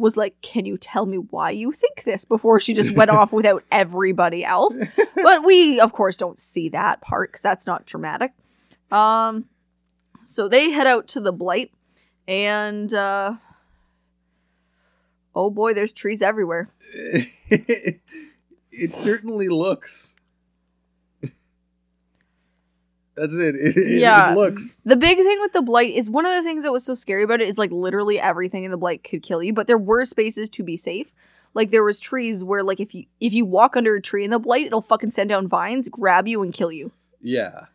was 0.00 0.16
like, 0.16 0.40
"Can 0.42 0.64
you 0.64 0.76
tell 0.76 1.06
me 1.06 1.18
why 1.18 1.50
you 1.50 1.72
think 1.72 2.04
this?" 2.04 2.24
before 2.24 2.60
she 2.60 2.74
just 2.74 2.94
went 2.94 3.10
off 3.10 3.32
without 3.40 3.64
everybody 3.70 4.44
else. 4.44 4.78
But 5.22 5.44
we, 5.44 5.78
of 5.78 5.92
course, 5.92 6.16
don't 6.16 6.38
see 6.38 6.70
that 6.70 7.02
part 7.02 7.30
because 7.30 7.42
that's 7.42 7.66
not 7.66 7.84
dramatic. 7.84 8.32
Um, 8.90 9.46
so 10.22 10.48
they 10.48 10.70
head 10.70 10.86
out 10.86 11.08
to 11.08 11.20
the 11.20 11.32
blight, 11.32 11.72
and 12.26 12.92
uh, 12.94 13.34
oh 15.34 15.50
boy, 15.50 15.74
there's 15.74 15.92
trees 15.92 16.22
everywhere. 16.22 16.70
it 17.50 18.00
certainly 18.94 19.48
looks. 19.48 20.14
That's 23.20 23.34
it. 23.48 23.54
It, 23.56 23.76
it, 23.76 24.00
Yeah. 24.00 24.32
it 24.32 24.36
looks. 24.36 24.78
The 24.84 24.96
big 24.96 25.18
thing 25.18 25.38
with 25.40 25.52
the 25.52 25.62
blight 25.62 25.94
is 25.94 26.08
one 26.08 26.24
of 26.26 26.32
the 26.32 26.42
things 26.42 26.64
that 26.64 26.72
was 26.72 26.84
so 26.84 26.94
scary 26.94 27.22
about 27.24 27.40
it 27.40 27.48
is 27.48 27.58
like 27.58 27.70
literally 27.70 28.18
everything 28.18 28.64
in 28.64 28.70
the 28.70 28.76
blight 28.76 29.04
could 29.04 29.22
kill 29.22 29.42
you, 29.42 29.52
but 29.52 29.66
there 29.66 29.78
were 29.78 30.04
spaces 30.04 30.48
to 30.50 30.62
be 30.62 30.76
safe. 30.76 31.12
Like 31.52 31.70
there 31.70 31.82
was 31.84 31.98
trees 32.00 32.44
where 32.44 32.62
like 32.62 32.78
if 32.80 32.94
you 32.94 33.06
if 33.20 33.32
you 33.32 33.44
walk 33.44 33.76
under 33.76 33.96
a 33.96 34.00
tree 34.00 34.24
in 34.24 34.30
the 34.30 34.38
blight, 34.38 34.66
it'll 34.66 34.80
fucking 34.82 35.10
send 35.10 35.28
down 35.30 35.48
vines, 35.48 35.88
grab 35.88 36.28
you, 36.28 36.42
and 36.42 36.52
kill 36.54 36.70
you. 36.72 36.92
Yeah. 37.20 37.66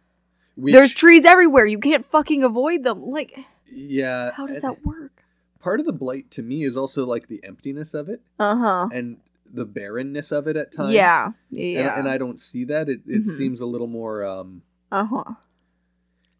There's 0.58 0.93
trees 0.93 1.26
everywhere. 1.26 1.66
You 1.66 1.80
can't 1.80 2.06
fucking 2.06 2.43
avoid 2.43 2.84
them. 2.86 3.06
Like 3.06 3.38
yeah. 3.70 4.32
how 4.32 4.48
does 4.48 4.62
that 4.62 4.86
work? 4.86 5.24
Part 5.60 5.80
of 5.82 5.86
the 5.86 5.91
blight 5.93 6.32
to 6.32 6.41
me 6.41 6.64
is 6.64 6.78
also 6.78 7.06
like 7.06 7.28
the 7.28 7.41
emptiness 7.43 7.93
of 7.93 8.08
it 8.08 8.22
Uh 8.39 8.56
huh. 8.56 8.89
and 8.93 9.18
the 9.52 9.66
barrenness 9.66 10.32
of 10.32 10.48
it 10.48 10.56
at 10.56 10.72
times. 10.72 10.93
Yeah. 10.93 11.26
And, 11.26 11.34
Yeah. 11.50 12.00
and 12.00 12.08
I 12.08 12.18
don't 12.18 12.39
see 12.39 12.64
that. 12.66 12.88
It 12.88 13.02
it 13.08 13.26
Mhm. 13.26 13.30
seems 13.38 13.60
a 13.60 13.66
little 13.66 13.88
more 13.88 14.24
um 14.24 14.62
uh 14.91 15.05
huh. 15.05 15.33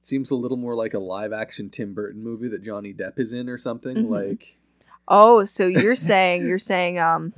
seems 0.04 0.32
a 0.32 0.36
little 0.36 0.58
more 0.58 0.76
like 0.76 0.94
a 0.94 1.00
live 1.00 1.34
action 1.34 1.70
Tim 1.70 1.94
Burton 1.94 2.24
movie 2.24 2.48
that 2.50 2.64
Johnny 2.64 2.94
Depp 2.94 3.20
is 3.20 3.34
in 3.34 3.50
or 3.50 3.58
something. 3.58 3.98
Mhm. 3.98 4.10
Like 4.10 4.56
Oh, 5.08 5.44
so 5.44 5.68
you're 5.68 5.96
saying 5.96 6.46
you're 6.48 6.60
saying 6.60 6.98
um 7.00 7.34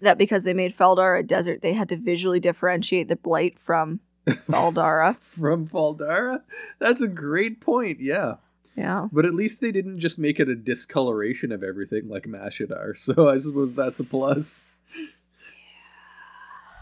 that 0.00 0.18
because 0.18 0.44
they 0.44 0.54
made 0.54 0.74
Fal 0.74 0.94
Dara 0.96 1.20
a 1.20 1.22
desert, 1.22 1.60
they 1.62 1.72
had 1.72 1.88
to 1.88 1.96
visually 1.96 2.38
differentiate 2.40 3.08
the 3.08 3.16
blight 3.16 3.58
from 3.58 4.00
Fal 4.50 4.72
Dara. 4.72 5.16
from 5.20 5.66
Fal 5.66 5.94
Dara? 5.94 6.42
That's 6.78 7.00
a 7.00 7.08
great 7.08 7.60
point, 7.60 7.98
yeah. 8.00 8.34
yeah. 8.76 9.08
But 9.10 9.24
at 9.24 9.34
least 9.34 9.60
they 9.60 9.72
didn't 9.72 9.98
just 9.98 10.18
make 10.18 10.38
it 10.38 10.48
a 10.48 10.54
discoloration 10.54 11.50
of 11.50 11.62
everything 11.64 12.08
like 12.08 12.24
Mashadar, 12.24 12.96
so 12.98 13.28
I 13.28 13.38
suppose 13.38 13.74
that's 13.74 13.98
a 14.00 14.04
plus. 14.04 14.64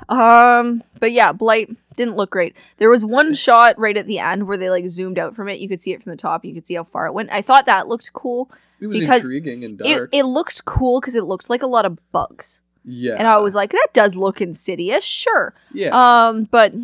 Um, 0.08 0.82
but 1.00 1.12
yeah, 1.12 1.32
Blight 1.32 1.70
didn't 1.96 2.16
look 2.16 2.30
great. 2.30 2.54
There 2.78 2.90
was 2.90 3.04
one 3.04 3.34
shot 3.34 3.78
right 3.78 3.96
at 3.96 4.06
the 4.06 4.18
end 4.18 4.46
where 4.46 4.56
they 4.56 4.70
like 4.70 4.88
zoomed 4.88 5.18
out 5.18 5.34
from 5.34 5.48
it. 5.48 5.58
You 5.60 5.68
could 5.68 5.80
see 5.80 5.92
it 5.92 6.02
from 6.02 6.10
the 6.10 6.16
top. 6.16 6.44
You 6.44 6.54
could 6.54 6.66
see 6.66 6.74
how 6.74 6.84
far 6.84 7.06
it 7.06 7.12
went. 7.12 7.30
I 7.32 7.42
thought 7.42 7.66
that 7.66 7.88
looked 7.88 8.12
cool. 8.12 8.50
It 8.80 8.86
was 8.88 9.00
Because 9.00 9.20
intriguing 9.22 9.64
and 9.64 9.78
dark. 9.78 10.10
it 10.12 10.24
looked 10.24 10.64
cool 10.66 11.00
because 11.00 11.14
it 11.16 11.24
looked 11.24 11.48
like 11.48 11.62
a 11.62 11.66
lot 11.66 11.86
of 11.86 11.98
bugs, 12.12 12.60
yeah. 12.84 13.14
and 13.18 13.26
I 13.26 13.38
was 13.38 13.54
like, 13.54 13.72
that 13.72 13.88
does 13.94 14.16
look 14.16 14.42
insidious, 14.42 15.02
sure. 15.02 15.54
yeah. 15.72 15.88
Um, 16.28 16.44
but 16.44 16.74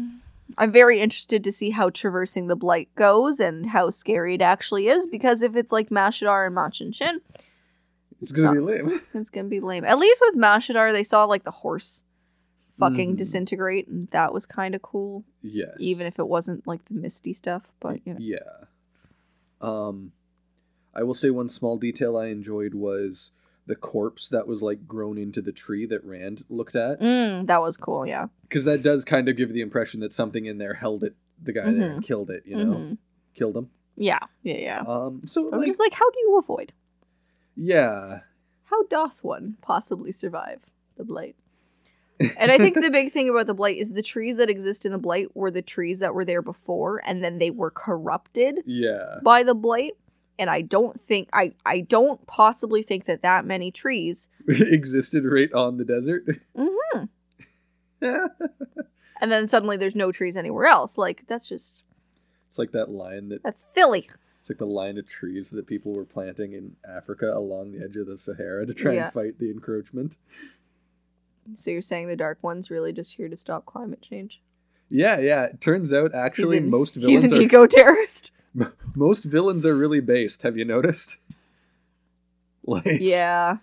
I'm 0.56 0.72
very 0.72 1.00
interested 1.00 1.44
to 1.44 1.52
see 1.52 1.68
how 1.70 1.90
traversing 1.90 2.46
the 2.46 2.56
Blight 2.56 2.88
goes 2.94 3.40
and 3.40 3.66
how 3.66 3.90
scary 3.90 4.34
it 4.36 4.42
actually 4.42 4.88
is. 4.88 5.06
Because 5.06 5.42
if 5.42 5.54
it's 5.54 5.70
like 5.70 5.90
Mashadar 5.90 6.46
and 6.46 6.54
Machin 6.54 6.92
Shin, 6.92 7.20
it's 8.22 8.32
gonna 8.32 8.52
be 8.52 8.60
lame. 8.60 9.02
it's 9.14 9.28
gonna 9.28 9.48
be 9.48 9.60
lame. 9.60 9.84
At 9.84 9.98
least 9.98 10.22
with 10.26 10.34
Mashadar, 10.36 10.92
they 10.92 11.02
saw 11.02 11.24
like 11.24 11.44
the 11.44 11.50
horse 11.50 12.02
fucking 12.78 13.14
Mhm. 13.14 13.16
disintegrate, 13.18 13.86
and 13.88 14.08
that 14.08 14.32
was 14.32 14.46
kind 14.46 14.74
of 14.74 14.82
cool. 14.82 15.24
Yes. 15.42 15.76
even 15.78 16.06
if 16.06 16.18
it 16.18 16.28
wasn't 16.28 16.66
like 16.66 16.84
the 16.86 16.94
misty 16.94 17.32
stuff 17.32 17.72
but 17.80 18.00
you 18.06 18.12
know 18.14 18.18
Yeah. 18.20 18.64
Um 19.60 20.12
I 20.94 21.02
will 21.04 21.14
say 21.14 21.30
one 21.30 21.48
small 21.48 21.78
detail 21.78 22.16
I 22.16 22.26
enjoyed 22.26 22.74
was 22.74 23.30
the 23.66 23.74
corpse 23.76 24.28
that 24.28 24.46
was 24.46 24.60
like 24.62 24.86
grown 24.86 25.16
into 25.18 25.40
the 25.40 25.52
tree 25.52 25.86
that 25.86 26.04
Rand 26.04 26.44
looked 26.48 26.74
at. 26.76 27.00
mm, 27.00 27.46
that 27.46 27.60
was 27.60 27.76
cool 27.76 28.06
yeah 28.06 28.26
Because 28.42 28.64
that 28.64 28.82
does 28.82 29.04
kind 29.04 29.28
of 29.28 29.36
give 29.36 29.52
the 29.52 29.60
impression 29.62 30.00
that 30.00 30.12
something 30.12 30.46
in 30.46 30.58
there 30.58 30.74
held 30.74 31.02
it 31.04 31.14
the 31.42 31.52
guy 31.52 31.70
there 31.72 31.90
and 31.92 32.02
Mhm. 32.02 32.06
killed 32.06 32.30
it, 32.30 32.44
you 32.46 32.56
know? 32.56 32.74
Mhm. 32.74 32.98
Killed 33.34 33.56
him. 33.56 33.70
yeah 33.96 34.18
yeah 34.42 34.56
yeah 34.58 34.80
Um 34.86 35.22
so 35.26 35.50
i'm 35.52 35.58
like, 35.58 35.66
just 35.66 35.80
like 35.80 35.92
how 35.94 36.08
do 36.10 36.18
you 36.20 36.38
avoid 36.38 36.72
yeah. 37.56 38.20
how 38.64 38.82
doth 38.84 39.22
one 39.22 39.56
possibly 39.60 40.12
survive 40.12 40.60
the 40.96 41.04
blight 41.04 41.36
and 42.38 42.50
i 42.52 42.58
think 42.58 42.74
the 42.80 42.90
big 42.90 43.12
thing 43.12 43.28
about 43.28 43.46
the 43.46 43.54
blight 43.54 43.76
is 43.78 43.92
the 43.92 44.02
trees 44.02 44.36
that 44.36 44.48
exist 44.50 44.84
in 44.86 44.92
the 44.92 44.98
blight 44.98 45.28
were 45.34 45.50
the 45.50 45.62
trees 45.62 45.98
that 46.00 46.14
were 46.14 46.24
there 46.24 46.42
before 46.42 47.02
and 47.06 47.22
then 47.22 47.38
they 47.38 47.50
were 47.50 47.70
corrupted 47.70 48.60
Yeah. 48.66 49.18
by 49.22 49.42
the 49.42 49.54
blight 49.54 49.92
and 50.38 50.48
i 50.50 50.60
don't 50.62 51.00
think 51.00 51.28
i 51.32 51.52
i 51.66 51.80
don't 51.80 52.26
possibly 52.26 52.82
think 52.82 53.04
that 53.06 53.22
that 53.22 53.44
many 53.44 53.70
trees 53.70 54.28
Existed 54.48 55.24
right 55.24 55.52
on 55.52 55.76
the 55.76 55.84
desert. 55.84 56.24
Mm-hmm. 56.56 57.04
and 59.20 59.30
then 59.30 59.46
suddenly 59.46 59.76
there's 59.76 59.94
no 59.94 60.10
trees 60.10 60.36
anywhere 60.36 60.66
else 60.66 60.98
like 60.98 61.22
that's 61.28 61.48
just 61.48 61.84
It's 62.48 62.58
like 62.58 62.72
that 62.72 62.90
line 62.90 63.28
that 63.28 63.42
that's 63.42 63.62
silly 63.74 64.08
it's 64.40 64.50
like 64.50 64.58
the 64.58 64.66
line 64.66 64.98
of 64.98 65.06
trees 65.06 65.50
that 65.50 65.68
people 65.68 65.92
were 65.92 66.04
planting 66.04 66.54
in 66.54 66.74
Africa 66.88 67.32
along 67.32 67.70
the 67.70 67.84
edge 67.84 67.94
of 67.96 68.08
the 68.08 68.18
Sahara 68.18 68.66
to 68.66 68.74
try 68.74 68.94
Yeah. 68.94 69.04
and 69.04 69.12
fight 69.12 69.38
the 69.38 69.50
encroachment. 69.52 70.16
So 71.54 71.70
you're 71.70 71.82
saying 71.82 72.08
the 72.08 72.16
Dark 72.16 72.38
One's 72.42 72.70
really 72.70 72.92
just 72.92 73.14
here 73.14 73.28
to 73.28 73.36
stop 73.36 73.66
climate 73.66 74.02
change? 74.02 74.40
Yeah, 74.88 75.18
yeah. 75.18 75.44
It 75.44 75.60
turns 75.60 75.92
out 75.92 76.14
actually 76.14 76.56
he's 76.58 76.64
an, 76.64 76.70
most 76.70 76.94
he's 76.94 77.04
villains 77.04 77.32
an 77.32 77.38
are 77.38 77.42
eco 77.42 77.66
terrorist. 77.66 78.32
most 78.94 79.24
villains 79.24 79.64
are 79.66 79.76
really 79.76 80.00
based. 80.00 80.42
Have 80.42 80.56
you 80.56 80.64
noticed? 80.64 81.16
Like 82.64 83.00
yeah, 83.00 83.56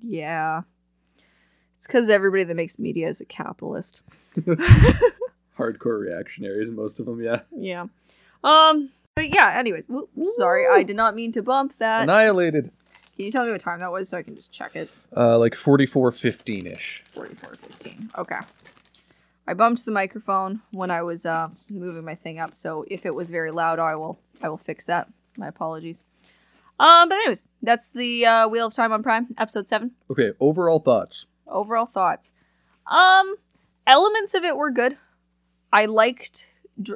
yeah. 0.00 0.62
It's 1.76 1.88
because 1.88 2.08
everybody 2.08 2.44
that 2.44 2.54
makes 2.54 2.78
media 2.78 3.08
is 3.08 3.20
a 3.20 3.24
capitalist. 3.24 4.02
hardcore 5.58 6.00
reactionaries, 6.00 6.70
most 6.70 7.00
of 7.00 7.06
them. 7.06 7.20
Yeah, 7.20 7.40
Yeah. 7.50 7.86
Um. 8.44 8.90
But 9.16 9.34
yeah. 9.34 9.58
Anyways, 9.58 9.86
whoop, 9.88 10.08
sorry, 10.36 10.68
I 10.68 10.84
did 10.84 10.94
not 10.94 11.16
mean 11.16 11.32
to 11.32 11.42
bump 11.42 11.76
that. 11.78 12.02
annihilated. 12.04 12.70
Can 13.16 13.26
you 13.26 13.32
tell 13.32 13.44
me 13.44 13.52
what 13.52 13.60
time 13.60 13.80
that 13.80 13.92
was 13.92 14.08
so 14.08 14.18
I 14.18 14.22
can 14.22 14.34
just 14.34 14.52
check 14.52 14.74
it? 14.74 14.90
Uh, 15.16 15.38
like 15.38 15.54
forty-four 15.54 16.10
fifteen 16.12 16.66
ish. 16.66 17.02
Forty-four 17.12 17.54
fifteen. 17.54 18.10
Okay. 18.18 18.38
I 19.46 19.54
bumped 19.54 19.84
the 19.84 19.92
microphone 19.92 20.62
when 20.70 20.90
I 20.90 21.02
was 21.02 21.26
uh, 21.26 21.48
moving 21.68 22.04
my 22.04 22.14
thing 22.14 22.38
up, 22.38 22.54
so 22.54 22.84
if 22.88 23.04
it 23.04 23.14
was 23.14 23.30
very 23.30 23.50
loud, 23.50 23.78
I 23.78 23.94
will 23.94 24.18
I 24.42 24.48
will 24.48 24.56
fix 24.56 24.86
that. 24.86 25.08
My 25.36 25.48
apologies. 25.48 26.02
Um, 26.80 27.08
but 27.08 27.16
anyways, 27.16 27.46
that's 27.62 27.90
the 27.90 28.26
uh, 28.26 28.48
Wheel 28.48 28.66
of 28.66 28.74
Time 28.74 28.92
on 28.92 29.02
Prime, 29.02 29.28
episode 29.38 29.68
seven. 29.68 29.92
Okay, 30.10 30.32
overall 30.40 30.80
thoughts. 30.80 31.26
Overall 31.46 31.86
thoughts. 31.86 32.32
Um, 32.86 33.36
elements 33.86 34.34
of 34.34 34.42
it 34.44 34.56
were 34.56 34.70
good. 34.70 34.96
I 35.72 35.86
liked 35.86 36.48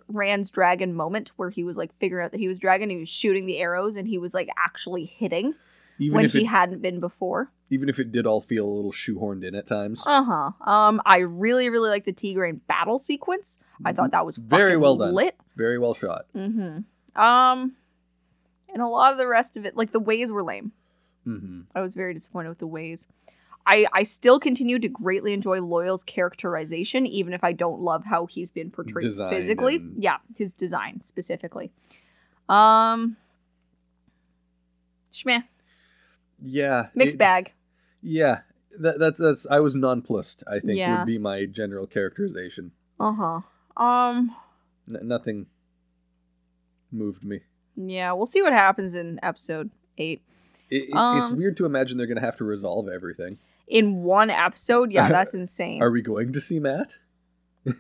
Rand's 0.08 0.50
dragon 0.50 0.94
moment 0.94 1.32
where 1.36 1.50
he 1.50 1.62
was 1.62 1.76
like 1.76 1.96
figuring 1.98 2.24
out 2.24 2.32
that 2.32 2.40
he 2.40 2.48
was 2.48 2.58
dragon. 2.58 2.90
He 2.90 2.96
was 2.96 3.08
shooting 3.08 3.46
the 3.46 3.58
arrows 3.58 3.94
and 3.94 4.08
he 4.08 4.18
was 4.18 4.34
like 4.34 4.48
actually 4.58 5.04
hitting 5.04 5.54
Even 5.98 6.16
when 6.16 6.24
if 6.24 6.32
he 6.32 6.42
it, 6.42 6.46
hadn't 6.46 6.80
been 6.82 7.00
before. 7.00 7.50
even 7.70 7.88
if 7.88 7.98
it 7.98 8.12
did 8.12 8.24
all 8.26 8.40
feel 8.40 8.66
a 8.66 8.72
little 8.72 8.92
shoehorned 8.92 9.44
in 9.44 9.54
at 9.54 9.66
times. 9.66 10.02
Uh 10.06 10.22
huh. 10.24 10.70
Um, 10.70 11.02
I 11.04 11.18
really 11.18 11.68
really 11.68 11.90
like 11.90 12.04
the 12.04 12.12
Tigraine 12.12 12.60
battle 12.66 12.98
sequence. 12.98 13.58
I 13.84 13.92
thought 13.92 14.10
that 14.12 14.24
was 14.26 14.36
Very 14.38 14.76
well 14.76 14.96
done. 14.96 15.14
Lit. 15.14 15.36
Very 15.56 15.78
well 15.78 15.94
shot. 15.94 16.26
Mm-hmm. 16.34 17.20
Um, 17.20 17.72
and 18.72 18.82
a 18.82 18.86
lot 18.86 19.12
of 19.12 19.18
the 19.18 19.26
rest 19.26 19.56
of 19.56 19.64
it, 19.66 19.76
like 19.76 19.92
the 19.92 20.00
ways 20.00 20.30
were 20.30 20.42
lame. 20.42 20.72
Mm-hmm. 21.26 21.62
I 21.74 21.80
was 21.82 21.94
very 21.94 22.14
disappointed 22.14 22.48
with 22.50 22.58
the 22.58 22.66
ways. 22.66 23.06
I 23.66 23.86
I 23.92 24.02
still 24.04 24.38
continue 24.40 24.78
to 24.78 24.88
greatly 24.88 25.32
enjoy 25.34 25.58
Loial's 25.58 26.04
characterization, 26.04 27.04
even 27.06 27.32
if 27.34 27.42
I 27.44 27.52
don't 27.52 27.80
love 27.80 28.04
how 28.04 28.26
he's 28.26 28.50
been 28.50 28.70
portrayed 28.70 29.04
Design 29.04 29.30
physically. 29.30 29.76
and- 29.76 30.02
Yeah, 30.02 30.18
his 30.36 30.54
design 30.54 31.02
specifically. 31.02 31.70
Um, 32.48 33.16
Schmeh, 35.12 35.44
Yeah. 36.42 36.88
mixed 36.94 37.16
it- 37.16 37.18
bag. 37.18 37.52
Yeah. 38.02 38.40
That, 38.80 38.98
that's 39.00 39.18
that's 39.18 39.46
I 39.50 39.58
was 39.60 39.74
nonplussed. 39.74 40.44
I 40.46 40.60
think 40.60 40.78
Yeah. 40.78 40.98
would 40.98 41.06
be 41.06 41.18
my 41.18 41.46
general 41.46 41.86
characterization. 41.86 42.70
Uh 43.00 43.12
huh. 43.12 43.82
Um, 43.82 44.36
N- 44.88 45.00
nothing 45.08 45.46
moved 46.92 47.24
me. 47.24 47.40
yeah, 47.76 48.12
we'll 48.12 48.26
see 48.26 48.40
what 48.42 48.52
happens 48.52 48.94
in 48.94 49.18
episode 49.22 49.70
eight. 49.98 50.22
It, 50.70 50.82
it- 50.82 50.88
it's 50.90 50.96
Um, 50.96 51.36
weird 51.36 51.56
to 51.56 51.66
imagine 51.66 51.98
they're 51.98 52.06
gonna 52.06 52.20
have 52.20 52.36
to 52.36 52.44
resolve 52.44 52.88
everything. 52.88 53.38
in 53.66 54.02
one 54.04 54.30
episode, 54.30 54.92
yeah, 54.92 55.08
that's 55.08 55.34
insane. 55.42 55.82
Are 55.82 55.90
we 55.90 56.00
going 56.02 56.32
to 56.32 56.40
see 56.40 56.58
Mat? 56.60 56.94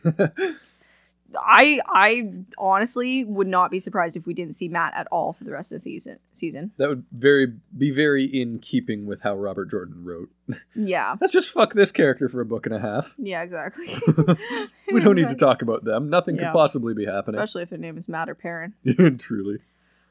I 1.36 1.80
I 1.86 2.32
honestly 2.56 3.24
would 3.24 3.46
not 3.48 3.70
be 3.70 3.78
surprised 3.78 4.16
if 4.16 4.26
we 4.26 4.32
didn't 4.34 4.54
see 4.54 4.68
Mat 4.68 4.92
at 4.96 5.06
all 5.12 5.32
for 5.34 5.44
the 5.44 5.50
rest 5.50 5.72
of 5.72 5.82
the 5.82 5.90
season. 5.90 6.18
Season, 6.32 6.70
That 6.78 6.88
would 6.88 7.04
very 7.12 7.54
be 7.76 7.90
very 7.90 8.24
in 8.24 8.60
keeping 8.60 9.04
with 9.06 9.20
how 9.20 9.34
Robert 9.36 9.70
Jordan 9.70 10.04
wrote. 10.04 10.30
yeah, 10.74 11.16
Let's 11.20 11.32
just 11.32 11.50
fuck 11.50 11.74
this 11.74 11.92
character 11.92 12.28
for 12.28 12.40
a 12.40 12.46
book 12.46 12.64
and 12.66 12.74
a 12.74 12.78
half. 12.80 13.14
yeah, 13.18 13.42
exactly. 13.42 13.86
we 14.92 15.00
don't 15.00 15.16
need 15.20 15.28
to 15.28 15.34
talk 15.34 15.60
about 15.62 15.84
them. 15.84 16.08
Nothing 16.08 16.36
Yeah. 16.36 16.44
could 16.44 16.52
possibly 16.56 16.94
be 16.94 17.04
happening. 17.04 17.40
especially 17.40 17.62
if 17.64 17.70
their 17.70 17.78
name 17.78 17.98
is 17.98 18.08
Mat 18.08 18.30
or 18.30 18.34
Perrin. 18.34 18.72
Truly. 19.18 19.58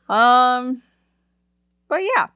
Um, 0.10 0.84
but 1.88 2.02
yeah, 2.04 2.28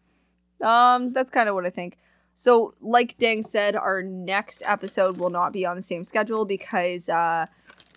um, 0.63 1.11
that's 1.13 1.29
kind 1.29 1.47
of 1.49 1.55
what 1.55 1.65
I 1.65 1.69
think. 1.69 1.97
So, 2.33 2.73
like 2.81 3.17
Dang 3.17 3.43
said, 3.43 3.75
our 3.75 4.01
next 4.01 4.63
episode 4.65 5.17
will 5.17 5.29
not 5.29 5.51
be 5.53 5.65
on 5.65 5.75
the 5.75 5.81
same 5.81 6.03
schedule 6.03 6.45
because 6.45 7.09
uh, 7.09 7.45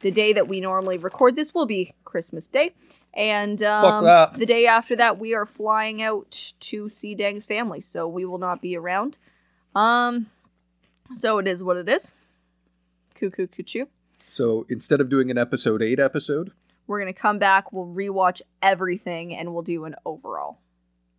the 0.04 0.10
day 0.12 0.32
that 0.34 0.46
we 0.46 0.60
normally 0.60 0.98
record 0.98 1.34
this 1.34 1.52
will 1.54 1.64
be 1.66 1.94
Christmas 2.04 2.46
Day, 2.46 2.72
and 3.14 3.60
um, 3.62 4.04
the 4.38 4.44
day 4.46 4.66
after 4.66 4.94
that 4.96 5.18
we 5.18 5.34
are 5.34 5.46
flying 5.46 6.02
out 6.02 6.52
to 6.60 6.88
see 6.90 7.14
Dang's 7.14 7.46
family, 7.46 7.80
so 7.80 8.06
we 8.06 8.24
will 8.26 8.38
not 8.38 8.60
be 8.60 8.76
around. 8.76 9.16
Um, 9.74 10.26
so 11.14 11.38
it 11.38 11.48
is 11.48 11.62
what 11.64 11.78
it 11.78 11.88
is. 11.88 12.12
Cuckoo, 13.14 13.46
cuckoo. 13.46 13.86
So 14.26 14.66
instead 14.68 15.00
of 15.00 15.08
doing 15.08 15.30
an 15.30 15.38
episode 15.38 15.80
eight 15.82 15.98
episode, 15.98 16.52
We're 16.86 16.98
gonna 16.98 17.14
come 17.14 17.38
back. 17.38 17.72
We'll 17.72 17.86
rewatch 17.86 18.42
everything, 18.62 19.34
and 19.34 19.54
we'll 19.54 19.62
do 19.62 19.84
an 19.86 19.94
overall. 20.04 20.58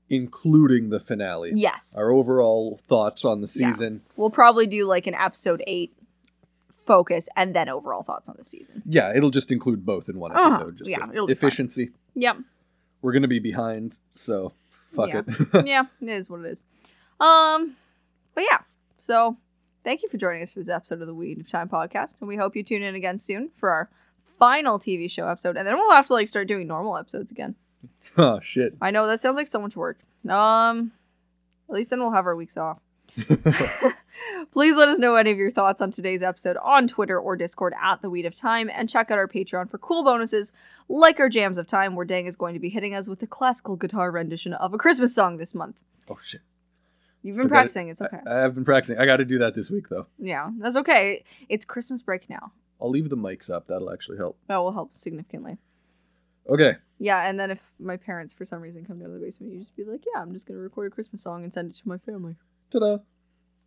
including 0.08 0.90
the 0.90 1.00
finale, 1.00 1.52
Yes. 1.56 1.96
our 1.98 2.12
overall 2.12 2.80
thoughts 2.88 3.26
on 3.26 3.42
the 3.42 3.52
Yeah. 3.56 3.72
season. 3.72 4.02
We'll 4.16 4.30
probably 4.30 4.68
do 4.68 4.86
like 4.86 5.08
an 5.08 5.16
episode 5.16 5.64
eight 5.66 5.98
focus 6.86 7.28
and 7.36 7.56
then 7.56 7.68
overall 7.70 8.04
thoughts 8.04 8.30
on 8.30 8.36
the 8.38 8.44
season. 8.44 8.82
Yeah, 8.86 9.12
it'll 9.16 9.32
just 9.32 9.52
include 9.52 9.86
both 9.86 10.08
in 10.10 10.20
one 10.20 10.32
Uh-huh. 10.32 10.56
episode. 10.56 10.78
Just 10.78 10.90
Yeah, 10.90 11.10
it'll 11.12 11.28
be 11.28 11.34
fine. 11.34 11.48
efficiency. 11.48 11.90
Yep. 12.16 12.38
We're 13.02 13.14
gonna 13.14 13.28
be 13.28 13.40
behind, 13.40 14.00
so 14.14 14.54
fuck 14.96 15.10
Yeah. 15.10 15.22
it. 15.28 15.66
yeah, 15.68 15.84
it 16.02 16.10
is 16.10 16.30
what 16.30 16.42
it 16.42 16.46
is. 16.48 16.64
Um, 17.20 17.76
but 18.34 18.44
yeah. 18.50 18.60
So 18.98 19.38
thank 19.84 20.02
you 20.04 20.10
for 20.10 20.18
joining 20.18 20.42
us 20.44 20.54
for 20.54 20.60
this 20.60 20.70
episode 20.70 21.02
of 21.02 21.08
the 21.08 21.14
Weed 21.14 21.40
of 21.40 21.50
Time 21.50 21.70
podcast, 21.70 22.16
and 22.20 22.28
we 22.28 22.36
hope 22.36 22.56
you 22.56 22.64
tune 22.64 22.82
in 22.84 22.96
again 22.96 23.18
soon 23.18 23.50
for 23.54 23.70
our 23.72 23.90
final 24.40 24.78
TV 24.80 25.10
show 25.10 25.28
episode, 25.28 25.56
and 25.58 25.68
then 25.68 25.76
we'll 25.76 25.92
have 25.92 26.08
to 26.08 26.14
like 26.14 26.28
start 26.28 26.48
doing 26.48 26.68
normal 26.68 26.98
episodes 26.98 27.32
again. 27.32 27.56
oh 28.18 28.40
shit. 28.42 28.76
I 28.82 28.92
know 28.92 29.08
that 29.08 29.20
sounds 29.22 29.36
like 29.36 29.48
so 29.48 29.60
much 29.60 29.76
work. 29.76 30.00
Um, 30.28 30.92
at 31.70 31.76
least 31.76 31.90
then 31.92 32.00
we'll 32.00 32.12
have 32.12 32.26
our 32.28 32.36
weeks 32.36 32.58
off. 32.58 32.80
Please 34.52 34.76
let 34.76 34.90
us 34.90 35.00
know 35.00 35.16
any 35.16 35.32
of 35.32 35.38
your 35.38 35.52
thoughts 35.52 35.82
on 35.82 35.92
today's 35.92 36.22
episode 36.22 36.58
on 36.58 36.88
Twitter 36.88 37.20
or 37.20 37.36
Discord 37.36 37.74
at 37.82 38.02
the 38.02 38.10
Weed 38.10 38.26
of 38.26 38.34
Time, 38.34 38.70
and 38.74 38.90
check 38.90 39.12
out 39.12 39.18
our 39.18 39.28
Patreon 39.28 39.70
for 39.70 39.78
cool 39.78 40.04
bonuses 40.04 40.52
like 40.88 41.20
our 41.20 41.30
Jams 41.30 41.58
of 41.58 41.68
Time, 41.68 41.96
where 41.96 42.06
Dang 42.06 42.26
is 42.26 42.36
going 42.36 42.54
to 42.54 42.60
be 42.60 42.70
hitting 42.70 42.94
us 42.96 43.08
with 43.08 43.22
a 43.22 43.28
classical 43.28 43.76
guitar 43.76 44.12
rendition 44.12 44.54
of 44.54 44.74
a 44.74 44.78
Christmas 44.78 45.14
song 45.14 45.38
this 45.38 45.54
month. 45.56 45.78
Oh 46.10 46.18
shit. 46.24 46.42
You've 47.24 47.36
been 47.38 47.44
Still 47.46 47.50
practicing, 47.50 47.90
it's 47.90 48.02
okay. 48.02 48.20
I, 48.28 48.46
I've 48.46 48.54
been 48.54 48.66
practicing. 48.66 49.00
I 49.00 49.06
got 49.06 49.18
to 49.18 49.26
do 49.26 49.40
that 49.40 49.56
this 49.56 49.72
week 49.72 49.90
though. 49.90 50.06
yeah, 50.20 50.52
that's 50.60 50.76
okay. 50.76 51.24
It's 51.50 51.66
Christmas 51.66 52.02
break 52.02 52.30
now. 52.30 52.52
I'll 52.80 52.92
leave 52.92 53.10
the 53.10 53.18
mics 53.18 53.50
up. 53.50 53.68
That'll 53.68 53.92
actually 53.92 54.18
help. 54.18 54.38
That 54.48 54.58
will 54.58 54.74
help 54.74 54.94
significantly. 54.94 55.58
Okay. 56.48 56.74
Yeah, 57.00 57.28
and 57.28 57.40
then 57.40 57.50
if 57.50 57.60
my 57.80 57.98
parents 57.98 58.32
for 58.34 58.46
some 58.46 58.62
reason 58.62 58.86
come 58.86 59.00
down 59.00 59.08
to 59.08 59.16
the 59.16 59.20
basement, 59.26 59.54
you 59.54 59.60
just 59.60 59.76
be 59.76 59.84
like, 59.84 60.04
"Yeah, 60.14 60.22
I'm 60.22 60.34
just 60.34 60.46
gonna 60.46 60.60
record 60.60 60.88
a 60.88 60.90
Christmas 60.94 61.24
song 61.24 61.44
and 61.44 61.52
send 61.52 61.72
it 61.72 61.76
to 61.78 61.88
my 61.88 61.98
family." 61.98 62.36
Ta-da. 62.70 63.00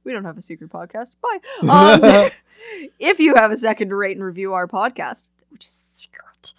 We 0.09 0.15
don't 0.15 0.25
have 0.25 0.39
a 0.39 0.43
secret 0.43 0.71
podcast. 0.71 1.17
Bye. 1.21 1.39
Um, 1.71 2.31
if 2.99 3.21
you 3.21 3.35
have 3.35 3.51
a 3.51 3.59
second 3.59 3.91
to 3.91 3.95
rate 3.95 4.17
and 4.17 4.25
review 4.25 4.55
our 4.55 4.67
podcast, 4.67 5.25
which 5.51 5.67
is 5.67 5.75
secret, 5.75 6.55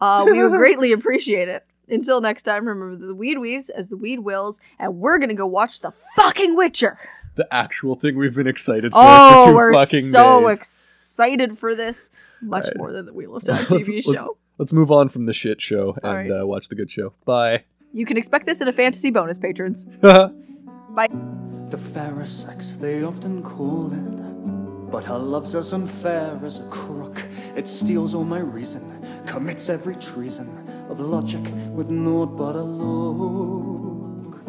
uh, 0.00 0.24
we 0.26 0.42
would 0.42 0.50
greatly 0.58 0.90
appreciate 0.90 1.46
it. 1.46 1.64
Until 1.88 2.20
next 2.20 2.42
time, 2.42 2.66
remember 2.66 3.06
the 3.06 3.14
weed 3.14 3.38
weaves 3.38 3.70
as 3.70 3.88
the 3.88 3.96
weed 3.96 4.18
wills, 4.18 4.58
and 4.80 4.98
we're 4.98 5.18
gonna 5.18 5.32
go 5.34 5.46
watch 5.46 5.78
the 5.78 5.92
fucking 6.16 6.56
Witcher. 6.56 6.98
the 7.36 7.46
actual 7.54 7.94
thing 7.94 8.18
we've 8.18 8.34
been 8.34 8.48
excited 8.48 8.90
for 8.90 8.98
Oh, 9.00 9.44
for 9.44 9.50
2 9.52 9.56
we're 9.56 9.74
fucking 9.74 10.00
so 10.00 10.48
days. 10.48 10.58
excited 10.58 11.56
for 11.56 11.76
this, 11.76 12.10
much 12.42 12.64
Alright. 12.64 12.76
more 12.78 12.92
than 12.92 13.06
the 13.06 13.12
Wheel 13.12 13.36
of 13.36 13.44
Time 13.44 13.64
Let's- 13.70 13.88
TV 13.88 14.04
let's- 14.06 14.12
show. 14.12 14.36
Let's 14.58 14.72
move 14.72 14.90
on 14.90 15.08
from 15.08 15.26
the 15.26 15.32
shit 15.32 15.60
show 15.62 15.94
and 16.02 16.04
Alright. 16.04 16.30
uh, 16.32 16.44
watch 16.44 16.66
the 16.68 16.74
good 16.74 16.90
show. 16.90 17.12
Bye. 17.24 17.62
You 17.92 18.04
can 18.04 18.16
expect 18.16 18.44
this 18.44 18.60
in 18.60 18.66
a 18.66 18.72
fantasy 18.72 19.10
bonus, 19.12 19.38
patrons. 19.38 19.84
Bye. 20.02 21.47
The 21.70 21.76
fairer 21.76 22.24
sex 22.24 22.76
they 22.80 23.02
often 23.02 23.42
call 23.42 23.92
it. 23.92 24.90
But 24.90 25.04
her 25.04 25.18
love's 25.18 25.54
as 25.54 25.74
unfair 25.74 26.40
as 26.42 26.60
a 26.60 26.68
crook. 26.68 27.22
It 27.56 27.68
steals 27.68 28.14
all 28.14 28.24
my 28.24 28.38
reason, 28.38 29.06
commits 29.26 29.68
every 29.68 29.96
treason 29.96 30.48
of 30.88 30.98
logic 30.98 31.42
with 31.74 31.90
naught 31.90 32.38
but 32.38 32.56
a 32.56 32.62
look. 32.62 34.40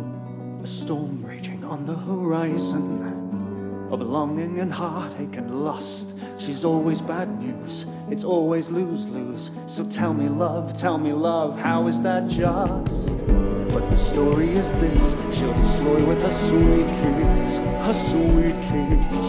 A 0.64 0.68
storm 0.68 1.26
raging 1.26 1.66
on 1.66 1.86
the 1.86 1.96
horizon 1.96 3.90
of 3.92 4.02
longing 4.02 4.60
and 4.60 4.72
heartache 4.72 5.36
and 5.36 5.66
lust. 5.66 6.14
She's 6.38 6.64
always 6.64 7.02
bad 7.02 7.38
news, 7.42 7.86
it's 8.10 8.24
always 8.24 8.70
lose 8.70 9.10
lose. 9.10 9.52
So 9.68 9.84
tell 9.90 10.14
me, 10.14 10.30
love, 10.30 10.80
tell 10.80 10.98
me, 10.98 11.12
love, 11.12 11.60
how 11.60 11.88
is 11.88 12.02
that 12.04 12.30
just? 12.30 13.39
But 13.80 13.92
the 13.92 13.96
story 13.96 14.50
is 14.50 14.68
this 14.74 15.16
she'll 15.34 15.54
destroy 15.54 16.04
with 16.06 16.22
her 16.22 16.32
sweet 16.32 16.86
kiss, 17.00 17.60
her 17.88 17.94
sweet 17.94 18.58
kiss. 18.68 19.26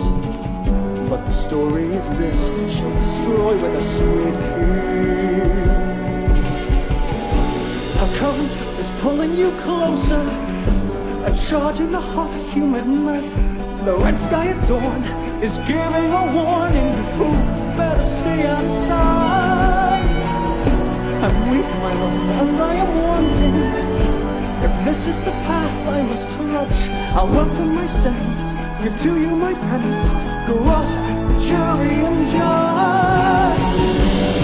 But 1.09 1.25
the 1.25 1.31
story 1.31 1.87
is 1.87 2.05
this 2.19 2.49
she'll 2.75 2.93
destroy 2.95 3.55
with 3.63 3.75
a 3.77 3.81
sweet 3.81 4.39
kiss. 4.51 5.71
Her 8.01 8.11
current 8.19 8.55
is 8.81 8.91
pulling 9.01 9.37
you 9.37 9.53
closer, 9.61 10.25
a 11.25 11.33
charge 11.49 11.79
in 11.79 11.93
the 11.93 12.01
hot, 12.01 12.35
humid 12.53 12.89
night. 12.89 13.31
The 13.85 13.95
red 13.95 14.19
sky 14.19 14.49
at 14.49 14.67
dawn 14.67 15.05
is 15.41 15.59
giving 15.59 16.11
a 16.13 16.25
warning. 16.35 16.97
You 16.97 17.05
fool, 17.17 17.41
better 17.77 18.03
stay 18.03 18.47
outside. 18.49 20.11
I'm 21.23 21.51
weak, 21.53 21.71
my 21.85 21.95
love, 21.95 22.49
and 22.49 22.63
I 22.63 22.75
am 22.75 22.91
wanting. 22.99 24.10
If 24.63 24.85
this 24.85 25.07
is 25.07 25.19
the 25.23 25.33
path 25.49 25.89
I 25.89 26.03
must 26.03 26.31
trudge, 26.33 26.83
I'll 27.17 27.27
welcome 27.27 27.75
my 27.75 27.87
sentence, 27.87 28.47
give 28.83 28.95
to 29.05 29.19
you 29.19 29.31
my 29.35 29.55
penance, 29.55 30.13
go 30.47 30.57
out, 30.69 30.85
jury 31.41 31.97
and 32.05 32.29
judge. 32.29 33.81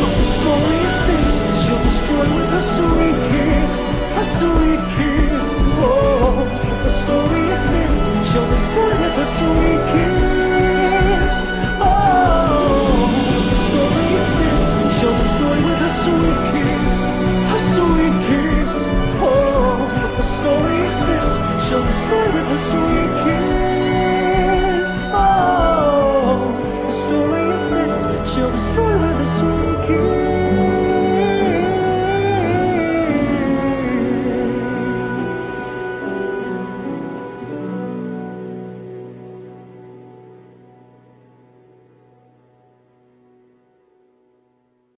But 0.01 0.13
the 0.21 0.29
story 0.41 0.79
is 0.89 0.99
this, 1.09 1.29
she'll 1.61 1.85
destroy 1.85 2.27
with 2.33 2.49
her 2.57 2.65
sweet 2.77 3.19
kiss, 3.29 3.73
her 4.17 4.29
sweet 4.41 4.83
kiss. 4.97 5.49
Oh, 5.85 6.49
the 6.87 6.93
story 7.05 7.43
is 7.53 7.63
this, 7.77 7.97
she'll 8.33 8.49
destroy 8.57 8.93
with 8.97 9.17
her 9.21 9.31
sweet 9.37 9.83
kiss. 9.93 11.37
Oh, 11.77 13.05
the 13.53 13.59
story 13.69 14.07
is 14.17 14.29
this, 14.41 14.63
she'll 14.97 15.19
destroy 15.21 15.57
with 15.61 15.79
her 15.85 15.93
sweet. 16.05 16.46